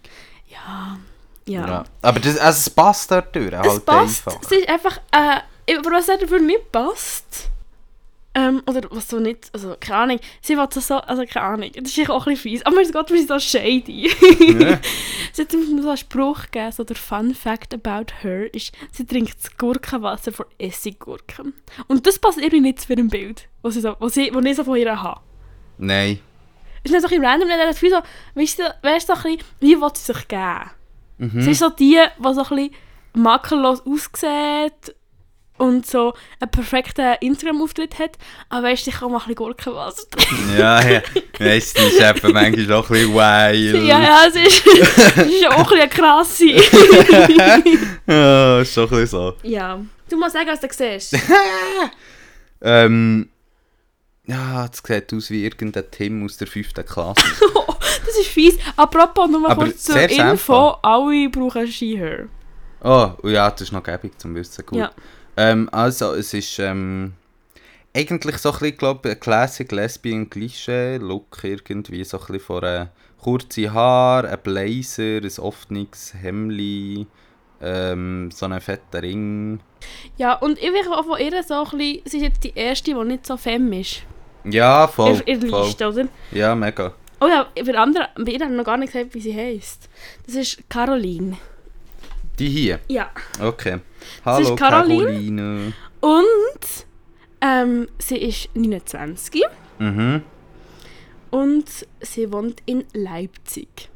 Ja. 0.47 0.97
Ja. 1.47 1.85
Aber 2.01 2.19
das, 2.19 2.37
also 2.37 2.57
es 2.57 2.69
passt 2.69 3.11
dort 3.11 3.35
durch, 3.35 3.53
Es 3.53 3.59
halt 3.59 3.85
passt. 3.85 4.27
einfach. 4.27 4.41
Es 4.41 4.51
ist 4.51 4.69
einfach, 4.69 4.97
äh, 5.11 5.75
aber 5.77 5.91
was 5.91 6.05
dafür 6.07 6.39
nicht 6.39 6.71
passt, 6.71 7.49
ähm, 8.37 8.61
oder 8.67 8.81
was 8.91 9.09
so 9.09 9.19
nicht, 9.19 9.49
also 9.53 9.75
keine 9.79 9.97
Ahnung, 9.97 10.19
sie 10.41 10.55
will 10.55 10.67
so, 10.69 10.95
also 10.97 11.25
keine 11.25 11.45
Ahnung, 11.45 11.71
das 11.73 11.97
ist 11.97 12.09
auch 12.09 12.27
ein 12.27 12.33
bisschen 12.33 12.51
fies, 12.51 12.65
aber 12.65 12.83
Gott, 12.93 13.09
wir 13.09 13.17
sind 13.17 13.29
so 13.29 13.39
shady. 13.39 14.11
Ja. 14.59 14.79
sie 15.33 15.41
hat 15.41 15.53
mir 15.53 15.81
so 15.81 15.89
einen 15.89 15.97
Spruch 15.97 16.43
gegeben, 16.43 16.71
so 16.71 16.83
der 16.83 16.95
Fun 16.95 17.33
Fact 17.33 17.73
about 17.73 18.13
her 18.21 18.53
ist, 18.53 18.73
sie 18.91 19.05
trinkt 19.05 19.37
das 19.43 19.57
Gurkenwasser 19.57 20.31
von 20.31 20.45
Essiggurken. 20.59 21.53
Und 21.87 22.05
das 22.05 22.19
passt 22.19 22.37
irgendwie 22.37 22.61
nicht 22.61 22.81
zu 22.81 22.93
ihrem 22.93 23.09
Bild, 23.09 23.47
was 23.63 23.75
ich 23.75 23.81
so, 23.81 23.95
was 23.99 24.15
ich, 24.17 24.33
was 24.33 24.45
ich 24.45 24.55
so 24.55 24.63
von 24.63 24.77
ihr 24.77 25.01
habe. 25.01 25.21
Nein. 25.79 26.19
Es 26.83 26.91
ist 26.91 26.93
nicht 26.93 27.01
so 27.01 27.07
ein 27.07 27.21
bisschen 27.21 27.25
random, 27.25 27.49
hat 27.49 27.59
das 27.59 27.79
Gefühl 27.79 27.89
so, 27.89 28.39
weißt 28.39 28.59
du, 28.59 28.75
weißt 28.83 29.09
du, 29.09 29.15
so 29.15 29.19
ein 29.19 29.35
bisschen, 29.37 29.47
wie 29.61 29.81
will 29.81 29.89
sie 29.95 30.13
sich 30.13 30.27
geben? 30.27 30.71
Mhm. 31.17 31.41
Sie 31.41 31.51
ist 31.51 31.59
so 31.59 31.69
die, 31.69 31.97
die 32.19 32.23
so 32.33 32.43
ein 32.43 32.49
bisschen 32.49 32.71
makellos 33.13 33.81
aussieht 33.85 34.95
und 35.57 35.87
so 35.87 36.13
einen 36.39 36.51
perfekten 36.51 37.15
Instagram-Auftritt 37.19 37.97
hat, 37.97 38.11
aber 38.49 38.67
weißt 38.67 38.85
du, 38.85 38.91
ich 38.91 38.97
kann 38.97 39.09
mal 39.11 39.17
ein 39.17 39.21
bisschen 39.21 39.35
Gurkenwasser 39.35 40.07
trinken. 40.11 40.57
Ja, 40.57 40.87
ja. 40.87 41.01
Weißt 41.39 41.77
du, 41.77 41.81
die 41.81 41.87
ist 41.87 41.99
eben 41.99 42.33
manchmal 42.33 42.73
auch 42.73 42.89
ein 42.89 42.93
bisschen 42.93 43.13
wild. 43.15 43.87
ja, 43.87 44.01
ja, 44.03 44.31
sie 44.31 44.41
ist, 44.41 44.63
sie 45.15 45.35
ist 45.35 45.47
auch 45.47 45.71
ein 45.71 45.79
bisschen 45.79 45.89
krass. 45.89 46.39
Ja, 48.07 48.61
ist 48.61 48.77
doch 48.77 48.83
ein 48.91 48.99
bisschen 48.99 49.07
so. 49.07 49.33
ja. 49.43 49.79
Du 50.09 50.17
musst 50.17 50.33
sagen, 50.33 50.47
was 50.47 50.61
du 50.61 50.67
siehst. 50.71 51.17
Ähm. 52.61 53.29
Ja, 54.25 54.67
das 54.67 54.81
sieht 54.85 55.13
aus 55.13 55.29
wie 55.31 55.43
irgendein 55.43 55.89
Tim 55.91 56.23
aus 56.25 56.37
der 56.37 56.47
5. 56.47 56.73
Klasse. 56.85 57.21
Das 58.07 58.17
ist 58.17 58.27
fies. 58.27 58.57
Apropos, 58.77 59.29
nur 59.29 59.41
mal 59.41 59.51
Aber 59.51 59.65
kurz 59.65 59.83
zur 59.83 59.99
Info, 59.99 60.77
alle 60.81 61.29
brauchen 61.29 61.67
Ski-Hair. 61.67 62.29
Oh, 62.81 63.11
oh 63.21 63.27
ja, 63.27 63.49
das 63.51 63.61
ist 63.61 63.71
noch 63.73 63.83
gäbig 63.83 64.17
zum 64.17 64.33
Wissen. 64.33 64.65
Gut. 64.65 64.79
Ja. 64.79 64.91
Ähm, 65.35 65.67
also, 65.73 66.13
es 66.13 66.33
ist 66.33 66.57
ähm, 66.59 67.13
eigentlich 67.95 68.37
so 68.37 68.49
ein 68.49 68.59
bisschen, 68.59 68.77
glaube 68.77 69.09
ein 69.09 69.19
Classic 69.19 69.69
Lesbian 69.69 70.29
Klischee 70.29 70.97
Look 70.97 71.43
irgendwie. 71.43 72.03
So 72.05 72.17
ein 72.17 72.25
bisschen 72.27 72.39
von 72.39 72.63
äh, 72.63 72.85
kurze 73.21 73.73
Haar, 73.73 74.23
ein 74.23 74.39
Blazer, 74.41 75.21
ein 75.21 75.39
offenes 75.39 76.13
Hemli, 76.21 77.07
ähm, 77.61 78.29
so 78.31 78.45
einen 78.45 78.61
fetten 78.61 78.99
Ring. 79.01 79.59
Ja, 80.17 80.35
und 80.35 80.57
ich 80.59 80.71
will 80.71 80.93
auch 80.93 81.05
von 81.05 81.19
ihr 81.19 81.43
so 81.43 81.55
ein 81.55 81.77
bisschen, 81.77 82.01
sie 82.05 82.17
ist 82.17 82.23
jetzt 82.23 82.43
die 82.43 82.53
erste, 82.55 82.93
die 82.93 83.03
nicht 83.03 83.25
so 83.25 83.35
femme 83.35 83.81
ist. 83.81 84.03
Ja, 84.45 84.87
voll. 84.87 85.21
in 85.25 85.41
der 85.41 85.49
voll. 85.49 85.65
Liste, 85.65 85.89
oder? 85.89 86.07
Ja, 86.31 86.55
mega. 86.55 86.93
Oh 87.19 87.27
ja, 87.27 87.47
anderen, 87.75 88.07
bei 88.15 88.31
ihr 88.31 88.39
haben 88.39 88.51
wir 88.51 88.57
noch 88.57 88.63
gar 88.65 88.77
nicht 88.77 88.93
gesagt, 88.93 89.13
wie 89.15 89.19
sie 89.21 89.35
heisst. 89.35 89.89
Das 90.25 90.35
ist 90.35 90.69
Caroline. 90.69 91.37
Die 92.37 92.49
hier. 92.49 92.79
Ja. 92.87 93.09
Okay. 93.41 93.75
ist 93.75 94.25
Hallo 94.25 94.55
Caroline. 94.55 95.05
Caroline. 95.05 95.73
Und 96.01 96.85
ähm, 97.41 97.87
sie 97.97 98.17
ist 98.17 98.49
29 98.55 99.43
Mhm. 99.79 100.23
und 101.29 101.65
sie 102.01 102.31
wohnt 102.31 102.61
in 102.65 102.83
Leipzig. 102.93 103.89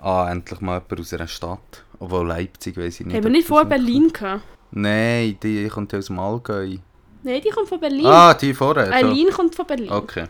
Ah, 0.00 0.28
endlich 0.30 0.60
mal 0.60 0.80
jemand 0.82 1.00
aus 1.00 1.12
einer 1.14 1.26
Stadt. 1.26 1.84
Obwohl 1.98 2.26
Leipzig 2.26 2.76
weiß 2.76 3.00
ich 3.00 3.06
nicht. 3.06 3.16
Haben 3.16 3.24
wir 3.24 3.30
nicht 3.30 3.42
das 3.44 3.48
vor 3.48 3.64
Berlin 3.64 4.12
gehabt? 4.12 4.42
Nein, 4.70 5.38
die 5.42 5.68
kommt 5.68 5.92
aus 5.94 6.06
dem 6.06 6.18
Allgäu. 6.18 6.76
Nein, 7.22 7.40
die 7.44 7.50
kommt 7.50 7.68
von 7.68 7.80
Berlin. 7.80 8.06
Ah, 8.06 8.34
die 8.34 8.54
vorher. 8.54 8.92
Eileen 8.92 9.30
kommt 9.30 9.54
von 9.54 9.66
Berlin. 9.66 9.90
Okay. 9.90 10.26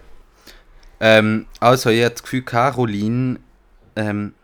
Ähm, 1.01 1.47
also, 1.61 1.91
ich 1.91 2.01
habe 2.03 2.11
das 2.13 2.23
Gefühl, 2.23 2.43
Caroline, 2.43 3.39
ähm, 3.97 4.35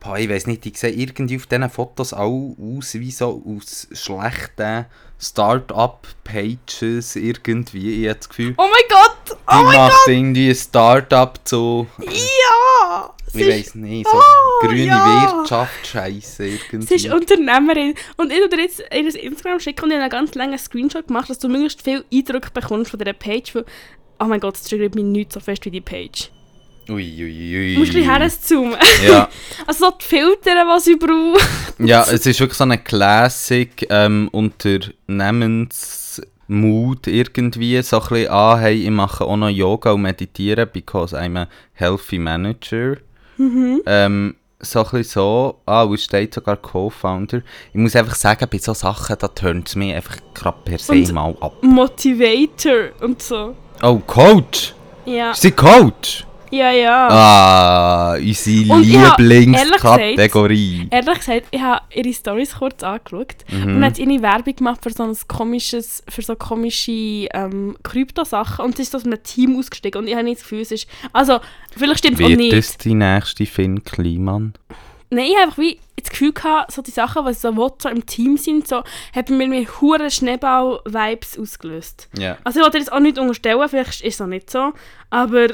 boah, 0.00 0.18
ich 0.18 0.28
weiß 0.28 0.46
nicht, 0.46 0.66
ich 0.66 0.78
sehe 0.78 0.90
irgendwie 0.90 1.36
auf 1.36 1.46
diesen 1.46 1.70
Fotos 1.70 2.12
auch 2.12 2.54
aus 2.58 2.94
wie 2.94 3.10
so 3.10 3.42
aus 3.46 3.88
schlechten 3.92 4.86
Start-up-Pages 5.18 7.16
irgendwie. 7.16 8.02
Ich 8.02 8.08
habe 8.08 8.18
das 8.18 8.28
Gefühl, 8.28 8.54
Oh 8.56 8.62
mein 8.70 8.88
Gott! 8.88 9.16
die 9.30 9.32
Oh 9.48 9.62
mein 9.62 9.76
macht 9.76 9.92
Gott! 9.92 10.08
irgendwie 10.08 10.48
ein 10.50 10.54
Start-up 10.54 11.40
so, 11.44 11.86
Ja! 12.00 13.10
Ich 13.36 13.48
weiß 13.48 13.74
nicht, 13.76 14.06
so 14.08 14.16
Oh, 14.16 14.66
grüne 14.66 14.84
ja. 14.86 15.32
Wirtschaft, 15.38 15.86
Scheiße 15.86 16.46
irgendwie. 16.46 16.86
sie 16.86 16.94
ist 16.94 17.12
Unternehmerin. 17.12 17.94
Und 18.16 18.30
ich 18.30 18.38
würde 18.38 18.56
dir 18.56 18.62
jetzt 18.62 18.80
ihr 18.92 19.22
Instagram 19.24 19.58
schicken 19.58 19.84
und 19.86 19.90
ich 19.90 19.94
habe 19.96 20.02
einen 20.04 20.10
ganz 20.10 20.34
langen 20.36 20.56
Screenshot 20.58 21.08
gemacht, 21.08 21.28
dass 21.30 21.40
du 21.40 21.48
möglichst 21.48 21.82
viel 21.82 22.04
Eindruck 22.12 22.52
bekommst 22.54 22.90
von 22.92 23.00
dieser 23.00 23.12
Page. 23.12 23.54
Weil, 23.56 23.64
oh 24.24 24.28
mein 24.28 24.40
Gott, 24.40 24.56
es 24.56 24.62
triggert 24.64 24.94
mich 24.94 25.04
nicht 25.04 25.32
so 25.32 25.40
fest 25.40 25.64
wie 25.66 25.70
die 25.70 25.80
Page. 25.80 26.30
Ui, 26.88 27.02
ui, 27.02 27.56
ui. 27.56 27.74
Du 27.74 27.80
musst 27.80 27.92
ein 27.92 27.96
bisschen 28.02 28.10
herzoomen. 28.10 28.76
Ja. 29.06 29.28
Also 29.66 29.86
so 29.86 29.92
die 29.98 30.04
Filter, 30.04 30.50
die 30.76 30.80
sie 30.82 30.96
braucht. 30.96 31.48
Ja, 31.78 32.02
es 32.02 32.26
ist 32.26 32.40
wirklich 32.40 32.58
so 32.58 32.64
eine 32.64 32.76
Classic 32.78 33.86
ähm, 33.88 34.28
Unternehmensmood 34.32 37.06
irgendwie. 37.06 37.80
So 37.82 38.00
ein 38.02 38.08
bisschen, 38.08 38.28
ah, 38.30 38.58
hey, 38.58 38.82
ich 38.84 38.90
mache 38.90 39.24
auch 39.24 39.36
noch 39.36 39.48
Yoga 39.48 39.92
und 39.92 40.02
meditieren, 40.02 40.68
because 40.72 41.16
I'm 41.16 41.38
a 41.38 41.48
healthy 41.72 42.18
manager. 42.18 42.96
Ähm, 43.38 44.34
so 44.60 44.78
ein 44.80 44.84
bisschen 44.90 45.04
so, 45.04 45.60
ah, 45.66 45.82
und 45.84 46.00
steht 46.00 46.34
sogar 46.34 46.56
Co-Founder. 46.56 47.38
Ich 47.72 47.80
muss 47.80 47.96
einfach 47.96 48.14
sagen, 48.14 48.46
bei 48.50 48.58
solchen 48.58 48.80
Sachen, 48.80 49.16
da 49.18 49.28
turnt 49.28 49.68
es 49.68 49.76
mich 49.76 49.94
einfach 49.94 50.16
gerade 50.34 50.58
per 50.64 50.78
se 50.78 50.92
Und- 50.92 51.12
mal 51.12 51.36
ab. 51.40 51.54
Motivator 51.62 52.90
und 53.00 53.22
so. 53.22 53.56
Oh, 53.86 53.98
Coach! 54.06 54.72
Ja. 55.04 55.32
Ist 55.32 55.42
sie 55.42 55.50
Coach? 55.50 56.24
Ja, 56.50 56.70
ja. 56.70 57.08
Ah, 57.10 58.14
unsere 58.14 58.78
Lieblingskategorie. 58.80 60.88
Ehrlich 60.90 61.18
gesagt, 61.18 61.42
ich 61.50 61.60
habe 61.60 61.82
ihre 61.92 62.14
Stories 62.14 62.54
kurz 62.58 62.82
angeschaut 62.82 63.34
Mhm. 63.50 63.76
und 63.76 63.84
hat 63.84 63.98
ihre 63.98 64.22
Werbung 64.22 64.56
gemacht 64.56 64.80
für 64.82 64.90
so 64.90 65.02
ein 65.02 65.14
komisches, 65.28 66.02
für 66.08 66.22
so 66.22 66.34
komische 66.36 67.26
ähm, 67.34 67.76
Krypto-Sachen 67.82 68.64
und 68.64 68.76
sie 68.76 68.82
ist 68.84 68.94
aus 68.96 69.04
einem 69.04 69.22
Team 69.22 69.58
ausgestiegen 69.58 70.00
und 70.00 70.08
ich 70.08 70.14
habe 70.14 70.24
nicht 70.24 70.36
das 70.38 70.44
Gefühl, 70.44 70.60
es 70.62 70.70
ist... 70.70 70.86
Also, 71.12 71.40
vielleicht 71.76 71.98
stimmt 71.98 72.18
es 72.20 72.24
auch 72.24 72.28
Wird 72.30 72.40
nicht. 72.40 72.52
das 72.56 72.78
die 72.78 72.94
nächste 72.94 73.44
Finn 73.46 73.82
Kliman? 73.84 74.54
Nein, 75.14 75.26
ich 75.26 75.34
habe 75.34 75.42
einfach 75.44 75.58
wie 75.58 75.78
das 76.00 76.10
Gefühl 76.10 76.32
gehabt, 76.32 76.72
so 76.72 76.82
die 76.82 76.90
Sachen, 76.90 77.24
die 77.26 77.32
so, 77.34 77.74
so 77.78 77.88
im 77.88 78.04
Team 78.06 78.36
sind, 78.36 78.68
so, 78.68 78.82
hat 79.14 79.26
bei 79.26 79.34
mir 79.46 79.66
hure 79.80 80.10
Schneeball-Vibes 80.10 81.38
ausgelöst. 81.38 82.08
Ja. 82.18 82.36
Also 82.44 82.58
ich 82.60 82.64
wollte 82.64 82.78
jetzt 82.78 82.92
auch 82.92 83.00
nicht 83.00 83.18
unterstellen, 83.18 83.68
vielleicht 83.68 84.02
ist 84.02 84.14
es 84.14 84.20
auch 84.20 84.26
nicht 84.26 84.50
so, 84.50 84.72
aber 85.10 85.48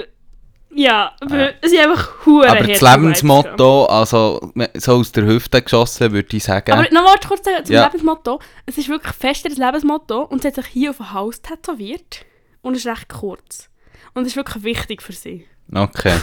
ja, 0.72 1.12
Ja. 1.28 1.50
es 1.60 1.70
sind 1.70 1.80
einfach 1.80 2.24
hure 2.26 2.48
Aber 2.48 2.62
das 2.64 2.80
Lebensmotto, 2.80 3.86
also 3.86 4.52
so 4.76 4.92
aus 4.92 5.12
der 5.12 5.24
Hüfte 5.26 5.60
geschossen, 5.62 6.12
würde 6.12 6.36
ich 6.36 6.44
sagen. 6.44 6.72
Aber 6.72 6.82
noch 6.92 7.04
warte 7.04 7.26
kurz 7.28 7.44
sagen, 7.44 7.64
zum 7.64 7.74
Ja. 7.74 7.84
Lebensmotto. 7.86 8.38
Es 8.66 8.78
ist 8.78 8.88
wirklich 8.88 9.14
fest 9.14 9.44
das 9.44 9.58
Lebensmotto 9.58 10.22
und 10.22 10.42
sie 10.42 10.48
hat 10.48 10.54
sich 10.54 10.66
hier 10.66 10.90
auf 10.90 10.98
dem 10.98 11.12
Haus 11.12 11.42
tätowiert 11.42 12.24
und 12.62 12.74
es 12.76 12.84
ist 12.84 12.86
recht 12.86 13.08
kurz. 13.08 13.68
Und 14.14 14.22
es 14.22 14.28
ist 14.28 14.36
wirklich 14.36 14.62
wichtig 14.62 15.02
für 15.02 15.12
sie. 15.12 15.46
Okay. 15.72 16.14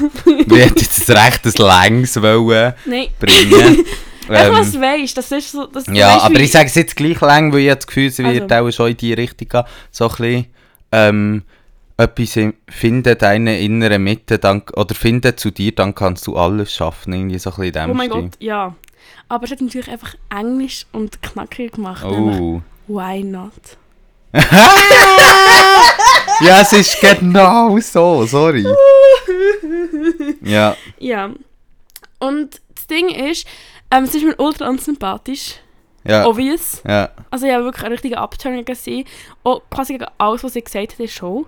Wir 0.45 0.65
hätten 0.65 0.79
jetzt 0.79 1.09
ein 1.09 1.17
rechtes 1.17 1.57
Längs 1.57 2.21
wollen 2.21 2.73
Nein, 2.85 3.07
bringen. 3.19 3.85
ähm, 4.29 4.53
was 4.53 4.71
du 4.73 4.81
weißt, 4.81 5.17
das 5.17 5.31
ist 5.31 5.51
so... 5.51 5.67
Das, 5.67 5.85
ja, 5.87 6.15
weisst, 6.15 6.25
aber 6.25 6.39
ich 6.39 6.51
sage 6.51 6.65
es 6.65 6.75
jetzt 6.75 6.95
gleich 6.95 7.21
lang, 7.21 7.53
weil 7.53 7.61
ich 7.61 7.73
das 7.73 7.87
Gefühl, 7.87 8.09
sie 8.09 8.23
wird 8.25 8.51
Also. 8.51 8.67
auch 8.67 8.71
schon 8.71 8.91
in 8.91 8.97
die 8.97 9.13
Richtung 9.13 9.47
gehen. 9.47 9.63
So 9.91 10.05
ein 10.05 10.15
bisschen, 10.15 10.45
ähm, 10.91 11.43
etwas 11.97 12.35
im, 12.35 12.53
finde 12.67 13.15
deine 13.15 13.59
innere 13.59 13.99
Mitte, 13.99 14.37
dann, 14.37 14.63
oder 14.75 14.93
finde 14.93 15.35
zu 15.35 15.51
dir, 15.51 15.73
dann 15.73 15.95
kannst 15.95 16.27
du 16.27 16.35
alles 16.35 16.73
schaffen. 16.73 17.13
Irgendwie 17.13 17.39
so 17.39 17.49
ein 17.51 17.55
bisschen 17.55 17.65
in 17.65 17.73
dem 17.73 17.91
Oh 17.91 17.93
mein 17.93 18.09
Stil. 18.09 18.21
Gott, 18.21 18.31
ja. 18.39 18.75
Aber 19.29 19.45
es 19.45 19.51
hat 19.51 19.61
natürlich 19.61 19.89
einfach 19.89 20.15
Englisch 20.29 20.85
und 20.91 21.21
knackig 21.21 21.73
gemacht. 21.73 22.03
Oh. 22.05 22.61
Why 22.87 23.23
not? 23.23 23.51
Ja, 26.41 26.61
es 26.61 26.73
ist 26.73 26.99
genau 27.01 27.77
so, 27.79 28.25
sorry. 28.25 28.65
ja, 30.41 30.75
Ja. 30.99 31.31
Und 32.19 32.61
das 32.75 32.87
Ding 32.87 33.09
ist, 33.09 33.47
ähm, 33.91 34.03
es 34.05 34.15
ist 34.15 34.23
mir 34.25 34.35
ultra 34.37 34.67
unsympathisch. 34.67 35.55
ja, 36.03 36.25
Obvious. 36.25 36.81
ja. 36.87 37.09
Also 37.29 37.45
ich 37.45 37.53
habe 37.53 37.65
wirklich 37.65 37.85
eine 37.85 37.93
richtige 37.93 38.17
Abturner 38.17 38.63
gesehen. 38.63 39.05
Auch 39.43 39.61
quasi 39.69 39.93
gegen 39.93 40.07
alles, 40.17 40.43
was 40.43 40.53
sie 40.53 40.63
gesagt 40.63 40.93
hat 40.93 40.99
in 40.99 41.05
der 41.05 41.11
Show. 41.11 41.45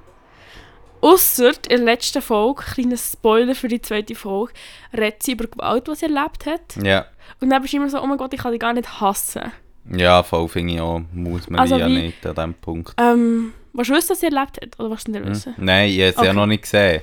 Ausser 1.02 1.52
in 1.70 1.78
der 1.78 1.96
letzten 1.96 2.22
Folge, 2.22 2.62
kleiner 2.74 2.98
Spoiler 2.98 3.56
für 3.56 3.70
die 3.70 3.82
zweite 3.82 4.16
Folge, 4.16 4.52
redet 4.96 5.24
sie 5.24 5.32
über 5.32 5.48
Gewalt, 5.48 5.88
die 5.88 5.96
sie 5.96 6.06
erlebt 6.08 6.46
hat. 6.46 6.76
Ja, 6.84 7.06
Und 7.40 7.50
dann 7.50 7.62
bist 7.62 7.74
du 7.74 7.78
immer 7.78 7.90
so, 7.90 8.02
oh 8.02 8.06
mein 8.06 8.18
Gott, 8.18 8.34
ich 8.34 8.42
kann 8.42 8.52
dich 8.52 8.60
gar 8.60 8.74
nicht 8.74 9.00
hassen. 9.00 9.52
Ja 9.96 10.24
voll 10.24 10.48
finde 10.50 10.74
ich 10.76 10.82
auch, 10.82 11.02
muss 11.14 11.50
man 11.50 11.60
Also 11.62 11.78
ja 11.78 11.88
wie- 11.88 11.98
nicht 12.04 12.26
an 12.26 12.36
diesem 12.36 12.54
Punkt. 12.56 12.94
Ähm, 13.00 13.54
willst 13.74 13.90
du 13.90 13.96
wissen, 13.96 14.10
was 14.10 14.20
sie 14.20 14.26
erlebt 14.28 14.58
hat? 14.62 14.80
Oder 14.80 14.90
was 14.92 15.04
du 15.04 15.12
nicht 15.12 15.24
Hm? 15.24 15.30
wissen? 15.32 15.54
Nein, 15.58 15.90
ich 15.90 16.00
habe 16.00 16.10
es 16.10 16.16
ja 16.16 16.22
Okay. 16.24 16.34
noch 16.34 16.46
nicht 16.46 16.62
gesehen. 16.64 17.02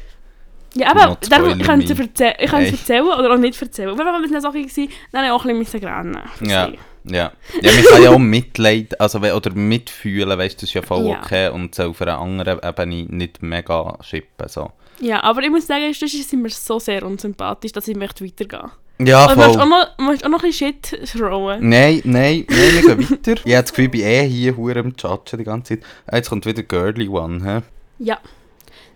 Ja, 0.74 0.90
aber 0.90 1.16
darum, 1.30 1.58
ich 1.58 1.66
kann 1.66 1.80
es 1.80 1.90
erzählen 1.90 3.06
oder 3.06 3.32
auch 3.32 3.38
nicht 3.38 3.60
erzählen. 3.60 3.88
Und 3.90 3.98
wenn 3.98 4.04
wir 4.04 4.14
eine 4.14 4.40
Sache 4.42 4.60
gewesen, 4.60 4.88
dann 5.10 5.22
habe 5.24 5.34
ich 5.34 5.40
auch 5.40 5.44
ein 5.46 5.58
bisschen 5.58 5.82
rennen. 5.84 6.18
Ja. 6.42 6.68
Ja. 7.08 7.32
ja, 7.62 7.72
man 7.72 7.84
kann 7.84 8.02
ja 8.02 8.10
auch 8.10 8.18
Mitleid 8.18 9.00
also, 9.00 9.20
oder 9.20 9.50
mitfühlen, 9.54 10.36
weißt 10.38 10.56
du, 10.56 10.60
das 10.62 10.70
ist 10.70 10.74
ja 10.74 10.82
voll 10.82 11.06
Ja. 11.06 11.20
okay 11.22 11.48
und 11.50 11.72
so 11.74 11.84
auf 11.84 12.02
einer 12.02 12.18
anderen 12.18 12.58
Ebene 12.62 13.04
nicht 13.08 13.42
mega 13.42 13.96
schippen. 14.02 14.48
So. 14.48 14.72
Ja, 15.00 15.22
aber 15.22 15.42
ich 15.42 15.50
muss 15.50 15.66
sagen, 15.68 15.92
sonst 15.94 16.28
sind 16.28 16.42
mir 16.42 16.50
so 16.50 16.78
sehr 16.80 17.04
unsympathisch, 17.04 17.70
dass 17.72 17.86
ich 17.88 17.96
möchte 17.96 18.24
weitergehen 18.24 18.70
Ja, 18.98 19.26
Und 19.26 19.34
voll. 19.34 19.56
noch, 19.68 19.98
möchtest 19.98 20.24
auch 20.24 20.30
noch 20.30 20.42
ein 20.42 20.52
Shit 20.52 20.82
throwen. 21.12 21.68
Nein, 21.68 22.00
nein, 22.04 22.46
nein, 22.48 22.48
wir 22.48 22.96
gehen 22.96 23.10
weiter. 23.10 23.32
Ich 23.44 23.52
habe 23.54 23.62
das 23.62 23.70
Gefühl, 23.70 23.84
ich 23.86 23.90
bin 23.90 24.00
eh 24.00 24.26
hier 24.26 24.56
hure 24.56 24.78
am 24.80 24.96
Chatschen 24.96 25.38
die 25.38 25.44
ganze 25.44 25.74
Zeit. 25.78 25.86
Ah, 26.06 26.16
Jetzt 26.16 26.30
kommt 26.30 26.46
wieder 26.46 26.62
Girly 26.62 27.08
One, 27.08 27.44
hä? 27.44 27.60
Ja. 27.98 28.18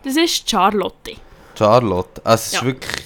Das 0.03 0.17
ist 0.17 0.49
Charlotte. 0.49 1.13
Charlotte. 1.57 2.21
Also, 2.25 2.35
es 2.41 2.47
ist 2.47 2.61
Ja. 2.61 2.65
wirklich, 2.65 3.05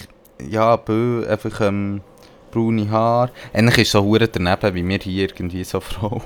ja, 0.49 0.77
bö, 0.77 1.27
einfach 1.29 1.61
ähm, 1.63 2.01
braune 2.53 2.89
Haare. 2.89 3.33
Eigentlich 3.53 3.79
ist 3.79 3.89
es 3.89 3.93
so 3.93 4.05
hure 4.05 4.29
daneben, 4.29 4.75
wie 4.77 4.87
wir 4.89 4.99
hier 4.99 5.25
irgendwie 5.25 5.65
so 5.65 5.81
Frauen 5.81 6.23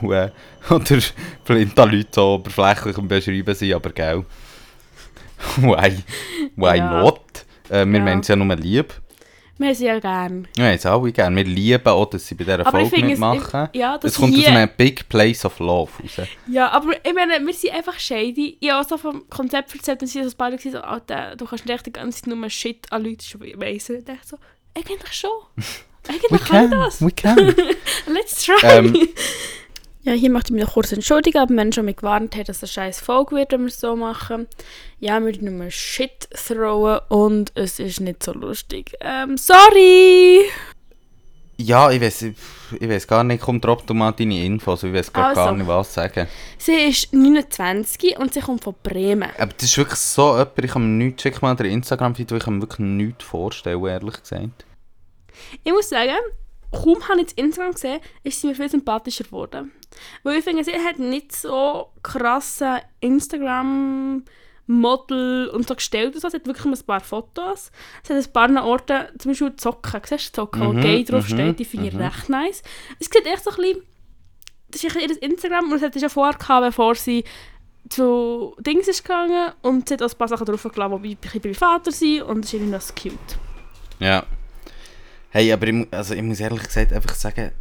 oder 0.69 0.99
flinta 1.45 1.85
Leute 1.85 2.09
so 2.11 2.35
oberflächlich 2.35 2.99
am 2.99 3.09
Beschreiben 3.09 3.55
sind, 3.55 3.73
aber 3.73 3.89
gell. 3.91 4.25
Why? 5.57 5.97
Why 6.57 6.77
Ja. 6.77 7.01
not? 7.03 7.21
Äh, 7.71 7.87
wir 7.87 7.99
Ja. 7.99 8.05
meinen 8.05 8.21
es 8.21 8.29
ja 8.29 8.37
nur 8.37 8.55
lieb. 8.57 8.93
Wir 9.59 9.67
haben 9.69 9.75
sie 9.75 9.87
ja 9.87 9.99
gern. 9.99 10.49
Wir 10.55 10.67
haben 10.67 10.75
es 10.75 10.87
alle 10.87 11.13
gerne. 11.13 11.37
Wir 11.37 11.45
lieben 11.45 11.87
auch, 11.89 12.07
dass 12.07 12.27
sie 12.27 12.37
bei 12.37 12.45
dieser 12.45 12.61
Aber 12.61 12.71
Folge 12.71 12.97
es... 12.97 13.03
mitmachen. 13.03 13.69
Ich, 13.73 13.81
ja, 13.81 13.99
das 13.99 14.13
Es 14.13 14.19
kommt 14.19 14.35
aus 14.35 14.41
hier, 14.41 14.51
einem 14.51 14.71
Big 14.77 15.09
Place 15.09 15.45
of 15.45 15.59
Love 15.59 15.91
raus. 16.01 16.29
Ja, 16.49 16.71
aber 16.71 16.93
ich 17.05 17.13
meine, 17.13 17.45
wir 17.45 17.53
sind 17.53 17.75
einfach 17.75 17.99
shady. 17.99 18.57
Ich 18.61 18.71
habe 18.71 18.85
auch 18.85 18.89
so 18.89 18.97
vom 18.97 19.29
Konzept 19.29 19.75
erzählt, 19.75 20.01
und 20.01 20.09
sie 20.09 20.23
so 20.23 20.31
beide 20.39 20.57
gesagt, 20.57 20.85
Alter, 20.85 21.35
du 21.37 21.45
kannst 21.45 21.67
nicht 21.67 21.87
die 21.87 21.93
ganze 21.93 22.23
Zeit 22.23 22.35
nur 22.35 22.49
Shit 22.49 22.87
an 22.93 23.05
Leute 23.05 23.25
weisen. 23.59 23.99
Ich 23.99 24.05
dachte 24.05 24.27
so, 24.27 24.37
eigentlich 24.77 25.13
schon. 25.13 25.31
We 25.57 26.13
Eigentlich 26.15 26.45
kann 26.45 26.65
ich 26.65 26.71
das. 26.71 27.03
we 27.03 27.11
can. 27.11 27.37
Let's 28.07 28.45
try. 28.45 28.55
Ähm, 28.63 29.09
ja, 30.03 30.13
hier 30.13 30.31
möchte 30.31 30.53
ich 30.53 30.55
mich 30.55 30.65
noch 30.65 30.75
kurz 30.75 30.93
entschuldigen, 30.93 31.39
aber 31.39 31.55
wenn 31.57 31.73
schon 31.73 31.85
mich 31.85 31.97
gewarnt 31.97 32.37
hat, 32.37 32.49
dass 32.49 32.59
es 32.59 32.63
eine 32.63 32.69
scheiß 32.87 33.01
Folge 33.01 33.37
wird, 33.37 33.53
wenn 33.53 33.61
wir 33.63 33.67
es 33.69 33.81
so 33.81 33.97
machen. 33.97 34.47
Ja, 35.01 35.25
wir 35.25 35.41
nur 35.43 35.71
Shit 35.71 36.29
throwen 36.31 37.01
und 37.09 37.53
es 37.55 37.79
ist 37.79 38.01
nicht 38.01 38.23
so 38.23 38.33
lustig. 38.33 38.95
Ähm, 39.01 39.37
sorry! 39.37 40.45
ja, 41.61 41.91
ich 41.91 42.01
weiß, 42.01 42.23
ich 42.23 42.89
weiß 42.89 43.07
gar 43.09 43.25
nicht, 43.25 43.43
kommt 43.43 43.65
drauf 43.65 43.83
mal 43.89 44.13
deine 44.13 44.45
Infos, 44.45 44.85
ich 44.85 44.93
weiß 44.93 45.13
gar, 45.13 45.35
gar 45.35 45.47
Also. 45.49 45.57
nicht, 45.57 45.67
was 45.67 45.93
sagen. 45.93 46.29
Sie 46.57 46.73
ist 46.73 47.13
29 47.13 48.17
und 48.19 48.33
sie 48.33 48.41
kommt 48.41 48.63
von 48.63 48.77
Bremen. 48.81 49.29
Aber 49.37 49.53
das 49.53 49.65
ist 49.65 49.77
wirklich 49.77 49.99
so 49.99 50.37
jemand, 50.39 50.59
ich 50.63 50.71
kann 50.71 50.83
mir 50.83 51.05
nichts, 51.05 51.23
schick 51.23 51.43
mal 51.43 51.57
den 51.57 51.67
Instagram-Feed, 51.67 52.31
ich 52.31 52.45
kann 52.45 52.55
mir 52.55 52.63
wirklich 52.63 52.79
nichts 52.79 53.25
vorstellen, 53.25 53.85
ehrlich 53.85 54.21
gesagt. 54.21 54.65
Ich 55.65 55.73
muss 55.73 55.89
sagen, 55.89 56.15
kaum 56.71 57.09
habe 57.09 57.21
ich 57.21 57.27
das 57.27 57.35
Instagram 57.35 57.73
gesehen, 57.73 58.01
ist 58.23 58.41
sie 58.41 58.47
mir 58.49 58.55
viel 58.55 58.69
sympathischer 58.69 59.25
geworden. 59.25 59.73
Weil 60.23 60.39
ich 60.39 60.45
finde, 60.45 60.63
sie 60.65 60.73
hat 60.73 60.99
nicht 60.99 61.35
so 61.35 61.89
krasse 62.03 62.83
Instagram-Model 63.01 65.49
und 65.49 65.67
so 65.67 65.75
gestellt. 65.75 66.15
und 66.15 66.21
So. 66.21 66.29
Sie 66.29 66.37
hat 66.37 66.47
wirklich 66.47 66.67
ein 66.67 66.87
paar 66.87 67.01
Fotos. 67.01 67.73
Sie 68.03 68.15
hat 68.15 68.25
ein 68.25 68.33
paar 68.33 68.65
Orten, 68.65 69.07
zum 69.19 69.31
Beispiel 69.31 69.57
Zocken. 69.57 70.01
Siehst 70.05 70.37
du 70.37 70.43
Zocken, 70.43 70.67
wo 70.67 70.73
Mhm, 70.73 70.81
Gay 70.83 71.05
drauf 71.05 71.29
mhm, 71.29 71.35
steht? 71.35 71.59
Die 71.59 71.65
finde 71.65 71.89
ich 71.89 71.95
mhm. 71.95 72.03
recht 72.03 72.29
nice. 72.29 72.63
Es 72.99 73.07
sieht 73.07 73.27
echt 73.27 73.45
so 73.45 73.51
ein 73.51 73.57
bisschen... 73.57 73.83
Das 74.71 74.85
ist 74.85 74.97
ihr 74.97 75.23
Instagram 75.23 75.73
und 75.73 75.79
sie 75.79 75.87
hat 75.87 75.97
es 75.97 76.03
ja 76.03 76.11
vorher 76.11 76.39
gehabt, 76.39 76.67
bevor 76.67 76.95
sie 76.95 77.25
zu 77.89 78.55
Dings 78.61 78.87
ist 78.87 79.03
gegangen 79.03 79.53
und 79.63 79.89
sie 79.89 79.95
hat 79.95 80.03
auch 80.03 80.11
ein 80.11 80.19
paar 80.19 80.29
Sachen 80.29 80.45
draufgeladen, 80.45 81.03
die 81.03 81.13
ein 81.13 81.17
bisschen 81.17 81.41
privater 81.41 81.91
sind 81.91 82.21
und 82.23 82.45
das 82.45 82.53
ist 82.53 82.61
irgendwie 82.61 82.73
noch 82.73 82.95
cute. 82.95 83.39
Ja. 83.99 84.27
Hey, 85.31 85.53
aber 85.53 85.67
ich, 85.67 85.87
also 85.91 86.15
ich 86.15 86.23
muss 86.23 86.41
ehrlich 86.41 86.63
gesagt 86.63 86.93
einfach 86.93 87.15
sagen, 87.15 87.53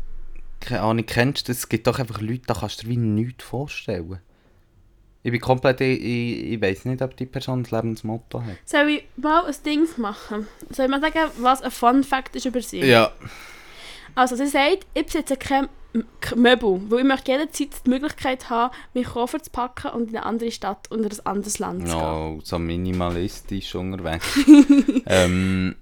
keine 0.60 0.82
Ahnung, 0.82 1.06
kennst 1.06 1.48
du 1.48 1.52
das? 1.52 1.60
Es 1.60 1.70
gibt 1.70 1.88
doch 1.88 2.00
einfach 2.00 2.22
Leute, 2.22 2.44
da 2.48 2.54
kannst 2.54 2.82
du 2.82 2.88
dir 2.88 2.92
wie 2.92 2.98
nichts 2.98 3.44
vorstellen. 3.44 4.20
Ich 5.24 5.32
bin 5.32 5.42
komplett, 5.42 5.82
ich, 5.82 6.02
ich, 6.02 6.54
ich 6.54 6.62
weiß 6.62 6.86
nicht, 6.86 7.02
ob 7.02 7.18
die 7.18 7.26
Person 7.26 7.64
das 7.64 7.72
Lebensmotto 7.72 8.42
hat. 8.42 8.58
Soll 8.66 8.90
ich 8.90 9.04
mal 9.18 9.46
ein 9.46 9.56
Ding 9.66 9.86
machen? 9.98 10.48
Soll 10.70 10.86
ich 10.86 10.92
mal 10.92 11.02
sagen, 11.02 11.32
was 11.40 11.62
ein 11.62 11.72
Fun 11.72 12.04
Fact 12.04 12.36
ist 12.36 12.46
über 12.46 12.62
sie? 12.62 12.80
Ja. 12.80 13.12
Also 14.16 14.36
sie 14.36 14.48
sagt, 14.48 14.86
ich 14.94 15.06
besitze 15.06 15.36
kein 15.36 15.68
Möbel, 16.36 16.82
weil 16.90 17.00
ich 17.00 17.06
möchte 17.06 17.32
jederzeit 17.32 17.70
die 17.86 17.90
Möglichkeit 17.90 18.50
haben, 18.50 18.74
meinen 18.94 19.06
Koffer 19.06 19.42
zu 19.42 19.52
packen 19.52 19.90
und 19.90 20.10
in 20.10 20.18
eine 20.18 20.26
andere 20.26 20.52
Stadt 20.52 20.90
oder 20.92 21.10
ein 21.10 21.26
anderes 21.26 21.60
Land 21.60 21.88
zu 21.88 21.96
gehen. 21.98 22.04
No, 22.04 22.40
so 22.44 22.58
minimalistisch 22.58 23.76
unterwegs. 23.76 24.26
ähm, 25.08 25.76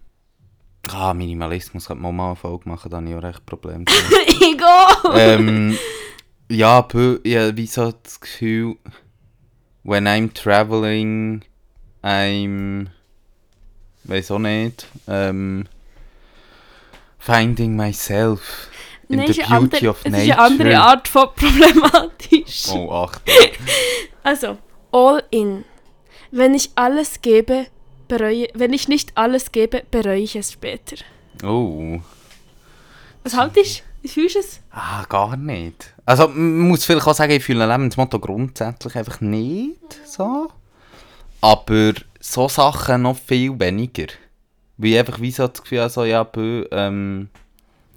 ah, 0.92 1.14
Minimalismus 1.14 1.88
könnte 1.88 2.04
man 2.04 2.16
mal 2.16 2.28
eine 2.28 2.36
Folge 2.36 2.68
machen, 2.70 2.90
da 2.90 2.98
habe 2.98 3.10
ich 3.10 3.16
auch 3.16 3.24
recht 3.24 3.46
Probleme. 3.46 3.86
Ego! 4.28 5.16
ähm, 5.16 5.78
ja, 6.50 6.88
ja, 7.24 7.58
wie 7.58 7.68
so 7.68 7.92
das 7.92 8.20
Gefühl, 8.20 8.76
when 9.84 10.08
I'm 10.08 10.34
traveling, 10.34 11.44
I'm, 12.04 12.88
weiß 14.04 14.32
auch 14.32 14.40
nicht, 14.40 14.88
ähm, 15.08 15.68
finding 17.18 17.76
myself 17.76 18.70
in 19.10 19.18
Nein, 19.18 19.28
the 19.28 19.42
beauty 19.42 19.54
andere, 19.54 19.90
of 19.90 20.00
es 20.04 20.12
nature. 20.12 20.24
ist 20.24 20.32
eine 20.32 20.40
andere 20.40 20.80
Art 20.80 21.08
von 21.08 21.30
problematisch. 21.36 22.68
Oh, 22.72 22.92
Achtung. 22.92 23.36
Also, 24.24 24.58
all 24.92 25.22
in. 25.30 25.66
Wenn 26.32 26.56
ich 26.56 26.72
alles 26.74 27.22
gebe, 27.22 27.68
bereue, 28.08 28.48
wenn 28.54 28.74
ich 28.74 28.88
nicht 28.88 29.18
alles 29.18 29.52
gebe, 29.52 29.84
bereue 29.92 30.20
ich 30.20 30.36
es 30.36 30.52
später. 30.52 30.98
Oh. 31.44 32.00
Was 33.24 33.36
haltest 33.36 33.80
du? 33.80 33.84
Wie 34.04 34.08
fühlst 34.08 34.36
du 34.36 34.40
es? 34.40 34.60
Ah, 34.72 35.04
gar 35.10 35.36
nicht. 35.36 35.94
Also, 36.06 36.28
man 36.28 36.60
muss 36.60 36.86
vielleicht 36.86 37.08
auch 37.08 37.16
sagen, 37.16 37.32
ich 37.32 37.44
fühle 37.44 37.64
ein 37.64 37.70
Lebensmotto 37.70 38.20
grundsätzlich 38.20 38.96
einfach 38.96 39.20
nicht 39.20 40.00
so. 40.06 40.50
Aber 41.42 41.94
so 42.20 42.48
Sachen 42.48 43.02
noch 43.02 43.18
viel 43.18 43.60
weniger. 43.60 44.08
Weil 44.78 44.92
ich 44.92 45.00
einfach 45.00 45.20
wie 45.20 45.32
so 45.32 45.48
das 45.48 45.62
Gefühl 45.62 45.82
habe, 45.82 45.90
so, 45.90 46.04
ja, 46.04 46.28
ähm, 46.72 47.30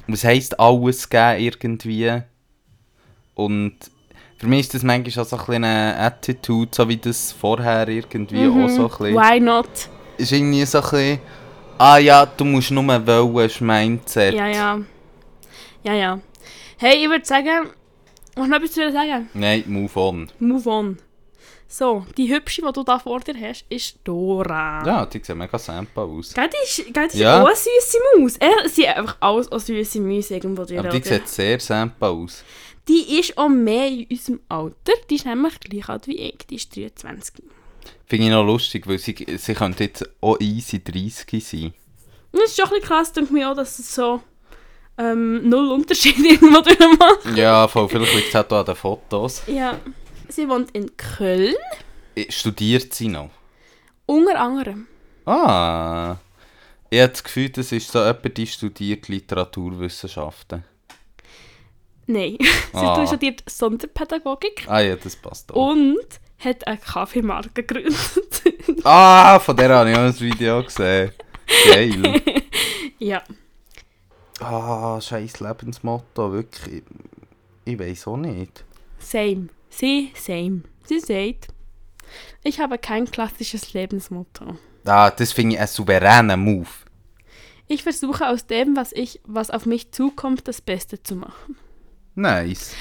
was 0.07 0.25
heisst 0.25 0.59
alles 0.59 1.11
geben 1.11 1.39
irgendwie? 1.39 2.23
Und 3.35 3.77
für 4.39 4.47
mich 4.47 4.61
ist 4.61 4.75
das 4.75 4.83
manchmal 4.83 5.25
auch 5.25 5.29
so 5.29 5.37
ein 5.37 5.45
bisschen 5.45 5.65
eine 5.65 5.99
Attitude, 5.99 6.71
so 6.73 6.89
wie 6.89 6.97
das 6.97 7.33
vorher 7.33 7.87
irgendwie 7.89 8.47
auch 8.47 8.69
so 8.69 8.85
ein 8.85 8.89
bisschen... 8.89 9.15
Mhm. 9.15 9.19
Why 9.19 9.41
not? 9.41 9.91
Ist 10.19 10.33
irgendwie 10.33 10.65
so 10.67 10.79
ein 10.79 10.83
bisschen... 10.83 11.19
Ah 11.79 11.99
ja, 11.99 12.27
du 12.27 12.45
musst 12.45 12.71
nur 12.73 12.85
wollen, 12.85 13.47
ist 13.47 13.61
Mindset. 13.61 14.35
Ja, 14.35 14.49
ja. 14.49 14.81
Ja, 15.85 15.95
ja. 15.95 16.21
Hey, 16.77 17.03
ich 17.05 17.09
würde 17.09 17.25
sagen, 17.25 17.71
was 18.35 18.49
noch 18.49 18.57
etwas 18.57 18.73
zu 18.73 18.93
sagen? 18.93 19.29
Nein, 19.35 19.63
move 19.67 19.99
on. 19.99 20.31
Move 20.41 20.69
on. 20.69 20.99
So, 21.71 22.05
die 22.17 22.33
hübsche, 22.35 22.63
die 22.63 22.73
du 22.73 22.83
da 22.83 22.99
vor 22.99 23.21
dir 23.21 23.35
hast, 23.41 23.65
ist 23.69 23.99
Dora. 24.03 24.83
Ja, 24.87 25.07
die 25.07 25.23
sieht 25.23 25.37
mega 25.37 25.59
sample 25.59 26.03
aus. 26.03 26.33
Gell, 26.35 26.49
die 26.49 26.57
ist, 26.83 26.93
gell, 26.95 27.09
die 27.13 27.19
Ja. 27.19 27.37
ist 27.37 27.43
auch 27.43 27.47
eine 27.47 27.57
süße 27.57 27.99
Maus. 28.19 28.37
Äh, 28.39 28.69
sie 28.69 28.75
sind 28.83 28.87
einfach 28.97 29.17
alles 29.21 29.53
auch 29.53 29.61
süße 29.61 30.01
Mäuse 30.01 30.35
irgendwo 30.35 30.65
drin. 30.65 30.79
Aber 30.81 30.89
die 30.89 31.03
sieht 31.07 31.29
sehr 31.29 31.61
sample 31.61 32.09
aus. 32.09 32.43
die 32.89 33.21
ist 33.21 33.37
auch 33.37 33.51
mehr 33.51 33.87
in 33.89 34.07
unserem 34.11 34.41
Alter. 34.49 34.93
Die 35.11 35.17
ist 35.17 35.27
nämlich 35.27 35.61
gleich 35.61 35.89
alt 35.91 36.07
wie 36.07 36.17
ich. 36.17 36.39
Die 36.49 36.57
ist 36.57 36.75
23. 36.75 37.35
Finde 38.07 38.25
ich 38.27 38.31
noch 38.31 38.45
lustig, 38.45 38.87
weil 38.87 38.99
sie, 38.99 39.15
sie 39.37 39.55
könnte 39.55 39.85
jetzt 39.85 40.09
auch 40.21 40.39
easy 40.41 40.83
30 40.83 41.45
sein. 41.47 41.75
Es 42.33 42.41
ist 42.41 42.57
schon 42.57 42.67
ein 42.67 42.71
bisschen 42.73 42.89
krass, 42.89 43.13
denke 43.13 43.29
ich 43.29 43.33
mir 43.33 43.51
auch, 43.51 43.55
dass 43.57 43.79
es 43.79 43.95
so 43.95 44.23
ähm, 44.99 45.49
null 45.49 45.71
Unterschied 45.73 46.19
irgendwo 46.19 46.61
drin 46.61 46.97
macht. 46.99 47.37
Ja, 47.37 47.69
voll, 47.69 47.89
vielleicht 47.89 48.15
liegt 48.15 48.29
es 48.29 48.37
auch 48.37 48.49
hier 48.49 48.59
an 48.59 48.65
den 48.67 48.75
Fotos. 48.77 49.43
Ja. 49.47 49.79
Sie 50.29 50.49
wohnt 50.49 50.71
in 50.73 50.95
Köln. 50.97 51.55
Studiert 52.29 52.93
sie 52.95 53.09
noch? 53.09 53.31
Unter 54.07 54.39
anderem. 54.41 54.87
Ah. 55.25 56.17
Ich 56.91 56.99
habe 57.01 57.11
das 57.13 57.23
Gefühl, 57.23 57.51
das 57.51 57.71
ist 57.73 57.91
so 57.93 57.99
jemand, 57.99 58.37
die 58.39 58.47
studiert 58.47 59.09
Literaturwissenschaften. 59.09 60.65
Nein. 62.07 62.37
sie 62.73 62.79
Ah. 62.79 63.07
studiert 63.07 63.43
Sonderpädagogik 63.47 64.65
Ah 64.67 64.81
ja, 64.81 64.97
das 64.97 65.17
passt 65.17 65.53
auch. 65.53 65.73
und 65.73 66.07
hat 66.39 66.67
eine 66.67 66.79
Kaffeemarke 66.79 67.63
gegründet. 67.63 67.95
Ah, 68.85 69.39
von 69.41 69.57
der 69.57 69.71
habe 69.71 69.91
ich 69.91 69.97
auch 69.97 70.03
ein 70.03 70.21
Video 70.21 70.63
gesehen. 70.63 71.11
Geil. 71.67 72.23
ja. 72.99 73.23
Ah, 74.41 75.01
scheiß 75.01 75.41
Lebensmotto, 75.41 76.33
wirklich. 76.33 76.83
Ich, 77.65 77.73
ich 77.73 77.79
weiß 77.79 78.07
auch 78.09 78.17
nicht. 78.17 78.65
Same. 78.99 79.49
Sie, 79.71 80.13
same. 80.15 80.63
Sie 80.85 81.01
sagt, 81.01 81.49
ich 82.45 82.61
habe 82.61 82.79
kein 82.79 83.11
klassisches 83.11 83.73
Lebensmotto. 83.73 84.57
Ah, 84.85 85.11
das 85.11 85.33
finde 85.33 85.55
ich 85.55 85.61
einen 85.61 85.69
souveränen 85.69 86.41
Move. 86.41 86.69
Ich 87.67 87.83
versuche 87.83 88.29
aus 88.29 88.47
dem, 88.47 88.77
was 88.77 88.93
ich, 88.93 89.21
was 89.25 89.51
auf 89.51 89.67
mich 89.67 89.93
zukommt, 89.93 90.49
das 90.49 90.61
Beste 90.61 91.03
zu 91.03 91.17
machen. 91.17 91.57
Nice. 92.15 92.75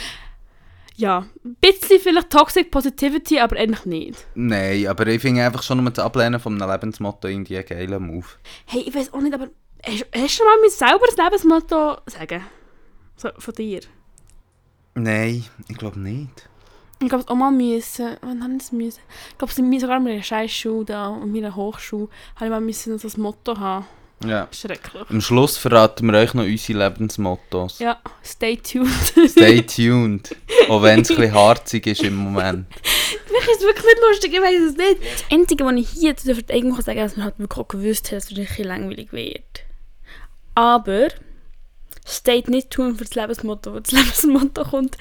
Ja, 0.97 1.27
ein 1.45 1.55
bisschen 1.61 1.99
vielleicht 1.99 2.31
Toxic 2.31 2.71
Positivity, 2.71 3.39
aber 3.39 3.55
eigentlich 3.55 3.85
nicht. 3.85 4.27
Nein, 4.33 4.87
aber 4.87 5.05
ich 5.05 5.21
finde 5.21 5.45
einfach 5.45 5.61
schon 5.61 5.83
nur 5.83 5.91
das 5.91 6.03
Ablehnen 6.03 6.39
von 6.39 6.59
einem 6.59 6.71
Lebensmotto 6.71 7.27
irgendwie 7.27 7.55
einen 7.57 7.67
geilen 7.67 8.07
Move. 8.07 8.25
Hey, 8.65 8.81
ich 8.81 8.95
weiß 8.95 9.13
auch 9.13 9.21
nicht, 9.21 9.35
aber 9.35 9.47
hast, 9.85 10.05
hast 10.11 10.23
du 10.23 10.27
schon 10.27 10.45
mal 10.47 10.59
mir 10.59 10.71
selber 10.71 11.05
das 11.05 11.17
Lebensmotto 11.17 11.97
sagen? 12.07 12.43
So, 13.15 13.29
von 13.37 13.53
dir? 13.53 13.81
Nein, 14.95 15.45
ich 15.67 15.77
glaube 15.77 15.99
nicht. 15.99 16.49
Ich 16.99 17.09
glaube, 17.09 17.23
es 17.23 17.29
auch 17.29 17.35
mal 17.35 17.51
müssen. 17.51 18.17
Wann 18.21 18.43
haben 18.43 18.57
es 18.57 18.71
müssen? 18.71 19.01
Ich 19.29 19.37
glaube, 19.37 19.53
sie 19.53 19.79
sogar 19.79 19.99
mit 19.99 20.13
einer 20.13 20.23
scheiß 20.23 20.51
Schule 20.51 20.85
da 20.85 21.09
und 21.09 21.31
meiner 21.31 21.55
Hochschule 21.55 22.09
habe 22.35 22.45
ich 22.45 22.51
mal 22.51 22.59
müssen 22.59 22.93
ein 22.93 23.21
Motto 23.21 23.59
haben. 23.59 23.85
Ja. 24.25 24.47
Schrecklich. 24.51 25.03
Am 25.09 25.21
Schluss 25.21 25.57
verraten 25.57 26.11
wir 26.11 26.17
euch 26.17 26.33
noch 26.33 26.43
unsere 26.43 26.79
Lebensmottos. 26.79 27.79
Ja, 27.79 27.99
stay 28.23 28.57
tuned. 28.57 28.89
Stay 29.29 29.61
tuned. 29.65 30.35
Auch 30.69 30.81
wenn 30.81 31.01
es 31.01 31.11
ein 31.11 31.17
bisschen 31.17 31.35
harzig 31.35 31.85
ist 31.85 32.01
im 32.03 32.15
Moment. 32.15 32.67
Mich 33.31 33.47
ist 33.47 33.61
wirklich 33.61 33.85
nicht 33.85 34.01
lustig, 34.09 34.33
ich 34.33 34.41
weiß 34.41 34.61
es 34.61 34.77
nicht. 34.77 34.97
Das 35.03 35.23
Einzige, 35.31 35.65
was 35.65 35.73
ich 35.75 35.89
hier 35.89 36.17
zu 36.17 36.25
der 36.25 36.35
Verteidigung 36.35 36.81
sagen 36.81 36.97
kann, 36.97 37.05
ist, 37.05 37.11
dass 37.11 37.17
man 37.17 37.25
halt 37.25 37.39
wirklich 37.39 37.59
auch 37.59 37.67
gewusst 37.67 38.05
hat, 38.07 38.17
dass 38.17 38.25
es 38.25 38.31
ein 38.31 38.45
bisschen 38.45 38.65
langweilig 38.65 39.13
wird. 39.13 39.63
Aber 40.55 41.09
stay 42.07 42.43
nicht 42.47 42.71
tuned 42.71 42.97
für 42.97 43.05
das 43.05 43.13
Lebensmotto, 43.13 43.73
weil 43.73 43.81
das 43.81 43.91
Lebensmotto 43.91 44.63
kommt 44.63 44.97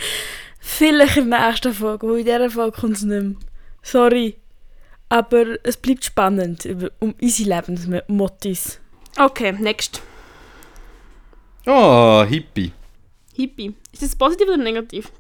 vielleicht 0.61 1.17
in 1.17 1.31
der 1.31 1.49
nächsten 1.49 1.73
Folge, 1.73 2.07
weil 2.07 2.19
in 2.19 2.25
dieser 2.27 2.51
Folge 2.51 2.81
kommt 2.81 2.97
es 2.97 3.03
nicht 3.03 3.23
mehr. 3.23 3.37
Sorry. 3.83 4.37
Aber 5.09 5.57
es 5.63 5.77
bleibt 5.77 6.05
spannend 6.05 6.69
um 6.99 7.15
unsere 7.21 7.49
Lebensmottis. 7.49 8.81
Okay, 9.19 9.53
next. 9.53 10.03
Oh, 11.67 12.25
Hippie. 12.29 12.73
Hippie. 13.35 13.75
Ist 13.93 14.03
das 14.03 14.15
positiv 14.17 14.49
oder 14.49 14.57
negativ? 14.59 15.11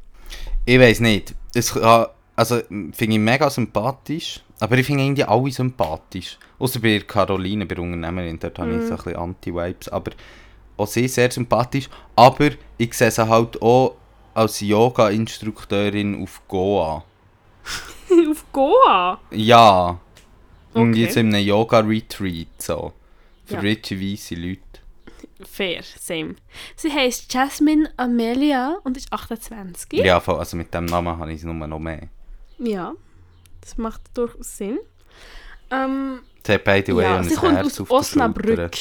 Ich 0.64 0.78
weiß 0.78 1.01
nicht. 1.01 1.34
Es, 1.55 1.72
kann- 1.72 2.07
also, 2.36 2.61
finde 2.92 3.14
ich 3.14 3.18
mega 3.18 3.49
sympathisch. 3.51 4.40
Aber 4.61 4.78
ich 4.78 4.86
finde 4.86 5.05
irgendwie 5.05 5.24
alle 5.24 5.51
sympathisch. 5.51 6.38
Außer 6.59 6.80
bei 6.80 6.99
Caroline, 7.01 7.66
bei 7.66 7.74
der 7.74 7.84
Unternehmerin, 7.84 8.38
dort 8.38 8.59
habe 8.59 8.76
ich 8.76 8.82
so 8.86 8.92
ein 8.92 8.97
bisschen 8.97 9.16
Anti-Vibes. 9.16 9.88
Aber 9.90 10.12
auch 10.78 10.86
sie 10.86 11.09
sehr 11.09 11.30
sympathisch. 11.30 11.88
Aber 12.14 12.51
ich 12.78 12.94
sehe 12.94 13.11
sie 13.11 13.26
halt 13.28 13.61
auch 13.61 13.97
als 14.34 14.61
Yoga-Instrukteurin 14.61 16.22
auf 16.22 16.42
Goa. 16.49 17.05
Auf 18.30 18.44
Goa? 18.53 19.18
Ja. 19.32 19.99
Okay. 20.72 21.11
so 21.11 21.20
in 21.20 21.34
einem 21.34 21.44
Yoga-Retreat. 21.47 22.47
So. 22.59 22.92
Für 23.47 23.55
Ja. 23.55 23.61
reiche, 23.61 24.01
weisse 24.01 24.34
Leute. 24.34 24.61
Fair, 25.51 25.82
same. 26.01 26.34
Sie 26.76 26.90
heißt 26.92 27.32
Jasmine 27.32 27.90
Amelia 27.97 28.78
und 28.84 28.97
ist 28.97 29.12
28. 29.12 29.92
Ja, 30.05 30.20
voll, 30.20 30.36
also 30.38 30.57
mit 30.57 30.72
dem 30.74 30.86
Namen 30.86 31.16
habe 31.18 31.30
ich 31.32 31.38
es 31.38 31.44
nur 31.44 31.55
noch 31.55 31.78
mehr. 31.78 32.09
Ja, 32.59 32.92
das 33.61 33.76
macht 33.76 34.01
durchaus 34.14 34.57
Sinn. 34.57 34.78
Ähm, 35.70 36.20
Sie 36.47 36.53
hat 36.53 36.66
way 36.66 36.82
ja, 36.86 37.22
sie 37.24 37.34
kommt 37.34 37.57
Herz 37.57 37.80
aus 37.80 37.90
Osnabrück. 37.90 38.72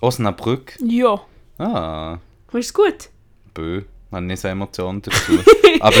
Osnabrück? 0.00 0.76
Ja, 0.84 1.20
Ah, 1.58 2.18
ist 2.52 2.66
es 2.66 2.74
gut? 2.74 3.10
bö. 3.54 3.78
Ich 3.80 4.12
habe 4.12 4.24
nicht 4.24 4.40
so 4.40 4.48
Emotionen 4.48 5.02
dazu. 5.02 5.38
Aber 5.80 5.96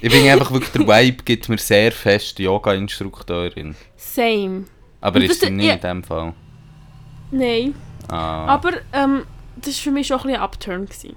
ich 0.00 0.10
finde 0.12 0.32
einfach 0.32 0.50
wirklich, 0.50 0.70
der 0.72 0.86
Vibe 0.88 1.22
gibt 1.24 1.48
mir 1.48 1.58
sehr 1.58 1.92
fest 1.92 2.38
Yoga-Instrukteurin. 2.38 3.74
Same. 3.96 4.64
Aber 5.00 5.16
Und 5.18 5.24
ist 5.24 5.40
sie 5.40 5.50
nicht 5.50 5.66
ja. 5.66 5.74
in 5.74 5.80
dem 5.80 6.02
Fall. 6.04 6.32
Nein. 7.30 7.74
Ah. 8.08 8.46
Aber 8.46 8.72
ähm, 8.92 9.24
das 9.56 9.76
war 9.76 9.82
für 9.84 9.90
mich 9.90 10.06
schon 10.06 10.18
ein 10.20 10.26
bisschen 10.26 10.42
Upturn. 10.42 10.86
Gewesen. 10.86 11.16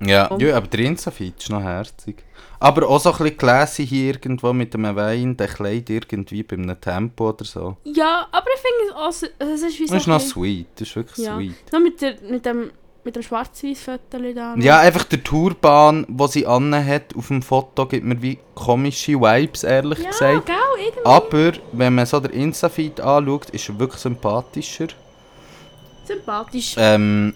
ja, 0.00 0.26
und- 0.26 0.42
ja, 0.42 0.56
aber 0.56 0.66
der 0.66 0.80
Insafit 0.80 1.34
ist 1.38 1.50
noch 1.50 1.62
herzig. 1.62 2.22
Aber 2.58 2.88
auch 2.88 2.98
so 3.00 3.10
ein 3.12 3.18
bisschen 3.18 3.36
classy 3.36 3.86
hier 3.86 4.14
irgendwo 4.14 4.52
mit 4.52 4.74
einem 4.74 4.96
Wein, 4.96 5.36
der 5.36 5.48
Kleid 5.48 5.90
irgendwie 5.90 6.42
bei 6.42 6.56
einem 6.56 6.80
Tempo 6.80 7.28
oder 7.30 7.44
so. 7.44 7.76
Ja, 7.84 8.26
aber 8.32 8.46
ich 8.54 8.60
finde 8.60 8.90
es 8.90 8.94
auch, 8.96 9.12
so- 9.12 9.26
also 9.38 9.52
es 9.54 9.62
ist 9.72 9.78
wie 9.80 9.86
so 9.86 9.94
Das 9.94 10.02
ist 10.02 10.06
noch 10.08 10.20
sweet, 10.20 10.66
das 10.76 10.88
ist 10.88 10.96
wirklich 10.96 11.26
ja. 11.26 11.36
sweet. 11.36 11.72
Noch 11.72 11.80
mit, 11.80 12.00
der, 12.00 12.14
mit 12.28 12.44
dem, 12.46 12.70
mit 13.04 13.14
dem 13.14 13.22
schwarz-weiß-Foto 13.22 14.18
da. 14.34 14.54
Ja, 14.56 14.80
einfach 14.80 15.04
der 15.04 15.22
Turban, 15.22 16.06
den 16.08 16.28
sie 16.28 16.46
anhat 16.46 17.14
auf 17.16 17.28
dem 17.28 17.42
Foto, 17.42 17.86
gibt 17.86 18.04
mir 18.04 18.20
wie 18.22 18.38
komische 18.54 19.12
Vibes, 19.20 19.62
ehrlich 19.64 19.98
ja 20.00 20.10
gesagt. 20.10 20.46
gell, 20.46 20.56
irgendwie. 20.78 21.04
Aber 21.04 21.52
wenn 21.72 21.94
man 21.94 22.06
so 22.06 22.20
den 22.20 22.32
Insta-Feed 22.32 23.00
anschaut, 23.00 23.50
ist 23.50 23.68
er 23.68 23.78
wirklich 23.78 24.00
sympathischer. 24.00 24.88
Sympathisch. 26.06 26.74
Ähm, 26.78 27.34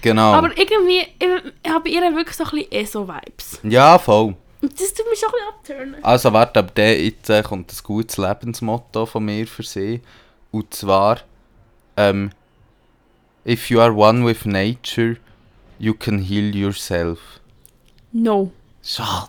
genau. 0.00 0.32
Aber 0.34 0.48
irgendwie, 0.56 1.00
ich, 1.00 1.28
ich 1.62 1.70
habe 1.70 1.88
ihr 1.88 2.00
wirklich 2.14 2.36
so 2.36 2.44
ein 2.44 2.50
bisschen 2.50 2.72
ESO-Vibes. 2.72 3.60
ja, 3.64 3.98
voll. 3.98 4.34
Und 4.62 4.80
das 4.80 4.94
tut 4.94 5.04
mich 5.10 5.18
schon 5.20 5.28
ein 5.28 5.60
bisschen 5.60 5.76
abturnen. 5.78 6.04
Also 6.04 6.32
warte, 6.32 6.60
ab 6.60 6.74
der 6.74 7.02
jetzt 7.04 7.28
äh, 7.28 7.42
kommt 7.42 7.70
ein 7.70 7.78
gutes 7.82 8.16
Lebensmotto 8.16 9.04
von 9.04 9.24
mir 9.24 9.46
für 9.46 9.62
sie. 9.62 10.00
Und 10.50 10.72
zwar, 10.72 11.20
ähm, 11.96 12.30
If 13.46 13.68
you 13.68 13.78
are 13.80 13.92
one 13.94 14.24
with 14.24 14.46
nature, 14.46 15.18
you 15.78 15.92
can 15.92 16.18
heal 16.18 16.54
yourself. 16.56 17.18
No. 18.12 18.52
Schade. 18.82 19.28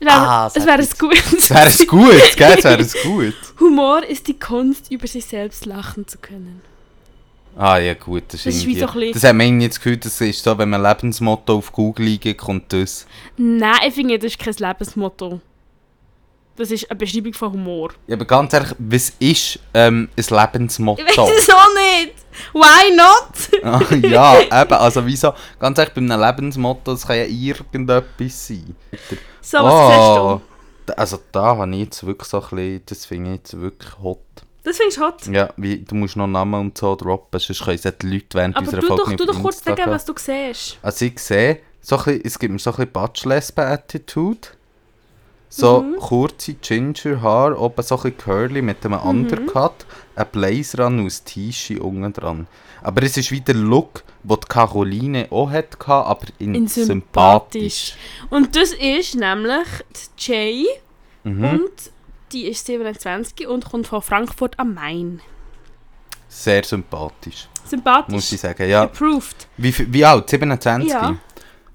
Es 0.00 0.06
wäre 0.06 0.16
Ah, 0.18 0.50
es 0.52 0.66
wäre 0.66 0.86
gutes. 0.98 1.48
Das 1.48 1.50
wäre 1.50 1.66
es 1.68 1.86
gut, 1.86 2.36
gell? 2.36 2.56
Das 2.56 2.64
wäre 2.64 2.80
es 2.82 2.94
gut. 3.04 3.34
Humor 3.60 4.02
ist 4.02 4.26
die 4.26 4.36
Kunst, 4.38 4.90
über 4.90 5.06
sich 5.06 5.24
selbst 5.26 5.64
lachen 5.64 6.08
zu 6.08 6.18
können. 6.18 6.60
Ah 7.56 7.78
ja 7.78 7.94
gut, 7.94 8.24
das 8.28 8.34
ist, 8.34 8.46
Das 8.46 8.54
ist 8.56 8.66
wie 8.66 8.78
irgendwie... 8.78 8.80
so 8.80 8.86
bisschen- 9.00 9.12
das 9.12 9.24
hat 9.24 9.36
man 9.36 9.60
das 9.60 9.76
Gefühl, 9.76 9.96
das 9.98 10.20
ist 10.20 10.42
so, 10.44 10.56
wenn 10.58 10.70
man 10.70 10.82
Lebensmotto 10.82 11.56
auf 11.56 11.70
Google 11.72 12.06
eingibt, 12.08 12.40
kommt 12.40 12.72
das. 12.72 13.06
Nein, 13.36 13.76
ich 13.88 13.94
finde, 13.94 14.18
das 14.18 14.32
ist 14.32 14.38
kein 14.38 14.54
Lebensmotto. 14.54 15.40
Das 16.56 16.70
ist 16.70 16.90
eine 16.90 16.98
Beschreibung 16.98 17.32
von 17.32 17.52
Humor. 17.52 17.92
Ja, 18.06 18.14
aber 18.14 18.26
ganz 18.26 18.52
ehrlich, 18.52 18.74
was 18.78 19.10
ist 19.18 19.58
ähm, 19.72 20.08
ein 20.16 20.24
Lebensmotto? 20.38 21.02
Ich 21.02 21.16
weiß 21.16 21.30
es 21.38 21.50
auch 21.50 21.68
nicht. 21.74 22.14
Why 22.52 22.94
not? 22.96 23.62
Ah, 23.64 23.94
ja, 23.94 24.62
eben, 24.62 24.72
also 24.74 25.06
wieso, 25.06 25.32
ganz 25.58 25.78
ehrlich, 25.78 25.94
bei 25.94 26.00
einem 26.00 26.20
Lebensmotto, 26.20 26.92
das 26.92 27.06
kann 27.06 27.16
ja 27.16 27.24
irgendetwas 27.24 28.48
sein. 28.48 28.74
So, 29.40 29.58
was 29.58 29.72
Oh, 29.72 29.88
siehst 29.88 30.18
du? 30.18 30.40
da- 30.86 30.94
Also 30.94 31.18
da 31.32 31.56
habe 31.56 31.70
ich 31.72 31.78
jetzt 31.80 32.04
wirklich 32.06 32.28
so 32.28 32.38
ein 32.42 32.48
bisschen, 32.50 32.82
das 32.86 33.06
finde 33.06 33.30
ich 33.30 33.36
jetzt 33.38 33.60
wirklich 33.60 33.98
hot. 34.02 34.18
Das 34.64 34.76
findest 34.76 34.98
du 34.98 35.02
hot. 35.02 35.26
Ja, 35.26 35.52
wie, 35.56 35.78
du 35.78 35.94
musst 35.96 36.16
noch 36.16 36.26
Namen 36.28 36.60
und 36.60 36.78
so 36.78 36.94
droppen, 36.94 37.40
sonst 37.40 37.64
können 37.64 37.78
es 37.82 37.98
die 37.98 38.06
Leute 38.06 38.26
während 38.34 38.56
Aber 38.56 38.64
unserer 38.64 38.80
du 38.80 38.86
Folge 38.86 39.02
doch, 39.02 39.08
nicht 39.08 39.20
du 39.20 39.24
auf 39.24 39.36
doch 39.36 39.42
kurz 39.42 39.64
sagen, 39.64 39.82
was 39.90 40.04
du 40.04 40.14
siehst. 40.16 40.78
Also 40.82 41.04
ich 41.04 41.18
sehe, 41.18 41.58
so 41.80 41.96
ein 41.96 42.04
bisschen, 42.04 42.22
es 42.24 42.38
gibt 42.38 42.52
mir 42.52 42.58
so 42.60 42.70
ein 42.70 42.76
bisschen 42.76 42.92
Butch-Lesben-Attitude. 42.92 44.48
So 45.48 45.82
Mhm. 45.82 45.96
kurze 45.96 46.54
Ginger-Haare, 46.54 47.58
oben 47.60 47.82
so 47.82 47.96
ein 47.96 48.02
bisschen 48.02 48.16
curly 48.18 48.62
mit 48.62 48.84
einem 48.86 48.98
Mhm. 49.00 49.06
Undercut, 49.08 49.84
ein 50.16 50.26
Blazer 50.32 50.86
an 50.86 51.00
und 51.00 51.06
ein 51.06 51.24
T-Shirt 51.26 51.80
unten 51.80 52.12
dran. 52.12 52.46
Aber 52.82 53.02
es 53.02 53.16
ist 53.18 53.30
wieder 53.30 53.52
der 53.52 53.62
Look, 53.62 54.02
den 54.22 54.38
die 54.40 54.46
Caroline 54.48 55.26
auch 55.30 55.50
hatte, 55.50 55.76
aber 55.88 56.26
in, 56.38 56.54
In 56.54 56.68
sympathisch. 56.68 56.86
sympathisch. 56.86 57.94
Und 58.30 58.56
das 58.56 58.72
ist 58.72 59.14
nämlich 59.14 59.66
die 60.18 60.32
Jay 60.32 60.66
Mhm. 61.24 61.44
und 61.44 61.91
die 62.32 62.46
ist 62.46 62.66
27 62.66 63.46
und 63.46 63.64
kommt 63.64 63.86
von 63.86 64.02
Frankfurt 64.02 64.58
am 64.58 64.74
Main. 64.74 65.20
Sehr 66.28 66.64
sympathisch, 66.64 67.48
Sympathisch. 67.66 68.14
muss 68.14 68.32
ich 68.32 68.40
sagen. 68.40 68.68
Ja. 68.68 68.84
Approved. 68.84 69.46
Wie, 69.58 69.74
wie 69.92 70.04
alt? 70.04 70.28
27? 70.30 70.88
Ja. 70.90 71.16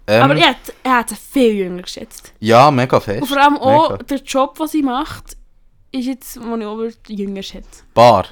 Ähm, 0.06 0.22
Aber 0.22 0.34
er 0.36 0.48
hat, 0.48 0.56
er 0.82 0.96
hat 0.98 1.10
sie 1.10 1.16
viel 1.16 1.52
jünger 1.54 1.82
geschätzt. 1.82 2.32
ja, 2.40 2.70
mega 2.70 2.98
fest. 2.98 3.22
Und 3.22 3.28
vor 3.28 3.38
allem 3.38 3.58
auch 3.58 3.90
Mega. 3.90 4.02
der 4.04 4.18
Job, 4.18 4.56
den 4.58 4.66
sie 4.66 4.82
macht, 4.82 5.36
ist 5.92 6.06
jetzt, 6.06 6.40
wo 6.42 6.56
ich 6.56 6.64
auch 6.64 6.80
jünger 7.08 7.42
schätze. 7.42 7.82
Bar. 7.94 8.26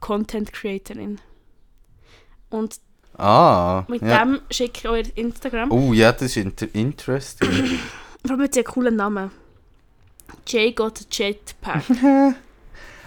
Content 0.00 0.52
Creatorin. 0.52 1.18
Und 2.50 2.76
Ah, 3.16 3.84
mit 3.88 4.02
ja. 4.02 4.24
dem 4.24 4.40
schicke 4.50 4.80
ich 4.80 4.88
euch 4.88 5.12
Instagram. 5.14 5.70
Oh 5.70 5.92
ja, 5.92 6.10
das 6.12 6.22
ist 6.22 6.36
inter 6.36 6.66
interesting. 6.74 7.78
Vor 8.22 8.30
allem 8.32 8.40
mit 8.40 8.56
einem 8.56 8.64
coolen 8.64 8.96
Namen. 8.96 9.30
Jay 10.46 10.72
got 10.72 11.00
a 11.00 11.04
Jetpack. 11.10 11.82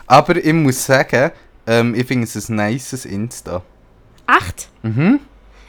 Aber 0.08 0.36
ich 0.38 0.54
muss 0.54 0.86
sagen, 0.86 1.32
ähm, 1.66 1.94
ich 1.96 2.06
finde 2.08 2.26
es 2.26 2.50
ein 2.50 2.56
nices 2.56 3.06
Insta. 3.06 3.62
Echt? 4.28 4.70
Mhm. 4.84 5.20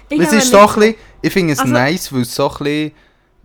Ich 0.08 0.20
es 0.20 0.32
ist 0.32 0.50
so 0.50 0.58
ein 0.60 0.66
bisschen, 0.66 0.94
ich 1.22 1.32
finde 1.32 1.52
es 1.52 1.58
Also- 1.60 1.72
nice, 1.72 2.12
weil 2.12 2.22
es 2.22 2.34
so 2.34 2.48
ein 2.50 2.56
bisschen, 2.58 2.92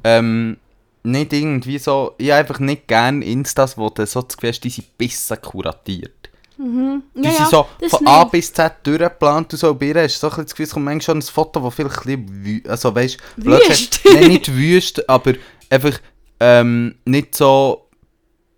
ähm, 0.03 0.57
nicht 1.03 1.33
irgendwie 1.33 1.77
so, 1.79 2.13
ich 2.17 2.29
habe 2.29 2.39
einfach 2.39 2.59
nicht 2.59 2.87
gerne 2.87 3.25
Instas, 3.25 3.77
wo 3.77 3.89
du 3.89 4.05
so 4.05 4.21
das 4.21 4.37
Gefühl 4.37 4.49
hast, 4.51 4.61
die 4.63 4.69
sind 4.69 4.97
besser 4.97 5.35
kuratiert. 5.37 6.29
Mhm. 6.57 7.03
Die 7.15 7.23
Ja, 7.23 7.31
ja, 7.31 7.35
sind 7.37 7.49
so 7.49 7.65
das 7.81 7.89
von 7.91 8.07
A 8.07 8.19
nicht. 8.21 8.31
bis 8.31 8.53
Z 8.53 8.73
durchgeplant 8.83 9.51
und 9.51 9.59
so. 9.59 9.73
Bei 9.73 9.87
ihr 9.87 9.95
hast 10.03 10.15
du 10.15 10.19
so 10.19 10.27
ein 10.27 10.29
bisschen 10.29 10.43
das 10.45 10.51
Gefühl, 10.53 10.65
es 10.65 10.71
kommt 10.73 10.85
manchmal 10.85 11.01
schon 11.01 11.17
ein 11.17 11.21
Foto, 11.23 11.59
das 11.59 11.73
vielleicht 11.75 12.05
ein 12.07 12.25
bisschen, 12.25 12.69
also 12.69 12.95
weißt 12.95 13.17
Wüst. 13.37 13.67
gesagt, 14.03 14.15
Nein, 14.21 14.27
nicht 14.29 14.55
wüst, 14.55 15.09
aber 15.09 15.33
einfach 15.69 15.99
ähm, 16.39 16.95
nicht 17.05 17.35
so 17.35 17.82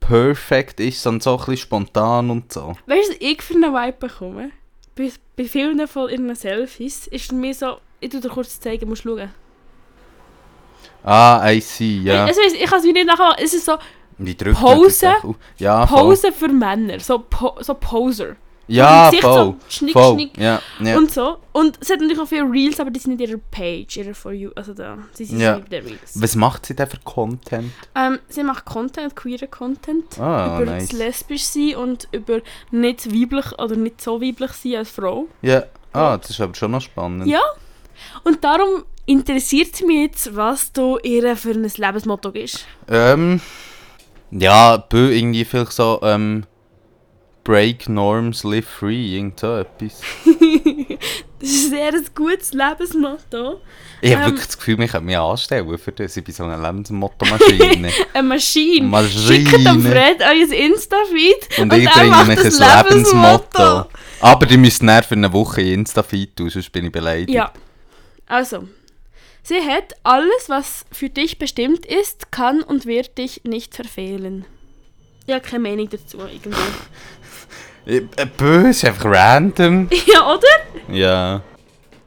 perfekt 0.08 0.80
ist, 0.80 1.02
sondern 1.02 1.22
so 1.22 1.32
ein 1.32 1.38
bisschen 1.38 1.58
spontan 1.58 2.30
und 2.30 2.52
so. 2.52 2.76
Weißt 2.86 3.10
du, 3.10 3.14
was 3.14 3.18
ich 3.20 3.42
für 3.42 3.56
einen 3.56 3.74
Vibe 3.74 3.98
bekomme? 4.00 4.52
Bei, 4.96 5.12
bei 5.36 5.46
vielen 5.46 5.88
von 5.88 6.10
ihren 6.10 6.34
Selfies 6.36 7.08
ist 7.08 7.30
für 7.30 7.36
mich 7.36 7.58
so, 7.58 7.78
ich 8.00 8.10
tu 8.10 8.20
dir 8.20 8.30
kurz 8.30 8.60
zeigen, 8.60 8.88
musst 8.88 9.04
schauen. 9.04 9.30
Ah, 11.04 11.52
I 11.52 11.60
see, 11.62 12.02
ja. 12.04 12.26
Also, 12.26 12.42
ich 12.42 12.66
kann 12.70 12.80
es 12.80 12.86
wie 12.86 12.94
nicht 12.94 13.06
nachmachen. 13.06 13.36
Es 13.44 13.54
ist 13.54 13.66
so 13.66 13.78
man 14.18 14.36
Pose? 14.54 15.14
Ja. 15.58 15.86
Pose 15.86 16.32
für 16.32 16.48
Männer, 16.48 17.00
so, 17.00 17.20
po 17.20 17.58
so 17.60 17.74
Poser. 17.74 18.36
Ja, 18.68 19.12
voll. 19.22 19.22
So 19.22 19.56
schnick, 19.70 19.94
voll. 19.94 20.14
schnick 20.16 20.38
Ja, 20.38 20.60
ja. 20.80 20.98
und 20.98 21.12
so. 21.12 21.38
Und 21.52 21.78
es 21.80 21.90
hat 21.90 22.00
natürlich 22.00 22.20
auch 22.20 22.28
viele 22.28 22.50
Reels, 22.50 22.80
aber 22.80 22.90
die 22.90 23.00
sind 23.00 23.18
nicht 23.20 23.30
ihrer 23.30 23.40
Page, 23.52 23.98
ihrer 23.98 24.14
For 24.16 24.32
You, 24.32 24.50
also 24.56 24.74
da, 24.74 24.98
sie 25.14 25.26
sind 25.26 25.40
Ja. 25.40 25.58
nicht 25.58 25.72
der 25.72 25.86
Reels. 25.86 26.20
Was 26.20 26.36
macht 26.36 26.66
sie 26.66 26.76
denn 26.76 26.88
für 26.88 26.98
Content? 27.04 27.72
Ähm, 27.96 28.20
sie 28.28 28.44
macht 28.44 28.66
Content, 28.66 29.16
queeren 29.16 29.52
Content, 29.52 30.20
Ah, 30.20 30.60
über 30.62 30.72
nice. 30.72 30.88
das 30.90 30.98
lesbisch 30.98 31.44
sein 31.44 31.76
und 31.76 32.08
über 32.12 32.40
nicht 32.72 33.06
weiblich 33.14 33.52
oder 33.60 33.76
nicht 33.76 34.02
so 34.02 34.20
weiblich 34.22 34.52
sein 34.54 34.76
als 34.78 34.90
Frau. 34.90 35.28
Ja, 35.42 35.64
ah, 35.94 36.18
das 36.18 36.32
ist 36.32 36.42
aber 36.42 36.56
schon 36.56 36.72
noch 36.72 36.82
spannend. 36.82 37.28
Ja. 37.28 37.42
Und 38.24 38.44
darum 38.44 38.84
interessiert 39.06 39.80
mich 39.86 40.08
jetzt, 40.08 40.36
was 40.36 40.74
du 40.74 40.98
ihr 41.04 41.38
für 41.38 41.52
ein 41.52 41.72
Lebensmotto 41.78 42.30
ist. 42.32 42.66
Ähm, 42.90 43.40
ja, 44.32 44.78
bö, 44.78 45.12
irgendwie 45.12 45.46
vielleicht 45.46 45.72
so, 45.72 46.00
ähm, 46.04 46.46
Break 47.46 47.88
Norms, 47.88 48.44
Live 48.44 48.68
Free, 48.68 49.16
irgend 49.16 49.40
so 49.40 49.56
etwas. 49.56 50.02
Das 51.38 51.50
ist 51.54 51.66
ein 51.66 51.70
sehr 51.70 51.92
gutes 52.16 52.54
Lebensmotto. 52.54 53.62
Ich 54.02 54.12
habe 54.16 54.24
Ähm. 54.24 54.30
wirklich 54.32 54.48
das 54.48 54.58
Gefühl, 54.58 54.82
ich 54.82 54.90
könnte 54.92 55.06
mich 55.06 55.18
anstellen 55.18 55.78
für 55.78 55.92
das. 55.92 56.18
Ich 56.18 56.24
bin 56.24 56.34
so 56.34 56.44
eine 56.44 56.60
Lebensmotto-Maschine. 56.60 57.92
Eine 58.14 58.28
Maschine. 58.28 58.88
Maschine. 58.88 59.46
Schickt 59.50 59.54
dem 59.68 59.82
Fred 59.84 60.22
euer 60.22 60.52
Insta-Feed 60.52 61.60
Und, 61.60 61.72
und, 61.72 61.80
ich 61.80 61.90
bringe 61.92 62.26
mich 62.26 62.40
ein 62.40 62.86
Lebensmotto. 62.90 63.86
Aber 64.22 64.46
die 64.48 64.58
müssen 64.58 64.88
dann 64.88 65.04
für 65.04 65.14
eine 65.14 65.32
Woche 65.32 65.62
Insta-Feed 65.62 66.36
tun, 66.36 66.50
sonst 66.50 66.72
bin 66.72 66.86
ich 66.86 66.92
beleidigt. 66.92 67.30
Ja. 67.30 67.52
Also. 68.26 68.68
Sie 69.44 69.62
hat 69.62 69.94
alles, 70.02 70.48
was 70.48 70.86
für 70.92 71.10
dich 71.10 71.38
bestimmt 71.38 71.86
ist, 71.86 72.32
kann 72.32 72.64
und 72.64 72.88
wird 72.88 73.20
dich 73.20 73.42
nicht 73.44 73.76
verfehlen. 73.76 74.46
Ich 75.28 75.34
habe 75.34 75.46
keine 75.46 75.70
Meinung 75.70 75.90
dazu 75.90 76.18
irgendwie. 76.20 76.58
Bö, 78.38 78.70
ist 78.70 78.84
einfach 78.86 79.06
random. 79.06 79.90
ja, 80.08 80.34
oder? 80.34 80.94
Ja. 80.96 81.42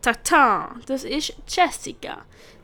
Tata, 0.02 0.74
das 0.86 1.04
ist 1.04 1.34
Jessica. 1.48 2.18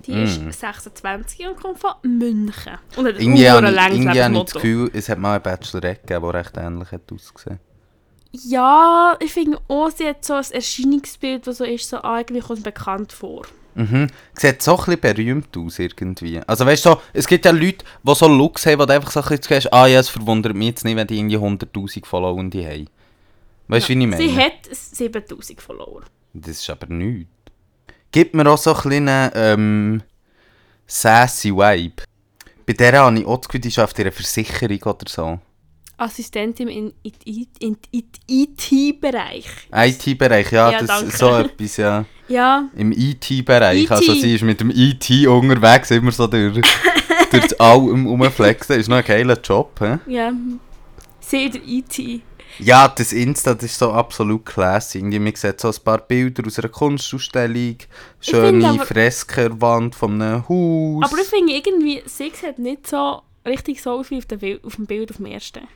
Die 0.07 0.13
Mm. 0.13 0.49
ist 0.49 0.61
26 0.61 1.47
und 1.49 1.57
kommt 1.57 1.79
von 1.79 1.93
München. 2.03 2.79
Und 2.97 3.07
hat 3.07 3.19
Irgendwie 3.19 3.49
habe 3.49 3.69
ich, 3.71 4.43
das. 4.45 4.53
Gefühl, 4.53 4.91
es 4.93 5.09
hat 5.09 5.19
mal 5.19 5.31
eine 5.33 5.41
Bachelorette 5.41 6.01
gegeben, 6.07 6.27
die 6.31 6.37
recht 6.37 6.57
ähnlich 6.57 6.93
hat 6.93 7.01
ausgesehen. 7.13 7.59
Ja, 8.33 9.17
ich 9.21 9.33
finde 9.33 9.59
auch, 9.69 9.91
sie 9.91 10.09
hat 10.09 10.25
so 10.25 10.35
ein 10.35 10.45
Erscheinungsbild, 10.51 11.47
das 11.47 11.59
so 11.59 11.65
ist, 11.65 11.89
so 11.89 11.99
ah, 11.99 12.19
irgendwie 12.19 12.41
kommt 12.41 12.65
bekannt 12.65 13.13
vor. 13.13 13.47
Mhm. 13.75 14.09
Sieht 14.35 14.63
so 14.63 14.79
ein 14.79 14.85
bisschen 14.85 15.01
berühmt 15.01 15.57
aus 15.57 15.79
irgendwie. 15.79 16.41
Also 16.47 16.65
weißt 16.65 16.85
du, 16.87 16.91
so, 16.91 17.01
es 17.13 17.27
gibt 17.27 17.45
ja 17.45 17.51
Leute, 17.51 17.85
die 18.03 18.15
so 18.15 18.29
Looks 18.29 18.67
haben, 18.67 18.79
wo 18.79 18.87
du 18.87 18.95
einfach 18.95 19.11
so 19.11 19.21
ein 19.21 19.29
bisschen 19.29 19.57
hast, 19.57 19.73
ah 19.73 19.87
ja, 19.87 20.01
es 20.01 20.09
verwundert 20.09 20.55
mich 20.55 20.69
jetzt 20.69 20.85
nicht, 20.85 20.97
wenn 20.97 21.07
die 21.07 21.19
irgendwie 21.19 21.39
100'000 21.39 22.07
Followende 22.07 22.65
haben. 22.65 22.89
Weißt 23.69 23.89
du, 23.89 23.95
wie 23.95 24.03
ich 24.03 24.09
meine? 24.09 24.17
Sie 24.17 24.37
hat 24.37 24.69
7000 24.71 25.61
Follower. 25.61 26.03
Das 26.33 26.59
ist 26.59 26.71
aber 26.71 26.87
nichts. 26.87 27.31
Gibt 28.13 28.35
mir 28.35 28.49
auch 28.49 28.59
so 28.59 28.75
ein 28.75 28.81
kleinen, 28.81 29.31
ähm, 29.35 30.03
sassy 30.87 31.51
Vibe. 31.51 32.03
Bei 32.67 32.73
der 32.73 33.01
habe 33.01 33.19
ich 33.19 33.27
auch 33.27 33.39
das 33.39 33.49
Gefühl, 33.49 33.61
die 33.61 33.69
ist 33.69 33.79
auf 33.79 33.99
ihrer 33.99 34.13
Versicherung 34.13 34.83
oder 34.83 35.09
so. 35.09 35.39
Assistentin 35.97 36.69
im 36.69 36.93
IT-Bereich. 38.27 39.47
IT-Bereich, 39.73 40.53
ja, 40.53 40.71
Ja, 40.71 40.79
das 40.81 40.89
danke. 40.89 41.07
ist 41.09 41.19
so 41.19 41.31
etwas, 41.37 41.77
ja. 41.77 42.05
Ja, 42.27 42.71
Im 42.75 42.91
IT-Bereich. 42.93 43.83
IT. 43.85 43.91
Also 43.91 44.15
sie 44.15 44.35
ist 44.35 44.43
mit 44.43 44.59
dem 44.59 44.71
IT 44.71 45.11
unterwegs, 45.27 45.91
immer 45.91 46.11
so 46.11 46.27
durch, 46.27 46.55
durch 47.31 47.43
das 47.43 47.61
All 47.61 47.77
rumflexen. 47.77 48.81
Ist 48.81 48.89
noch 48.89 48.97
ein 48.97 49.05
geiler 49.05 49.39
Job, 49.41 49.79
hä? 49.81 49.99
ja. 50.07 50.33
Sie 51.21 51.51
der 51.51 51.61
IT. 51.67 52.23
Ja, 52.61 52.89
das 52.89 53.13
Insta, 53.13 53.55
das 53.55 53.65
ist 53.65 53.79
so 53.79 53.91
absolut 53.93 54.47
classy. 54.47 54.99
Irgendwie, 54.99 55.19
man 55.19 55.35
sieht 55.35 55.61
so 55.61 55.69
ein 55.69 55.75
paar 55.85 55.99
Bilder 55.99 56.47
aus 56.47 56.59
einer 56.59 56.69
Kunstausstellung, 56.69 57.77
schöne 58.21 58.79
Freskerwand 58.79 59.95
von 59.95 60.21
einem 60.23 60.49
Haus. 60.49 61.05
Aber 61.05 61.21
ich 61.21 61.29
finde 61.29 61.53
irgendwie, 61.55 62.03
sie 62.07 62.31
sieht 62.31 62.59
nicht 62.59 62.87
so 62.87 63.21
richtig 63.47 63.83
so 63.83 63.93
aus 63.93 64.11
wie 64.11 64.19
auf 64.19 64.27
dem 64.27 64.39
Bild 64.39 64.65
auf, 64.65 64.77
dem, 64.77 64.87
Bild 64.87 65.11
auf 65.11 65.17
dem 65.19 65.27
ersten. 65.27 65.67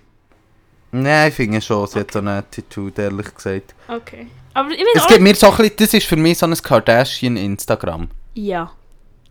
Nein, 0.90 1.28
ich 1.28 1.34
finde 1.34 1.60
schon, 1.60 1.86
sie 1.86 2.00
hat 2.00 2.10
so 2.10 2.18
eine 2.20 2.38
Attitude, 2.38 3.02
ehrlich 3.02 3.34
gesagt. 3.34 3.74
Okay. 3.88 4.28
Aber 4.54 4.70
ich 4.70 4.84
Es 4.94 5.06
gibt 5.06 5.20
mir 5.20 5.34
so 5.34 5.50
ein 5.50 5.56
bisschen, 5.56 5.76
das 5.76 5.94
ist 5.94 6.06
für 6.06 6.16
mich 6.16 6.38
so 6.38 6.46
ein 6.46 6.54
Kardashian-Instagram. 6.54 8.08
Ja. 8.34 8.72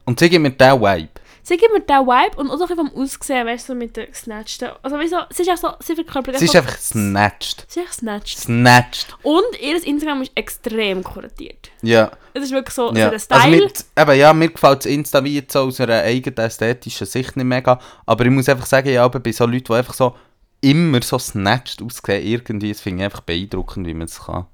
Und 0.06 0.20
sie 0.20 0.30
gibt 0.30 0.42
mir 0.42 0.52
diesen 0.52 0.82
Vibe. 0.82 1.10
Sie 1.48 1.56
gibt 1.56 1.72
mir 1.72 1.80
den 1.80 2.06
Vibe 2.06 2.38
und 2.38 2.52
auch 2.52 2.58
so 2.58 2.66
ein 2.66 2.68
bisschen 2.68 2.90
vom 2.90 3.02
Aussehen, 3.02 3.48
weißt 3.48 3.70
du, 3.70 3.74
so 3.74 3.78
mit 3.78 3.96
den 3.96 4.14
Snatchten. 4.14 4.70
Also 4.84 4.98
weißt 4.98 5.14
du, 5.14 5.18
sie 5.30 5.44
ist 5.44 5.50
auch 5.50 5.58
so, 5.58 5.70
sie 5.80 5.96
verkörpert 5.96 6.38
Sie 6.40 6.44
ist 6.44 6.56
einfach 6.58 6.78
snatched. 6.78 7.66
Sie 7.70 7.80
ist 7.80 7.86
echt 7.86 7.94
snatched. 7.94 8.38
Snatched. 8.38 9.16
Und 9.24 9.62
ihr 9.62 9.82
Instagram 9.82 10.24
ist 10.24 10.34
extrem 10.36 11.02
kuratiert. 11.04 11.72
Ja. 11.82 12.12
Es 12.34 12.44
ist 12.44 12.52
wirklich 12.52 12.76
so, 12.76 12.94
ja. 12.94 13.06
so 13.06 13.12
der 13.12 13.20
Style. 13.20 13.42
Also 13.42 13.64
mit, 13.64 13.86
eben, 13.98 14.20
ja, 14.20 14.34
mir 14.34 14.50
gefällt 14.50 14.80
das 14.80 14.86
Insta 14.88 15.24
wie 15.24 15.36
jetzt 15.36 15.54
so 15.54 15.62
aus 15.62 15.80
einer 15.80 16.02
eigenen 16.02 16.38
ästhetischen 16.38 17.08
Sicht 17.08 17.38
nicht 17.38 17.46
mega. 17.46 17.80
Aber 18.06 18.26
ich 18.26 18.32
muss 18.32 18.50
einfach 18.50 18.66
sagen, 18.66 18.90
ja, 18.90 19.08
bei 19.08 19.32
so 19.32 19.46
Leuten, 19.46 19.64
die 19.64 19.74
einfach 19.74 19.94
so 19.94 20.16
immer 20.62 21.02
so 21.02 21.18
snatched 21.20 21.82
aussehen, 21.82 22.26
irgendwie, 22.26 22.72
das 22.72 22.82
finde 22.82 23.00
ich 23.00 23.06
einfach 23.06 23.22
beeindruckend, 23.22 23.88
wie 23.88 23.94
man 23.94 24.06
es 24.06 24.20
kann. 24.24 24.46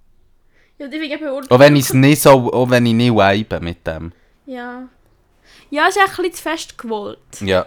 ja, 0.78 0.88
die 0.88 1.00
finde 1.00 1.06
ich 1.06 1.12
eben 1.14 1.28
auch- 1.50 1.60
wenn 1.60 1.76
ich 1.76 1.86
es 1.86 1.94
nicht 1.94 2.22
so, 2.22 2.52
auch 2.52 2.70
wenn 2.70 2.86
ich 2.86 2.94
nicht 2.94 3.12
vibe 3.14 3.60
mit 3.62 3.86
dem. 3.88 4.12
Ja. 4.46 4.84
Ja, 5.70 5.88
ist 5.88 5.98
echt 5.98 6.08
ein 6.10 6.16
bisschen 6.18 6.34
zu 6.34 6.42
fest 6.44 6.78
gewollt. 6.78 7.20
Ja. 7.42 7.66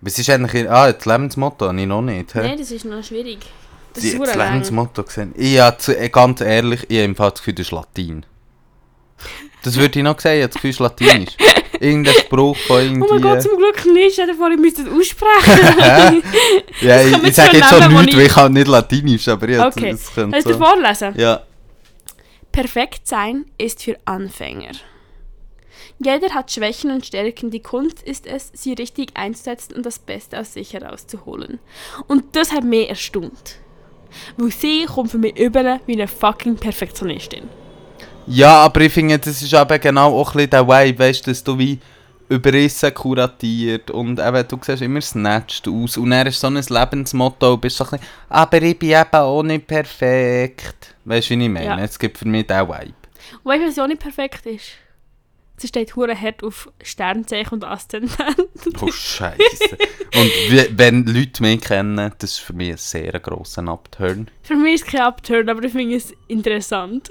Was 0.00 0.18
ist 0.18 0.30
eigentlich, 0.30 0.70
ah, 0.70 0.92
das 0.92 1.04
Lebensmotto 1.06 1.66
habe 1.66 1.80
ich 1.80 1.86
noch 1.86 2.02
nicht. 2.02 2.34
Nein, 2.34 2.56
das 2.58 2.70
ist 2.70 2.84
noch 2.84 3.02
schwierig. 3.02 3.38
Das 3.94 4.02
Die, 4.02 4.10
ist 4.10 4.20
das 4.20 4.36
lang. 4.36 4.52
Lebensmotto 4.52 5.02
gesehen. 5.02 5.34
Ich 5.36 5.58
habe 5.58 5.96
äh, 5.98 6.08
ganz 6.08 6.40
ehrlich, 6.40 6.82
ich 6.88 6.96
habe 6.98 7.04
im 7.06 7.16
Fall 7.16 7.30
das 7.30 7.40
Gefühl, 7.40 7.54
das 7.54 7.66
ist 7.66 7.72
Latein. 7.72 8.24
Das 9.64 9.76
würde 9.76 9.98
ich 9.98 10.04
noch 10.04 10.20
sehen, 10.20 10.36
ich 10.36 10.42
habe 10.44 10.48
das 10.52 10.54
Gefühl, 10.54 10.70
es 10.70 10.76
ist 10.76 10.80
Latinisch. 10.80 11.36
Irgendein 11.80 12.14
Spruch 12.14 12.56
von 12.56 12.80
irgendwie... 12.80 13.02
Oh 13.02 13.12
mein 13.14 13.22
Gott, 13.22 13.42
zum 13.42 13.56
Glück 13.56 13.86
nicht. 13.86 14.12
Stell 14.14 14.26
dir 14.28 14.34
vor, 14.34 14.50
ich 14.50 14.58
müsste 14.58 14.84
das 14.84 14.92
aussprechen. 14.92 16.22
ja, 16.80 17.02
ich, 17.02 17.22
ich 17.22 17.34
sage 17.34 17.56
jetzt 17.58 17.68
schon 17.68 17.88
nichts, 17.92 18.06
ich- 18.08 18.16
weil 18.16 18.26
ich 18.26 18.32
kann 18.32 18.52
nicht 18.52 18.66
Latinisch, 18.68 19.28
aber 19.28 19.48
ja, 19.48 19.66
Okay. 19.66 19.92
das 19.92 20.12
könnte 20.14 20.42
dir 20.42 20.52
so... 20.54 20.58
vorlesen? 20.58 21.14
Ja. 21.16 21.42
Perfekt 22.52 23.06
sein 23.06 23.44
ist 23.58 23.82
für 23.82 23.96
Anfänger. 24.04 24.72
Jeder 26.00 26.32
hat 26.34 26.50
Schwächen 26.52 26.90
und 26.92 27.06
Stärken. 27.06 27.50
Die 27.50 27.60
Kunst 27.62 28.02
ist 28.02 28.26
es, 28.26 28.50
sie 28.54 28.72
richtig 28.72 29.10
einzusetzen 29.14 29.74
und 29.74 29.84
das 29.84 29.98
Beste 29.98 30.38
aus 30.38 30.52
sich 30.54 30.72
herauszuholen. 30.72 31.58
Und 32.06 32.36
das 32.36 32.52
hat 32.52 32.64
mich 32.64 32.88
erstaunt. 32.88 33.56
Weil 34.36 34.50
sie 34.52 34.86
kommt 34.86 35.10
für 35.10 35.18
mich 35.18 35.36
über 35.38 35.80
wie 35.86 35.92
eine 35.94 36.08
fucking 36.08 36.56
Perfektionistin. 36.56 37.48
Ja, 38.30 38.56
aber 38.64 38.82
ich 38.82 38.92
finde, 38.92 39.18
das 39.18 39.40
ist 39.42 39.52
eben 39.52 39.80
genau 39.80 40.18
auch 40.18 40.28
ein 40.30 40.34
bisschen 40.34 40.50
der 40.50 40.68
Vibe, 40.68 40.98
weißt 40.98 41.26
du, 41.26 41.30
dass 41.30 41.42
du 41.42 41.58
wie 41.58 41.78
überrissen 42.28 42.92
kuratiert 42.92 43.90
und 43.90 44.20
eben, 44.20 44.48
du 44.48 44.58
siehst 44.62 44.82
immer 44.82 45.00
snatched 45.00 45.66
aus 45.66 45.96
und 45.96 46.12
er 46.12 46.26
ist 46.26 46.40
so 46.40 46.48
ein 46.48 46.54
Lebensmotto 46.54 47.56
bist 47.56 47.78
so 47.78 47.84
ein 47.84 47.90
bisschen, 47.90 48.06
aber 48.28 48.62
ich 48.62 48.78
bin 48.78 48.90
eben 48.90 49.14
auch 49.14 49.42
nicht 49.42 49.66
perfekt. 49.66 50.94
Weißt 51.06 51.30
du, 51.30 51.38
wie 51.38 51.44
ich 51.44 51.50
meine? 51.50 51.64
Ja. 51.64 51.78
Es 51.78 51.98
gibt 51.98 52.18
für 52.18 52.28
mich 52.28 52.46
diesen 52.46 52.68
Vibe. 52.68 52.92
Und 53.42 53.50
weißt 53.50 53.62
du, 53.62 53.68
was 53.68 53.78
auch 53.78 53.86
nicht 53.86 54.02
perfekt 54.02 54.44
ist? 54.44 54.72
Sie 55.58 55.66
steht 55.66 55.96
hure 55.96 56.18
hart 56.18 56.44
auf 56.44 56.70
Sternzeichen 56.82 57.54
und 57.54 57.64
Aszendent. 57.64 58.16
Oh 58.80 58.90
Scheiße. 58.90 59.76
und 60.14 60.78
wenn 60.78 61.04
Leute 61.04 61.42
mich 61.42 61.60
kennen, 61.60 62.12
das 62.18 62.30
ist 62.30 62.38
für 62.38 62.52
mich 62.52 62.70
ein 62.70 62.76
sehr 62.76 63.18
grosser 63.18 63.66
Upturn. 63.66 64.28
Für 64.42 64.54
mich 64.54 64.76
ist 64.76 64.86
es 64.86 64.92
kein 64.92 65.02
Upturn, 65.02 65.48
aber 65.48 65.62
ich 65.64 65.72
finde 65.72 65.96
es 65.96 66.14
interessant. 66.28 67.10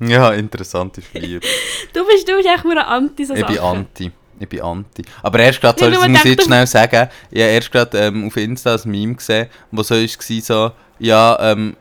ja, 0.00 0.32
interessant 0.32 0.98
ist 0.98 1.14
lieb. 1.14 1.42
Du 1.92 2.04
bist, 2.06 2.28
du 2.28 2.36
bist 2.36 2.48
echt 2.48 2.64
nur 2.64 2.86
anti 2.86 3.24
so 3.24 3.34
Ich 3.34 3.46
bin 3.46 3.58
anti. 3.58 4.10
Ich 4.38 4.48
bin 4.48 4.60
anti. 4.60 5.02
Aber 5.22 5.38
erst 5.38 5.60
gerade, 5.60 5.88
muss 5.88 6.06
ich 6.06 6.12
denk 6.12 6.24
jetzt 6.24 6.44
schnell 6.44 6.66
sagen, 6.66 7.08
ich 7.30 7.40
habe 7.40 7.52
erst 7.52 7.72
gerade 7.72 7.98
ähm, 7.98 8.26
auf 8.26 8.36
Insta 8.36 8.74
ein 8.74 8.90
Meme 8.90 9.14
gesehen, 9.14 9.48
wo 9.70 9.82
so 9.82 9.94
war, 9.94 10.40
so, 10.42 10.72
ja, 10.98 11.52
ähm, 11.52 11.76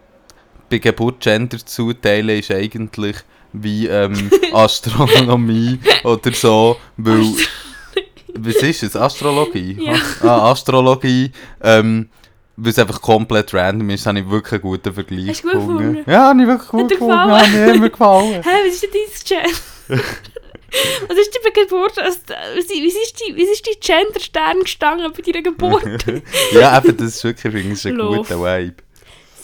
bei 0.70 0.78
Geburt 0.78 1.20
Gender 1.20 1.58
zuteilen 1.58 2.40
ist 2.40 2.52
eigentlich 2.52 3.18
wie 3.54 3.88
ähm, 3.88 4.32
Astronomie 4.54 5.80
oder 6.04 6.32
so, 6.34 6.78
weil... 6.98 7.26
Was 8.34 8.56
ist 8.56 8.84
es? 8.84 8.96
Astrologie? 8.96 9.78
Ja. 9.82 9.94
Ah, 10.22 10.52
Astrologie. 10.52 11.32
Ähm, 11.62 12.10
weil 12.56 12.72
es 12.72 12.80
einfach 12.80 13.02
komplett 13.02 13.54
random 13.54 13.90
ist, 13.90 14.06
habe 14.06 14.20
ich 14.20 14.30
wirklich 14.30 14.54
einen 14.54 14.62
guten 14.62 14.94
Vergleich 14.94 15.30
Hast 15.30 15.42
gut 15.44 15.52
gefunden? 15.54 16.04
Ja, 16.06 16.30
habe 16.30 16.42
ich 16.42 16.48
wirklich 16.48 16.70
gut 16.70 16.92
dir 16.92 16.96
gefunden. 16.96 17.14
gefallen? 17.14 17.42
Hat 17.42 17.52
mir 17.52 17.74
immer 17.74 17.90
gefallen. 17.90 18.44
Hä, 18.44 18.50
was 18.68 18.74
ist 18.74 18.84
denn 18.84 18.90
dein 18.94 19.44
Gender? 19.44 20.04
was 21.08 21.18
ist 21.18 21.34
denn 21.34 21.42
bei 21.44 21.62
Geburt? 21.62 21.98
Wie 21.98 22.88
ist 22.88 23.20
die, 23.20 23.36
wie 23.36 23.44
ist 23.44 23.66
die 23.66 23.80
Gender-Stern 23.80 24.60
gestanden 24.62 25.12
bei 25.12 25.22
deiner 25.22 25.44
Geburt? 25.44 25.84
ja, 26.52 26.78
eben, 26.78 26.98
das 26.98 27.16
ist 27.16 27.24
wirklich, 27.24 27.54
finde, 27.54 28.04
ein 28.04 28.18
guter 28.18 28.40
Vibe. 28.40 28.76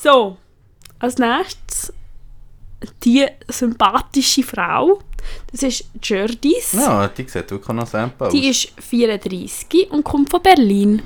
so, 0.02 0.38
als 1.00 1.18
nächstes 1.18 1.94
die 3.04 3.26
sympathische 3.48 4.44
Frau. 4.44 5.00
Das 5.52 5.64
ist 5.64 5.86
Jerdis. 6.04 6.74
Ja, 6.74 7.08
die 7.08 7.24
sieht 7.28 7.50
wirklich 7.52 7.76
noch 7.76 7.88
Sample 7.88 8.28
aus. 8.28 8.34
Die 8.34 8.48
ist 8.48 8.72
34 8.80 9.92
und 9.92 10.04
kommt 10.04 10.30
von 10.30 10.42
Berlin. 10.42 11.02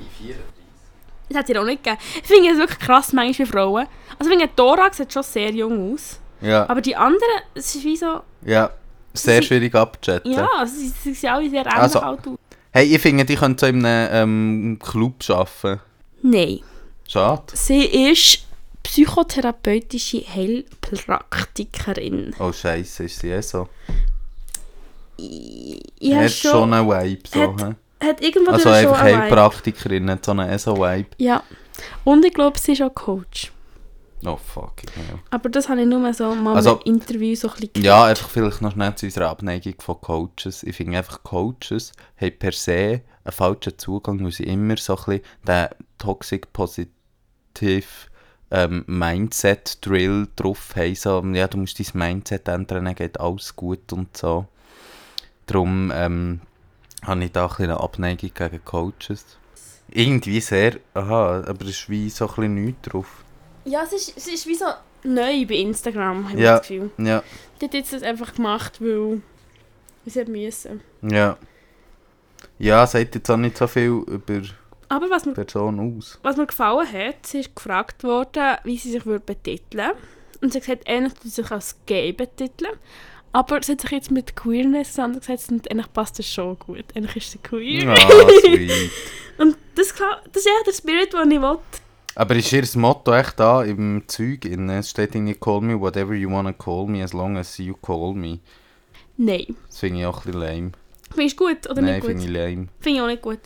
Das 1.28 1.38
hat 1.38 1.46
sie 1.46 1.56
auch 1.58 1.64
nicht 1.64 1.82
gegeben. 1.82 2.00
Ich 2.22 2.28
finde 2.28 2.50
es 2.50 2.58
wirklich 2.58 2.78
krass, 2.78 3.12
manchmal 3.12 3.46
bei 3.46 3.52
Frauen. 3.52 3.86
Also 4.18 4.30
ich 4.30 4.38
finde, 4.38 4.52
Dora 4.54 4.92
sieht 4.92 5.12
schon 5.12 5.22
sehr 5.22 5.50
jung 5.50 5.94
aus. 5.94 6.18
ja, 6.40 6.68
Aber 6.68 6.80
die 6.80 6.94
anderen, 6.94 7.20
es 7.54 7.74
ist 7.74 7.84
wie 7.84 7.96
so... 7.96 8.20
ja, 8.44 8.70
sehr 9.14 9.40
Sie- 9.40 9.48
schwierig 9.48 9.74
abzuschätzen. 9.74 10.32
Ja, 10.32 10.48
sie, 10.66 10.88
sie 10.88 11.14
sehen 11.14 11.30
alle 11.30 11.48
sehr 11.50 11.60
ähnlich 11.64 11.74
Also- 11.74 12.00
alt 12.00 12.26
aus. 12.26 12.36
Hey, 12.74 12.94
ich 12.94 13.00
finde, 13.02 13.24
die 13.26 13.34
könnte 13.36 13.60
so 13.60 13.66
in 13.66 13.84
einem 13.84 14.72
ähm, 14.72 14.78
Club 14.78 15.14
arbeiten. 15.28 15.80
Nein. 16.22 16.60
Schade. 17.08 17.42
Sie 17.52 17.84
ist 17.84 18.46
psychotherapeutische 18.82 20.22
Heilpraktikerin. 20.34 22.34
Oh 22.38 22.52
Scheiße, 22.52 23.04
ist 23.04 23.20
sie 23.20 23.30
eh 23.30 23.40
so. 23.40 23.68
Ich, 25.16 25.82
ich 25.98 26.14
hat 26.14 26.30
schon 26.30 26.50
schon... 26.50 26.74
einen 26.74 26.88
Vibe. 26.88 27.28
So, 27.28 27.56
hat-? 27.56 27.76
Hat 28.00 28.20
irgendwo 28.20 28.52
also 28.52 28.62
schon 28.64 28.72
einfach 28.72 29.04
Vibe. 29.04 29.18
Heilpraktikerin 29.18 30.10
hat 30.10 30.24
so 30.24 30.32
einen 30.32 30.48
ESO-Vibe. 30.48 31.08
Ja. 31.18 31.42
Und 32.04 32.24
ich 32.24 32.34
glaube, 32.34 32.58
sie 32.58 32.72
ist 32.72 32.82
auch 32.82 32.94
Coach. 32.94 33.52
Oh 34.24 34.36
fucking 34.36 34.90
hell. 34.94 35.18
Aber 35.30 35.48
das 35.48 35.68
habe 35.68 35.80
ich 35.80 35.86
nur 35.86 36.12
so 36.14 36.32
mal 36.34 36.54
Also- 36.54 36.80
im 36.84 36.94
Interview 36.94 37.34
so 37.34 37.48
ein 37.48 37.54
bisschen 37.54 37.82
Ja, 37.82 38.04
einfach 38.04 38.28
vielleicht 38.28 38.62
noch 38.62 38.72
schnell 38.72 38.94
zu 38.94 39.06
unserer 39.06 39.30
Abneigung 39.30 39.74
von 39.78 40.00
Coaches. 40.00 40.62
Ich 40.62 40.76
finde 40.76 40.98
einfach, 40.98 41.22
Coaches 41.24 41.92
haben 42.20 42.38
per 42.38 42.52
se 42.52 43.02
einen 43.24 43.32
falschen 43.32 43.76
Zugang, 43.78 44.22
weil 44.22 44.30
sie 44.30 44.44
immer 44.44 44.76
so 44.76 44.96
ein 44.96 45.04
bisschen 45.04 45.22
den 45.46 45.68
toxic 45.98 46.52
positive 46.52 46.92
ähm, 48.52 48.84
Mindset-Drill 48.86 50.28
drauf 50.36 50.74
haben. 50.76 50.94
So, 50.94 51.22
ja, 51.32 51.48
du 51.48 51.58
musst 51.58 51.78
dein 51.80 51.86
Mindset 51.98 52.46
ändern, 52.48 52.84
dann 52.84 52.94
geht 52.94 53.18
alles 53.18 53.56
gut 53.56 53.92
und 53.92 54.14
so. 54.16 54.46
Darum 55.46 55.90
ähm, 55.94 56.40
habe 57.04 57.24
ich 57.24 57.32
da 57.32 57.46
ein 57.46 57.64
eine 57.64 57.80
Abneigung 57.80 58.30
gegen 58.34 58.64
Coaches. 58.64 59.24
Irgendwie 59.88 60.40
sehr, 60.40 60.76
aha, 60.94 61.42
aber 61.46 61.62
es 61.64 61.70
ist 61.70 61.90
wie 61.90 62.08
so 62.10 62.26
ein 62.28 62.34
bisschen 62.34 62.54
nichts 62.54 62.88
drauf. 62.88 63.24
Ja, 63.64 63.82
es 63.84 63.92
ist, 63.92 64.16
es 64.16 64.26
ist 64.28 64.46
wie 64.46 64.54
so 64.54 64.66
neu 65.04 65.44
bei 65.46 65.54
Instagram, 65.56 66.28
habe 66.28 66.36
ich 66.38 66.44
Ja. 66.44 66.58
das 66.58 66.68
Gefühl. 66.68 66.90
Ja, 66.98 67.22
Die 67.60 67.64
hat 67.66 67.74
jetzt 67.74 67.92
das 67.92 68.02
einfach 68.02 68.34
gemacht, 68.34 68.80
weil 68.80 69.20
sie 70.06 70.24
müssen. 70.26 70.80
ja. 71.02 71.36
Ja, 72.58 72.86
sagt 72.86 73.14
jetzt 73.14 73.30
auch 73.30 73.36
nicht 73.36 73.56
so 73.56 73.66
viel 73.66 74.02
über 74.06 74.42
Aber 74.92 75.08
was 75.08 75.24
mir, 75.24 75.34
was 75.34 76.36
mir 76.36 76.46
gefallen 76.46 76.92
hat, 76.92 77.24
sie 77.24 77.40
ist 77.40 77.56
gefragt 77.56 78.04
worden, 78.04 78.58
wie 78.64 78.76
sie 78.76 78.90
sich 78.90 79.06
würde 79.06 79.24
betiteln 79.24 79.92
Und 80.42 80.52
sie 80.52 80.58
hat 80.58 80.66
gesagt, 80.66 80.86
eigentlich 80.86 81.14
tut 81.14 81.22
sie 81.22 81.28
sich 81.30 81.50
als 81.50 81.76
gay 81.86 82.12
betiteln. 82.12 82.74
Aber 83.32 83.62
sie 83.62 83.72
hat 83.72 83.80
sich 83.80 83.90
jetzt 83.90 84.10
mit 84.10 84.36
Queerness 84.36 84.90
auseinandergesetzt 84.90 85.50
und 85.50 85.70
eigentlich 85.70 85.90
passt 85.94 86.18
das 86.18 86.26
schon 86.30 86.58
gut. 86.58 86.84
Eigentlich 86.94 87.16
ist 87.16 87.30
sie 87.30 87.38
queer. 87.38 87.88
Ah, 87.88 87.96
sweet. 88.42 88.90
Und 89.38 89.56
das, 89.76 89.94
das 89.94 90.44
ist 90.44 90.46
echt 90.46 90.66
der 90.66 90.72
Spirit, 90.72 91.14
den 91.14 91.30
ich 91.30 91.40
will. 91.40 91.56
Aber 92.14 92.36
ist 92.36 92.52
ihr 92.52 92.68
Motto 92.74 93.14
echt 93.14 93.40
da 93.40 93.62
im 93.62 94.02
Zeug? 94.06 94.44
In, 94.44 94.68
es 94.68 94.90
steht 94.90 95.14
irgendwie 95.14 95.36
Call 95.36 95.62
me 95.62 95.80
whatever 95.80 96.12
you 96.12 96.30
wanna 96.30 96.52
call 96.52 96.86
me, 96.86 97.02
as 97.02 97.14
long 97.14 97.38
as 97.38 97.56
you 97.56 97.74
call 97.80 98.12
me. 98.12 98.40
Nein. 99.16 99.56
Das 99.68 99.78
finde 99.78 100.00
ich 100.00 100.06
auch 100.06 100.26
ein 100.26 100.32
bisschen 100.32 100.40
lame. 100.42 100.72
Findest 101.14 101.38
du 101.40 101.46
gut 101.46 101.70
oder 101.70 101.82
Nein, 101.82 101.94
nicht 101.94 102.00
gut? 102.02 102.10
finde 102.10 102.24
ich 102.24 102.30
lame. 102.30 102.68
Finde 102.80 102.96
ich 102.98 103.00
auch 103.02 103.06
nicht 103.06 103.22
gut. 103.22 103.40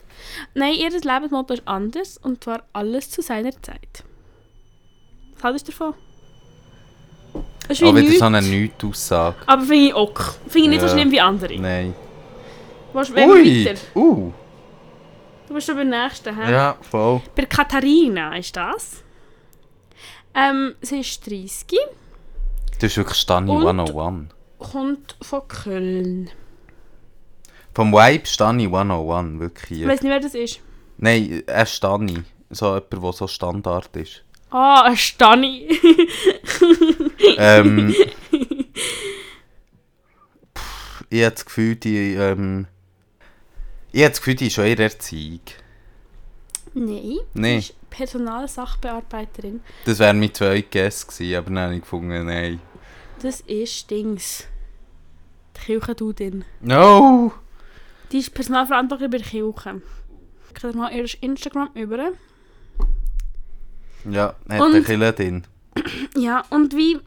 Nein, 0.55 0.75
ihr 0.75 0.91
Lebensmotto 0.91 1.55
ist 1.55 1.63
anders 1.67 2.19
und 2.19 2.43
zwar 2.45 2.63
alles 2.73 3.11
zu 3.11 3.23
seiner 3.23 3.51
Zeit. 3.63 4.05
Was 5.35 5.45
haltest 5.45 5.69
du 5.69 5.73
davon? 5.73 5.95
Das 7.69 7.71
ist 7.71 7.81
wie 7.83 7.87
Auch 7.87 7.95
wieder 7.97 8.13
so 8.13 8.25
eine 8.25 8.43
Nichts-Aussage. 8.43 9.37
aber 9.47 9.63
finde 9.63 9.87
ich 9.87 9.95
auch. 9.95 10.21
Finde 10.49 10.59
ich 10.61 10.69
nicht 10.69 10.81
so 10.81 10.87
Ja. 10.87 10.93
schlimm 10.93 11.11
wie 11.11 11.21
andere. 11.21 11.59
Nein. 11.59 11.95
Wir 12.93 13.29
Ui! 13.29 13.67
weiter? 13.67 13.79
Uh! 13.95 14.33
Du 15.49 15.55
bist 15.55 15.67
schon 15.67 15.77
beim 15.77 15.89
nächsten, 15.91 16.35
hä? 16.35 16.51
Ja, 16.51 16.77
voll. 16.81 17.21
Bei 17.35 17.45
Katharina 17.45 18.37
ist 18.37 18.57
das. 18.57 19.03
Ähm, 20.35 20.75
sie 20.81 21.01
ist 21.01 21.27
30, 21.27 21.67
Das 22.81 22.91
ist 22.93 22.97
wirklich 22.97 23.19
Stani 23.19 23.51
Und? 23.51 23.67
101. 23.67 24.29
kommt 24.59 25.17
von 25.23 25.47
Köln. 25.49 26.31
Vom 27.77 27.93
Vibe 27.93 28.27
Stani 28.27 28.65
101, 28.65 29.39
wirklich. 29.39 29.83
Ich 29.83 29.87
weiß 29.87 30.01
nicht, 30.01 30.11
wer 30.11 30.19
das 30.19 30.35
ist. 30.35 30.61
Nein, 30.97 31.43
ein 31.47 31.67
Stani. 31.67 32.23
So 32.49 32.69
jemand, 32.69 32.91
der 32.91 33.13
so 33.13 33.27
Standard 33.27 33.95
ist. 33.97 34.25
Ah, 34.49 34.85
ein 34.85 34.97
Stani. 34.97 35.69
ähm, 37.37 37.95
pff, 40.57 41.05
ich 41.11 41.23
habe 41.23 41.35
das 41.35 41.45
Gefühl, 41.45 41.77
die, 41.77 42.15
ähm, 42.15 42.67
ich 43.93 44.01
habe 44.01 44.11
das 44.13 44.21
Gefühl, 44.21 44.37
die 44.37 44.47
ist 44.47 44.55
schon 44.55 44.65
eher 44.65 44.81
Erziehung. 44.81 45.41
Nein. 46.73 47.19
Nee. 47.35 47.59
Ist 47.59 47.75
Personalsachbearbeiterin. 47.91 49.61
Das 49.85 49.99
wäre 49.99 50.15
mein 50.15 50.33
zweiter 50.33 50.67
Guess 50.71 51.07
gewesen, 51.07 51.37
aber 51.37 51.51
dann 51.51 51.59
habe 51.59 51.75
ich 51.75 51.83
gefunden, 51.83 52.25
nein. 52.25 52.59
Das 53.21 53.43
ist 53.43 53.91
Dings. 53.91 54.47
Die 55.59 55.61
Kirchendudin. 55.61 56.47
No! 56.63 57.35
Die 58.13 58.19
ist 58.19 58.35
Personalverantwortlich 58.35 59.11
bei 59.11 59.19
der 59.19 59.27
Kirche. 59.27 59.83
Ich 60.55 60.61
dir 60.63 60.77
mal 60.77 60.93
ihr 60.93 61.07
Instagram 61.21 61.71
über. 61.75 62.13
Ja, 64.09 64.35
hat 64.49 64.61
Und- 64.61 64.75
eine 64.75 64.83
Kille 64.83 65.13
drin. 65.13 65.45
Ja, 66.17 66.43
und 66.51 66.75
wie. 66.75 66.99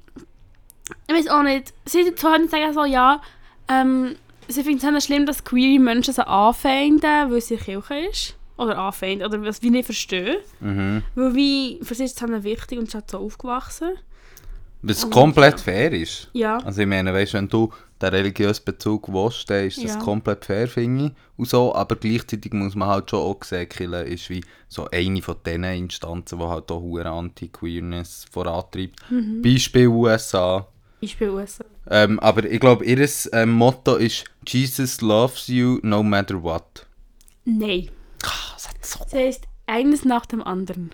Ich 1.07 1.13
weiß 1.15 1.27
auch 1.29 1.41
nicht. 1.43 1.73
Sie 1.85 2.03
so 2.15 2.47
sagen 2.49 2.73
so, 2.73 2.85
ja, 2.85 3.21
ähm, 3.67 4.15
sie 4.47 4.63
findet 4.63 4.83
es 4.95 5.05
schlimm, 5.05 5.25
dass 5.25 5.43
queere 5.43 5.79
Menschen 5.81 6.13
sie 6.13 6.25
anfeinden, 6.27 7.31
weil 7.31 7.41
sie 7.41 7.55
der 7.55 7.65
Kirche 7.65 7.95
ist. 8.09 8.35
Oder 8.57 8.77
anfeinden, 8.77 9.25
oder 9.25 9.41
was 9.43 9.61
wir 9.63 9.71
nicht 9.71 9.85
verstehen. 9.85 10.37
Mhm. 10.59 11.03
Weil 11.15 11.33
wie, 11.35 11.79
für 11.81 11.95
sie 11.95 12.03
ist 12.03 12.17
es 12.17 12.21
halt 12.21 12.43
wichtig 12.43 12.77
und 12.77 12.91
sie 12.91 12.97
hat 12.97 13.09
so 13.09 13.17
aufgewachsen. 13.19 13.91
Was 14.81 15.03
Und 15.03 15.11
komplett 15.11 15.57
ja. 15.57 15.63
fair 15.63 15.91
ist. 15.93 16.29
Ja. 16.33 16.57
Also 16.59 16.81
ich 16.81 16.87
meine, 16.87 17.13
weißt, 17.13 17.33
wenn 17.33 17.47
du 17.47 17.71
den 18.01 18.09
religiösen 18.09 18.63
Bezug 18.65 19.11
willst, 19.11 19.49
dann 19.49 19.65
ist 19.67 19.77
das 19.83 19.93
Ja. 19.95 19.99
komplett 19.99 20.45
fair, 20.45 20.67
finde 20.67 21.05
ich. 21.07 21.11
Und 21.37 21.47
so, 21.49 21.73
aber 21.75 21.95
gleichzeitig 21.95 22.53
muss 22.53 22.75
man 22.75 22.87
halt 22.89 23.09
schon 23.09 23.19
auch 23.19 23.43
sehen, 23.43 23.67
Kirche 23.69 23.97
ist 24.03 24.29
wie 24.29 24.43
so 24.67 24.87
eine 24.89 25.21
von 25.21 25.35
diesen 25.45 25.63
Instanzen, 25.63 26.39
die 26.39 26.45
halt 26.45 26.71
auch 26.71 26.81
hure 26.81 27.09
Anti-Queerness 27.09 28.25
vorantreibt. 28.31 28.95
Mhm. 29.09 29.41
Beispiel 29.41 29.87
USA. 29.87 30.67
Ich 31.01 31.11
spiele 31.11 31.33
USA. 31.33 31.63
Ähm, 31.89 32.19
aber 32.19 32.43
ich 32.43 32.59
glaube, 32.59 32.85
ihr 32.85 33.07
ähm, 33.31 33.51
Motto 33.53 33.95
ist 33.95 34.25
«Jesus 34.45 35.01
loves 35.01 35.47
you 35.47 35.79
no 35.81 36.03
matter 36.03 36.41
what». 36.43 36.85
Nein. 37.45 37.89
Ah, 38.23 38.53
das, 38.53 38.91
so, 38.91 38.99
Das 39.05 39.13
heisst, 39.13 39.43
eines 39.65 40.03
nach 40.03 40.25
dem 40.25 40.43
anderen. 40.43 40.91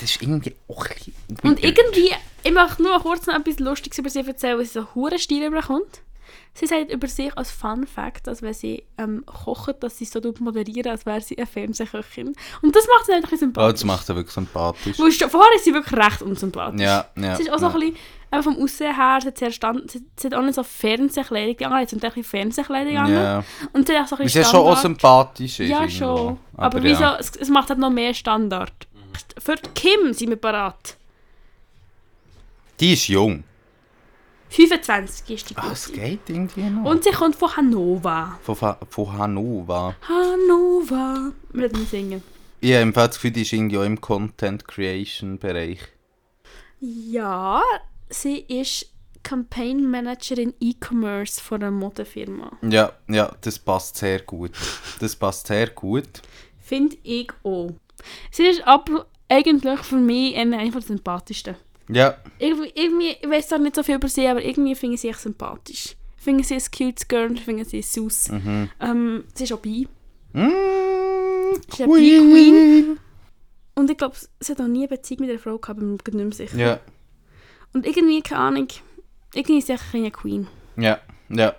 Das 0.00 0.10
ist 0.10 0.22
irgendwie 0.22 0.54
auch 0.68 0.86
ein 0.86 0.94
bisschen 0.96 1.14
Und 1.42 1.62
irgendwie, 1.62 2.10
ich 2.42 2.52
möchte 2.52 2.82
nur 2.82 2.98
kurz 3.00 3.26
noch 3.26 3.34
etwas 3.34 3.58
Lustiges 3.58 3.98
über 3.98 4.10
sie 4.10 4.26
erzählen, 4.26 4.58
was 4.58 4.72
sie 4.72 4.80
so 4.80 4.86
hure 4.94 5.18
Stil 5.18 5.44
überkommt. 5.44 6.02
Sie 6.56 6.66
sagt 6.66 6.92
über 6.92 7.08
sich 7.08 7.36
als 7.36 7.50
Fun 7.50 7.84
Fact, 7.84 8.28
dass 8.28 8.40
wenn 8.40 8.54
sie 8.54 8.84
ähm, 8.96 9.24
kocht, 9.26 9.82
dass 9.82 9.98
sie 9.98 10.04
so 10.04 10.20
tut 10.20 10.40
moderieren, 10.40 10.92
als 10.92 11.04
wäre 11.04 11.20
sie 11.20 11.36
eine 11.36 11.46
Fernsehköchin. 11.46 12.32
Und 12.62 12.76
das 12.76 12.86
macht 12.86 13.06
sie 13.06 13.12
einfach 13.12 13.32
Oh, 13.32 13.36
sympathisch. 13.36 13.72
das 13.72 13.84
macht 13.84 14.06
sie 14.06 14.14
wirklich 14.14 14.34
sympathisch. 14.34 14.98
Wo 14.98 15.06
ist, 15.06 15.20
vorher 15.24 15.52
ist 15.56 15.64
sie 15.64 15.74
wirklich 15.74 16.00
recht 16.00 16.22
unsympathisch. 16.22 16.80
Ja, 16.80 17.06
ja. 17.16 17.34
Sie 17.36 17.42
ist 17.42 17.52
auch 17.52 17.58
so 17.58 17.66
ja. 17.66 17.72
ein 17.74 17.80
bisschen, 17.80 17.96
einfach 18.30 18.52
vom 18.52 18.62
Aussehen 18.62 18.94
her, 18.94 19.18
sie 19.20 19.28
hat, 19.28 19.38
sehr 19.38 19.50
stand, 19.50 19.90
sie, 19.90 20.04
sie 20.16 20.28
hat 20.28 20.34
auch 20.34 20.42
nicht 20.42 20.54
so 20.54 20.62
Fernsehkleidung, 20.62 21.56
die 21.56 21.66
anderen 21.66 21.88
sind 21.88 22.04
ein 22.04 22.08
bisschen 22.10 22.24
Fernsehkleidung 22.24 22.96
an. 22.98 23.12
Ja. 23.12 23.44
Und 23.72 23.88
sie 23.88 23.94
hat 23.96 24.04
auch 24.04 24.08
so 24.08 24.16
ein 24.16 24.22
bisschen 24.22 24.44
sie 24.44 24.48
schon 24.48 24.60
auch 24.60 24.78
Standard. 24.78 24.82
sympathisch 24.82 25.60
ist. 25.60 25.68
Ja, 25.68 25.80
irgendwo. 25.82 25.96
schon. 25.98 26.38
Aber, 26.56 26.82
wieso, 26.84 27.02
ja. 27.02 27.16
es, 27.18 27.32
es 27.34 27.48
macht 27.48 27.68
halt 27.68 27.80
noch 27.80 27.90
mehr 27.90 28.14
Standard. 28.14 28.72
Für 29.38 29.56
Kim 29.74 30.12
sind 30.12 30.30
wir 30.30 30.36
parat. 30.36 30.96
Die 32.80 32.92
ist 32.94 33.08
jung. 33.08 33.44
25 34.50 35.30
ist 35.34 35.50
die 35.50 35.56
Ah, 35.56 35.70
es 35.72 35.86
Gute. 35.86 36.00
geht 36.00 36.20
irgendwie 36.28 36.62
noch. 36.62 36.84
Und 36.90 37.02
sie 37.04 37.10
kommt 37.10 37.34
von 37.36 37.56
Hannover. 37.56 38.38
Von, 38.42 38.54
Fa- 38.56 38.78
von 38.88 39.12
Hannover. 39.18 39.96
Hannover. 40.08 41.32
Wir 41.52 41.62
werden 41.62 41.86
singen. 41.86 42.22
Ich 42.60 42.72
habe 42.72 42.82
im 42.82 42.94
Fall 42.94 43.08
das 43.08 43.16
Gefühl, 43.16 43.32
die 43.32 43.42
ist 43.42 43.52
irgendwie 43.52 43.78
auch 43.78 43.82
im 43.84 44.00
Content 44.00 44.66
Creation 44.66 45.38
Bereich. 45.38 45.80
Ja, 46.80 47.62
sie 48.08 48.38
ist 48.40 48.90
Campaign 49.22 49.90
Managerin 49.90 50.54
E-Commerce 50.60 51.40
von 51.40 51.62
einer 51.62 51.70
Modefirma. 51.70 52.52
Ja, 52.62 52.92
ja, 53.08 53.34
das 53.40 53.58
passt 53.58 53.96
sehr 53.96 54.20
gut. 54.20 54.52
Das 55.00 55.16
passt 55.16 55.46
sehr 55.48 55.68
gut. 55.70 56.22
Finde 56.60 56.96
ich 57.02 57.28
auch. 57.42 57.74
Sie 58.30 58.44
ist 58.46 58.66
aber 58.66 59.06
eigentlich 59.28 59.80
für 59.80 59.96
mich 59.96 60.36
eine 60.36 60.70
der 60.70 60.80
sympathischsten. 60.80 61.56
Ja, 61.88 62.16
Irgendwie, 62.38 62.72
irgendwie 62.74 63.16
ich 63.20 63.28
weiß 63.28 63.52
auch 63.52 63.58
nicht 63.58 63.74
so 63.76 63.82
viel 63.82 63.96
über 63.96 64.08
sie, 64.08 64.26
aber 64.26 64.42
irgendwie 64.42 64.74
finde 64.74 64.94
ich 64.94 65.00
sie 65.02 65.08
echt 65.08 65.20
sympathisch. 65.20 65.96
Ich 66.16 66.22
finde 66.24 66.42
sie 66.42 66.54
ein 66.54 66.62
cute 66.74 67.08
Girl, 67.08 67.32
ich 67.34 67.42
finde 67.42 67.64
sie 67.66 67.82
süß. 67.82 68.30
mhm. 68.30 68.70
Ähm, 68.80 69.24
sie 69.34 69.44
ist 69.44 69.52
auch 69.52 69.58
bi. 69.58 69.86
Mm, 70.32 70.48
ist 71.68 71.80
eine 71.82 71.92
Bi-Queen. 71.92 72.98
Und 73.74 73.90
ich 73.90 73.96
glaube, 73.98 74.16
sie 74.40 74.52
hat 74.52 74.58
noch 74.58 74.68
nie 74.68 74.80
eine 74.80 74.88
Beziehung 74.88 75.20
mit 75.22 75.30
einer 75.30 75.38
Frau 75.38 75.58
gehabt, 75.58 75.78
bin 75.80 75.90
mir 75.92 75.98
gerade 75.98 76.16
nicht 76.16 76.38
mehr 76.38 76.48
sicher. 76.48 76.56
Ja, 76.58 76.80
Und 77.74 77.86
irgendwie, 77.86 78.22
keine 78.22 78.40
Ahnung, 78.40 78.68
irgendwie 79.34 79.58
ist 79.58 79.66
sie 79.66 79.72
echt 79.74 79.82
eine 79.92 80.10
Queen. 80.10 80.46
ja, 80.76 80.98
ja. 81.28 81.54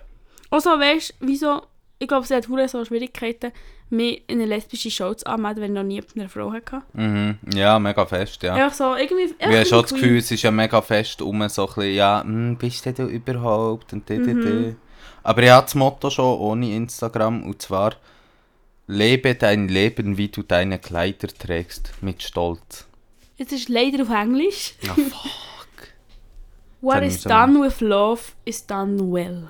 Also, 0.50 0.70
weißt 0.70 1.10
du, 1.20 1.26
wieso, 1.26 1.62
ich 1.98 2.06
glaube, 2.08 2.26
sie 2.26 2.34
hat 2.34 2.48
hure 2.48 2.68
so 2.68 2.84
Schwierigkeiten, 2.84 3.52
mich 3.90 4.22
in 4.26 4.40
eine 4.40 4.46
lesbische 4.46 4.90
Show 4.90 5.14
zu 5.14 5.26
anmelden, 5.26 5.62
wenn 5.62 5.70
ich 5.70 5.76
noch 5.76 5.84
nie 5.84 5.96
mit 5.96 6.16
einer 6.16 6.28
Frau 6.28 6.52
hatte. 6.52 6.82
Mhm. 6.92 7.38
Ja, 7.54 7.78
mega 7.78 8.04
fest, 8.06 8.42
ja. 8.42 8.54
Einfach 8.54 8.74
so, 8.74 8.94
irgendwie, 8.96 9.34
Wir 9.38 9.58
haben 9.58 9.66
schon 9.66 9.82
das. 9.82 9.92
Gefühl, 9.92 10.18
es 10.18 10.30
ist 10.30 10.42
ja 10.42 10.50
mega 10.50 10.80
fest 10.82 11.22
um 11.22 11.48
so 11.48 11.62
ein 11.62 11.74
bisschen, 11.74 11.94
ja, 11.94 12.22
hm, 12.22 12.56
bist 12.56 12.84
du 12.84 12.92
denn 12.92 13.08
überhaupt 13.08 13.92
und 13.92 14.08
di, 14.08 14.18
di, 14.18 14.34
di. 14.34 14.76
Aber 15.22 15.42
ich 15.42 15.50
habe 15.50 15.64
das 15.64 15.74
Motto 15.74 16.10
schon 16.10 16.38
ohne 16.38 16.74
Instagram 16.74 17.44
und 17.44 17.62
zwar 17.62 17.94
Lebe 18.88 19.34
dein 19.34 19.68
Leben, 19.68 20.16
wie 20.16 20.28
du 20.28 20.44
deine 20.44 20.78
Kleider 20.78 21.26
trägst, 21.26 21.92
mit 22.00 22.22
Stolz. 22.22 22.86
Jetzt 23.36 23.52
ist 23.52 23.68
leider 23.68 24.02
auf 24.02 24.10
Englisch. 24.10 24.74
Ja, 24.82 24.94
fuck. 24.94 25.08
What 26.80 26.96
habe 26.96 27.06
is 27.06 27.16
ich 27.16 27.22
done 27.24 27.60
with 27.60 27.80
love 27.80 28.22
is 28.44 28.64
done 28.64 29.12
well. 29.12 29.48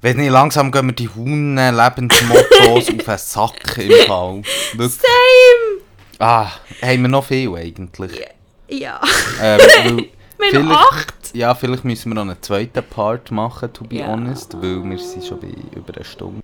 Wenn 0.00 0.16
nicht, 0.18 0.30
langsam 0.30 0.70
gehen 0.70 0.86
mir 0.86 0.92
die 0.92 1.08
Hunde 1.08 1.70
Lebensmottos 1.70 2.88
auf 2.88 3.04
den 3.04 3.18
Sack 3.18 3.78
im 3.78 4.06
Fall. 4.06 4.42
Wirklich. 4.74 4.92
Same! 5.00 5.80
Ah, 6.20 6.50
haben 6.82 7.02
wir 7.02 7.08
noch 7.08 7.24
viel 7.24 7.54
eigentlich. 7.56 8.20
Ja. 8.68 9.00
Ähm, 9.42 9.58
weil 10.38 10.52
Wir 10.52 10.58
haben 10.60 10.70
acht. 10.72 11.14
Ja, 11.34 11.54
vielleicht 11.54 11.84
müssen 11.84 12.10
wir 12.10 12.14
noch 12.14 12.22
einen 12.22 12.40
zweiten 12.42 12.82
Part 12.84 13.30
machen, 13.32 13.72
to 13.72 13.84
be 13.84 13.96
Ja. 13.96 14.06
honest, 14.08 14.54
weil 14.62 14.82
wir 14.84 14.98
sind 14.98 15.24
schon 15.24 15.40
bei 15.40 15.48
über 15.76 15.94
eine 15.94 16.04
Stunde. 16.04 16.42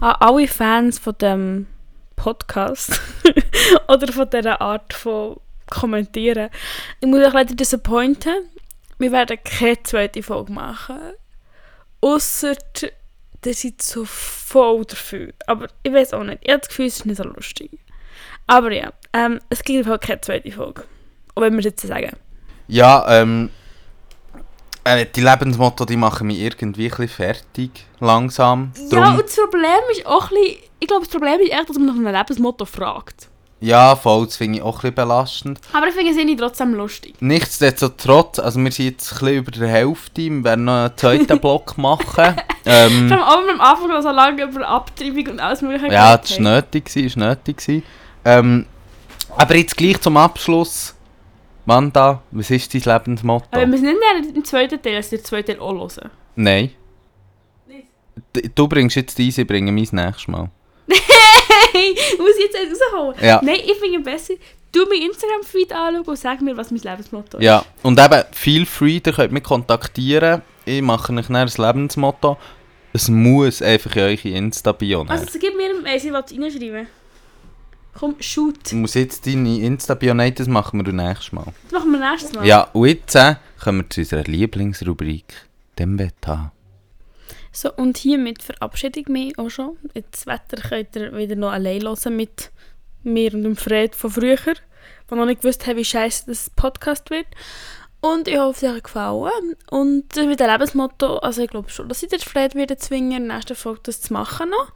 An 0.00 0.16
alle 0.20 0.48
Fans 0.48 0.98
von 0.98 1.14
dem 1.20 1.66
Podcast 2.16 3.00
oder 3.88 4.12
von 4.12 4.28
dieser 4.30 4.60
Art 4.60 4.92
von 4.92 5.36
Kommentieren. 5.70 6.50
Ich 7.00 7.06
muss 7.06 7.20
euch 7.24 7.32
leider 7.32 7.54
disappointen. 7.54 8.48
Wir 8.98 9.12
werden 9.12 9.38
keine 9.44 9.80
zweite 9.84 10.22
Folge 10.22 10.52
machen. 10.52 10.98
Ausser 12.00 12.54
ihr 13.46 13.54
seid 13.54 13.82
so 13.82 14.04
voll 14.04 14.84
dafür. 14.84 15.32
Aber 15.46 15.68
ich 15.82 15.92
weiß 15.92 16.14
auch 16.14 16.24
nicht. 16.24 16.40
Ich 16.42 16.50
habe 16.50 16.60
das 16.60 16.68
Gefühl, 16.68 16.86
es 16.86 16.96
ist 16.96 17.06
nicht 17.06 17.16
so 17.16 17.24
lustig. 17.24 17.70
Aber 18.46 18.72
ja, 18.72 18.92
ähm, 19.12 19.40
es 19.48 19.62
gibt 19.62 19.86
einfach 19.86 20.00
keine 20.00 20.20
zweite 20.20 20.50
Folge. 20.50 20.84
Auch 21.34 21.42
wenn 21.42 21.52
wir 21.52 21.60
es 21.60 21.66
jetzt 21.66 21.86
sagen. 21.86 22.16
Ja, 22.66 23.04
ähm, 23.08 23.50
äh, 24.84 25.06
die 25.06 25.20
Lebensmotto, 25.20 25.84
die 25.84 25.96
machen 25.96 26.26
mich 26.26 26.38
irgendwie 26.38 26.86
ein 26.86 26.90
bisschen 26.90 27.08
fertig, 27.08 27.70
langsam. 28.00 28.72
Ja, 28.76 28.88
Drum, 28.88 29.18
und 29.18 29.24
das 29.24 29.36
Problem 29.36 29.70
ist 29.92 30.06
auch 30.06 30.30
ein 30.30 30.36
bisschen, 30.36 30.56
ich 30.80 30.88
glaube, 30.88 31.04
das 31.04 31.12
Problem 31.12 31.40
ist 31.40 31.52
echt, 31.52 31.68
dass 31.68 31.76
man 31.78 31.86
nach 31.86 31.94
einem 31.94 32.14
Lebensmotto 32.14 32.64
fragt. 32.64 33.28
Ja, 33.60 33.96
voll, 33.96 34.26
das 34.26 34.36
finde 34.36 34.58
ich 34.58 34.64
auch 34.64 34.84
ein 34.84 34.94
belastend. 34.94 35.60
Aber 35.72 35.88
ich 35.88 35.94
finde 35.94 36.32
es 36.32 36.38
trotzdem 36.38 36.74
lustig. 36.74 37.14
Nichtsdestotrotz, 37.20 38.38
also 38.38 38.60
wir 38.60 38.70
sind 38.70 38.84
jetzt 38.86 39.12
ein 39.12 39.18
bisschen 39.18 39.36
über 39.36 39.50
der 39.50 39.68
Hälfte, 39.68 40.22
wir 40.22 40.44
werden 40.44 40.64
noch 40.64 40.84
einen 40.84 40.96
zweiten 40.96 41.38
Block 41.40 41.76
machen. 41.76 42.36
ähm, 42.64 43.08
Vor 43.08 43.26
allem 43.26 43.48
am 43.50 43.60
Anfang 43.60 43.88
noch 43.88 44.02
so 44.02 44.10
lange 44.10 44.44
über 44.44 44.66
Abtreibung 44.66 45.26
und 45.26 45.40
alles 45.40 45.62
mögliche 45.62 45.92
ja, 45.92 46.16
das 46.16 46.32
war 46.36 46.54
nötig, 46.54 46.84
gewesen, 46.84 47.06
ist 47.06 47.16
nötig. 47.16 47.82
Ähm, 48.24 48.66
aber 49.36 49.56
jetzt 49.56 49.76
gleich 49.76 50.00
zum 50.00 50.16
Abschluss. 50.16 50.94
Wanda, 51.66 52.22
was 52.30 52.50
ist 52.50 52.72
dein 52.72 52.80
Lebensmotto? 52.80 53.46
Aber 53.50 53.60
wir 53.60 53.66
müssen 53.66 53.84
nicht 53.84 53.98
mehr 53.98 54.34
im 54.34 54.44
zweiten 54.44 54.80
Teil, 54.80 54.96
also 54.96 55.16
den 55.16 55.24
zweiten 55.24 55.52
Teil 55.52 55.60
auch 55.60 55.74
hören. 55.74 56.10
Nein. 56.34 56.70
Du 58.54 58.66
bringst 58.66 58.96
jetzt 58.96 59.18
deins, 59.18 59.36
ich 59.36 59.46
bringe 59.46 59.70
meins 59.70 59.92
nächstes 59.92 60.28
Mal. 60.28 60.48
Hey, 61.72 61.96
muss 62.18 62.36
ich 62.38 62.50
jetzt 62.52 62.82
rausholen? 62.92 63.16
Ja. 63.22 63.40
Nein, 63.42 63.60
ich 63.64 63.74
finde 63.74 64.00
besser, 64.00 64.34
du 64.72 64.86
mein 64.88 65.02
Instagram-Feed 65.02 65.72
anschauen 65.72 66.04
und 66.04 66.18
sag 66.18 66.40
mir, 66.40 66.56
was 66.56 66.70
mein 66.70 66.80
Lebensmotto 66.80 67.38
ist. 67.38 67.44
Ja, 67.44 67.64
und 67.82 67.98
eben, 67.98 68.22
feel 68.32 68.66
free, 68.66 69.00
ihr 69.04 69.12
könnt 69.12 69.32
mich 69.32 69.42
kontaktieren. 69.42 70.42
Ich 70.64 70.82
mache 70.82 71.12
euch 71.12 71.26
dann 71.26 71.36
ein 71.36 71.48
Lebensmotto. 71.48 72.36
Es 72.92 73.08
muss 73.08 73.62
einfach 73.62 73.94
in 73.96 74.02
eure 74.02 74.28
Insta-Bio 74.28 75.04
Also, 75.08 75.38
gib 75.38 75.56
mir 75.56 75.70
eins, 75.84 76.04
ich 76.04 76.12
will 76.12 76.22
es 76.24 76.32
reinschreiben. 76.32 76.86
Komm, 77.98 78.14
shoot. 78.20 78.70
Du 78.70 78.76
musst 78.76 78.94
jetzt 78.94 79.26
deine 79.26 79.58
Insta-Bio 79.60 80.14
nehmen, 80.14 80.34
das 80.34 80.46
machen 80.46 80.84
wir 80.84 80.92
nächstes 80.92 81.32
Mal. 81.32 81.46
Das 81.64 81.72
machen 81.80 81.92
wir 81.92 82.10
nächstes 82.10 82.32
Mal. 82.32 82.46
Ja, 82.46 82.68
und 82.72 82.86
jetzt 82.86 83.14
äh, 83.16 83.34
kommen 83.62 83.80
wir 83.80 83.90
zu 83.90 84.00
unserer 84.02 84.22
Lieblingsrubrik, 84.22 85.24
dem 85.78 85.98
Wetter. 85.98 86.52
So, 87.60 87.72
und 87.72 87.98
hiermit 87.98 88.44
verabschiede 88.44 89.00
ich 89.00 89.08
mich 89.08 89.36
auch 89.36 89.50
schon. 89.50 89.76
Jetzt 89.92 90.28
Wetter 90.28 90.62
könnt 90.62 90.94
ihr 90.94 91.16
wieder 91.16 91.34
noch 91.34 91.50
allein 91.50 91.82
hören 91.82 92.14
mit 92.14 92.52
mir 93.02 93.34
und 93.34 93.42
dem 93.42 93.56
Fred 93.56 93.96
von 93.96 94.12
früher, 94.12 94.36
die 94.36 95.14
noch 95.16 95.26
nicht 95.26 95.42
gewusst 95.42 95.66
haben, 95.66 95.76
wie 95.76 95.84
scheiße 95.84 96.26
das 96.28 96.50
Podcast 96.50 97.10
wird. 97.10 97.26
Und 98.00 98.28
ich 98.28 98.38
hoffe, 98.38 98.64
es 98.64 98.70
hat 98.70 98.76
euch 98.76 98.82
gefallen. 98.84 99.56
Und 99.72 100.14
mit 100.14 100.38
dem 100.38 100.48
Lebensmotto, 100.48 101.16
also 101.18 101.42
ich 101.42 101.50
glaube 101.50 101.68
schon, 101.68 101.88
dass 101.88 102.04
ich 102.04 102.10
den 102.10 102.20
Fred 102.20 102.54
wieder 102.54 102.78
zwingen, 102.78 103.22
in 103.22 103.26
der 103.26 103.38
nächsten 103.38 103.56
Folge 103.56 103.80
das 103.82 104.02
zu 104.02 104.12
machen 104.12 104.50
noch. 104.50 104.70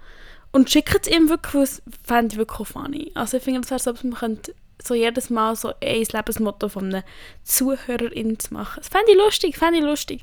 Und 0.51 0.69
schickt 0.69 1.07
es 1.07 1.17
ihm 1.17 1.29
wirklich, 1.29 1.55
weil 1.55 1.63
es 1.63 1.83
fände 2.05 2.33
ich 2.33 2.39
wirklich 2.39 2.67
funny. 2.67 3.13
Also 3.15 3.37
ich 3.37 3.45
finde, 3.45 3.61
es 3.61 3.71
wäre 3.71 3.79
so, 3.79 3.93
dass 3.93 4.03
man 4.03 4.15
könnte 4.15 4.57
so 4.81 4.95
jedes 4.95 5.31
Mal 5.31 5.57
so 5.57 5.73
ein 5.81 6.05
Lebensmotto 6.13 6.69
von 6.69 6.87
einem 6.93 7.03
Zuhörerin 7.45 8.39
zu 8.39 8.55
machen. 8.55 8.77
Das 8.79 8.89
fände 8.89 9.13
ich 9.13 9.17
lustig, 9.17 9.57
fände 9.57 9.79
ich 9.79 9.85
lustig. 9.85 10.23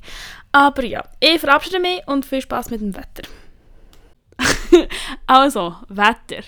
Aber 0.52 0.84
ja, 0.84 1.04
ich 1.20 1.40
verabschiede 1.40 1.80
mich 1.80 2.02
und 2.08 2.26
viel 2.26 2.42
Spaß 2.42 2.70
mit 2.70 2.82
dem 2.82 2.96
Wetter. 2.96 3.30
also, 5.28 5.76
Wetter. 5.88 6.44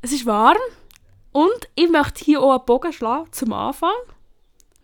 Es 0.00 0.12
ist 0.12 0.26
warm 0.26 0.56
und 1.32 1.68
ich 1.74 1.88
möchte 1.88 2.24
hier 2.24 2.40
auch 2.42 2.56
einen 2.56 2.64
Bogen 2.64 2.92
schlagen 2.92 3.26
zum 3.32 3.52
Anfang. 3.52 3.90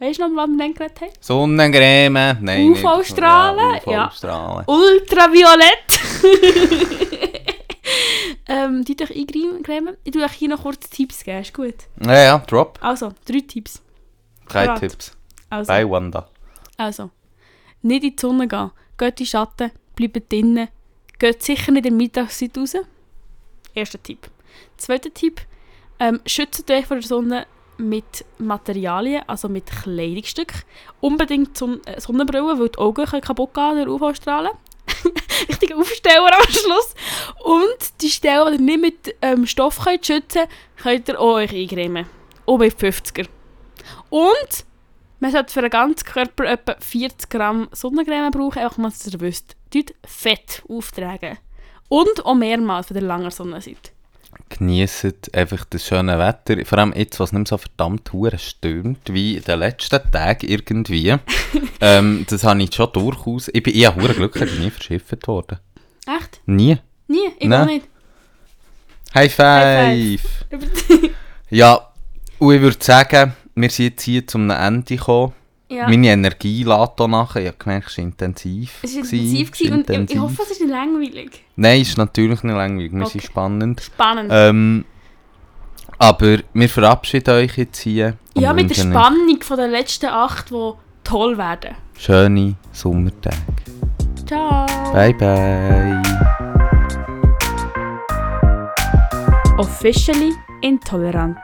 Weißt 0.00 0.20
du 0.20 0.28
noch, 0.28 0.36
was 0.36 0.48
wir 0.48 0.58
dann 0.58 0.74
geredet 0.74 1.00
haben? 1.00 1.10
Sonnencreme, 1.20 2.36
nein. 2.40 2.70
UV-Strahlen, 2.70 3.80
Ja, 3.86 3.92
ja. 3.92 4.06
UV-Strahlen. 4.06 4.64
Ultraviolett! 4.66 5.88
ähm, 8.48 8.84
die 8.84 8.96
dich 8.96 9.10
eingreifen. 9.10 9.96
Ich 10.04 10.12
tue 10.12 10.24
euch 10.24 10.32
hier 10.32 10.48
noch 10.48 10.62
kurz 10.62 10.88
Tipps 10.90 11.22
geben, 11.24 11.40
ist 11.40 11.54
gut. 11.54 11.74
Ja, 12.04 12.14
ja, 12.22 12.38
drop. 12.38 12.78
Also, 12.82 13.12
drei 13.26 13.40
Tipps. 13.40 13.82
Keine 14.48 14.68
Parat. 14.68 14.80
Tipps. 14.80 15.16
Also, 15.50 15.68
Bei 15.68 15.88
Wanda. 15.88 16.28
also. 16.76 17.10
nicht 17.82 18.04
in 18.04 18.10
die 18.10 18.20
Sonne 18.20 18.48
gehen. 18.48 18.70
Geht 18.96 19.20
in 19.20 19.24
den 19.24 19.26
Schatten, 19.26 19.70
bleibt 19.94 20.32
drinnen. 20.32 20.68
Geht 21.18 21.42
sicher 21.42 21.72
nicht 21.72 21.86
in 21.86 21.92
der 21.96 22.06
Mittagszeit 22.06 22.56
raus. 22.58 22.76
Erster 23.74 24.02
Tipp. 24.02 24.28
Zweiter 24.76 25.12
Tipp, 25.12 25.40
ähm, 26.00 26.20
schützt 26.26 26.70
euch 26.70 26.86
vor 26.86 26.96
der 26.96 27.06
Sonne 27.06 27.46
mit 27.76 28.24
Materialien, 28.38 29.22
also 29.26 29.48
mit 29.48 29.66
Kleidungsstücken. 29.66 30.62
Unbedingt 31.00 31.56
Son 31.56 31.80
äh, 31.86 32.00
Sonnenbrille, 32.00 32.58
weil 32.58 32.68
die 32.68 32.78
Augen 32.78 33.04
kaputt 33.20 33.54
gehen 33.54 33.84
durch 33.84 33.88
UV-Strahlen. 33.88 34.50
Richtiger 35.48 35.76
Aufsteller 35.76 36.36
am 36.36 36.50
Schluss. 36.50 36.94
Und 37.44 38.00
die 38.00 38.10
Stellen, 38.10 38.58
die 38.58 38.72
ihr 38.72 38.78
nicht 38.78 38.80
mit 38.80 39.16
ähm, 39.22 39.46
Stoff 39.46 39.80
könnt 39.84 40.06
schützen 40.06 40.42
könnt, 40.76 41.06
könnt 41.06 41.08
ihr 41.08 41.20
auch 41.20 41.34
euch 41.34 41.52
eincremen. 41.52 42.06
Bei 42.46 42.68
50er. 42.68 43.26
Und 44.10 44.64
man 45.20 45.32
sollte 45.32 45.52
für 45.52 45.62
den 45.62 45.70
ganzen 45.70 46.06
Körper 46.06 46.44
etwa 46.44 46.76
40 46.78 47.28
Gramm 47.28 47.68
Sonnencreme 47.72 48.30
brauchen, 48.30 48.60
einfach 48.60 48.78
mal, 48.78 48.90
dass 48.90 49.06
ihr 49.06 49.20
wisst. 49.20 49.56
Dort 49.74 49.94
Fett 50.06 50.62
auftragen. 50.68 51.38
Und 51.88 52.24
auch 52.24 52.34
mehrmals 52.34 52.86
von 52.86 52.94
der 52.94 53.02
langen 53.02 53.30
Sonnenseite. 53.30 53.90
Genießt 54.48 55.34
einfach 55.34 55.64
das 55.66 55.86
schöne 55.86 56.18
Wetter. 56.18 56.64
Vor 56.64 56.78
allem 56.78 56.94
jetzt, 56.96 57.20
was 57.20 57.32
nicht 57.32 57.40
mehr 57.40 57.46
so 57.46 57.58
verdammt 57.58 58.12
hure 58.12 58.38
stürmt, 58.38 59.12
wie 59.12 59.36
in 59.36 59.44
den 59.44 59.58
letzten 59.58 60.00
Tagen 60.10 60.48
irgendwie. 60.48 61.14
ähm, 61.80 62.24
das 62.28 62.44
habe 62.44 62.62
ich 62.62 62.74
schon 62.74 62.92
durchaus... 62.92 63.48
Ich 63.52 63.62
bin 63.62 63.74
eher 63.74 63.94
hure 63.94 64.14
glücklich, 64.14 64.44
ich 64.44 64.56
bin 64.56 64.64
nie 64.64 64.70
verschifft 64.70 65.28
worden. 65.28 65.58
Echt? 66.06 66.40
Nie. 66.46 66.78
Nie? 67.06 67.28
Ich 67.38 67.52
auch 67.52 67.66
nicht. 67.66 67.86
High 69.14 69.38
High 69.38 70.20
five! 70.20 70.46
Ja, 71.50 71.88
und 72.38 72.54
ich 72.54 72.60
würde 72.60 72.76
sagen, 72.78 73.34
wir 73.54 73.70
sind 73.70 73.86
jetzt 73.86 74.02
hier 74.02 74.26
zum 74.26 74.50
Ende 74.50 74.96
gekommen. 74.96 75.32
Ja. 75.70 75.88
Meine 75.88 76.08
Energie 76.08 76.64
hier 76.64 77.08
nachher. 77.08 77.40
Ich 77.42 77.48
habe 77.48 77.56
gemerkt, 77.58 77.88
es 77.90 77.98
war 77.98 78.04
intensiv. 78.04 78.72
Es 78.82 78.94
war 78.94 79.02
intensiv 79.02 79.50
Es 79.52 79.58
gewesen 79.58 79.72
und 79.74 79.80
ich, 79.80 79.88
ich 79.88 79.94
intensiv. 79.96 80.20
hoffe, 80.20 80.42
es 80.42 80.50
ist 80.52 80.60
nicht 80.62 80.70
langweilig. 80.70 81.44
Nein, 81.56 81.80
es 81.82 81.88
ist 81.90 81.98
natürlich 81.98 82.42
nicht 82.42 82.54
langweilig. 82.54 82.92
Wir 82.92 83.02
Okay. 83.02 83.10
sind 83.12 83.22
spannend. 83.24 83.80
Spannend. 83.80 84.30
Ähm, 84.32 84.84
aber 85.98 86.38
wir 86.52 86.68
verabschieden 86.68 87.34
euch 87.34 87.56
jetzt 87.58 87.78
hier. 87.80 88.16
ja, 88.34 88.52
mit 88.52 88.70
der 88.70 88.74
Spannung 88.76 89.40
von 89.42 89.56
den 89.58 89.70
letzten 89.70 90.06
acht, 90.06 90.50
die 90.50 90.72
toll 91.04 91.36
werden. 91.36 91.74
Schöne 91.98 92.54
Sommertage. 92.72 93.36
Ciao. 94.26 94.66
Bye 94.92 95.14
bye. 95.14 96.02
Officially 99.58 100.32
intolerant. 100.62 101.38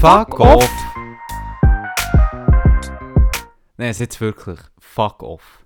Fuck 0.00 0.40
off! 0.40 0.70
Nein, 3.76 3.90
jetzt 4.00 4.18
wirklich. 4.18 4.58
Fuck 4.78 5.22
off. 5.22 5.58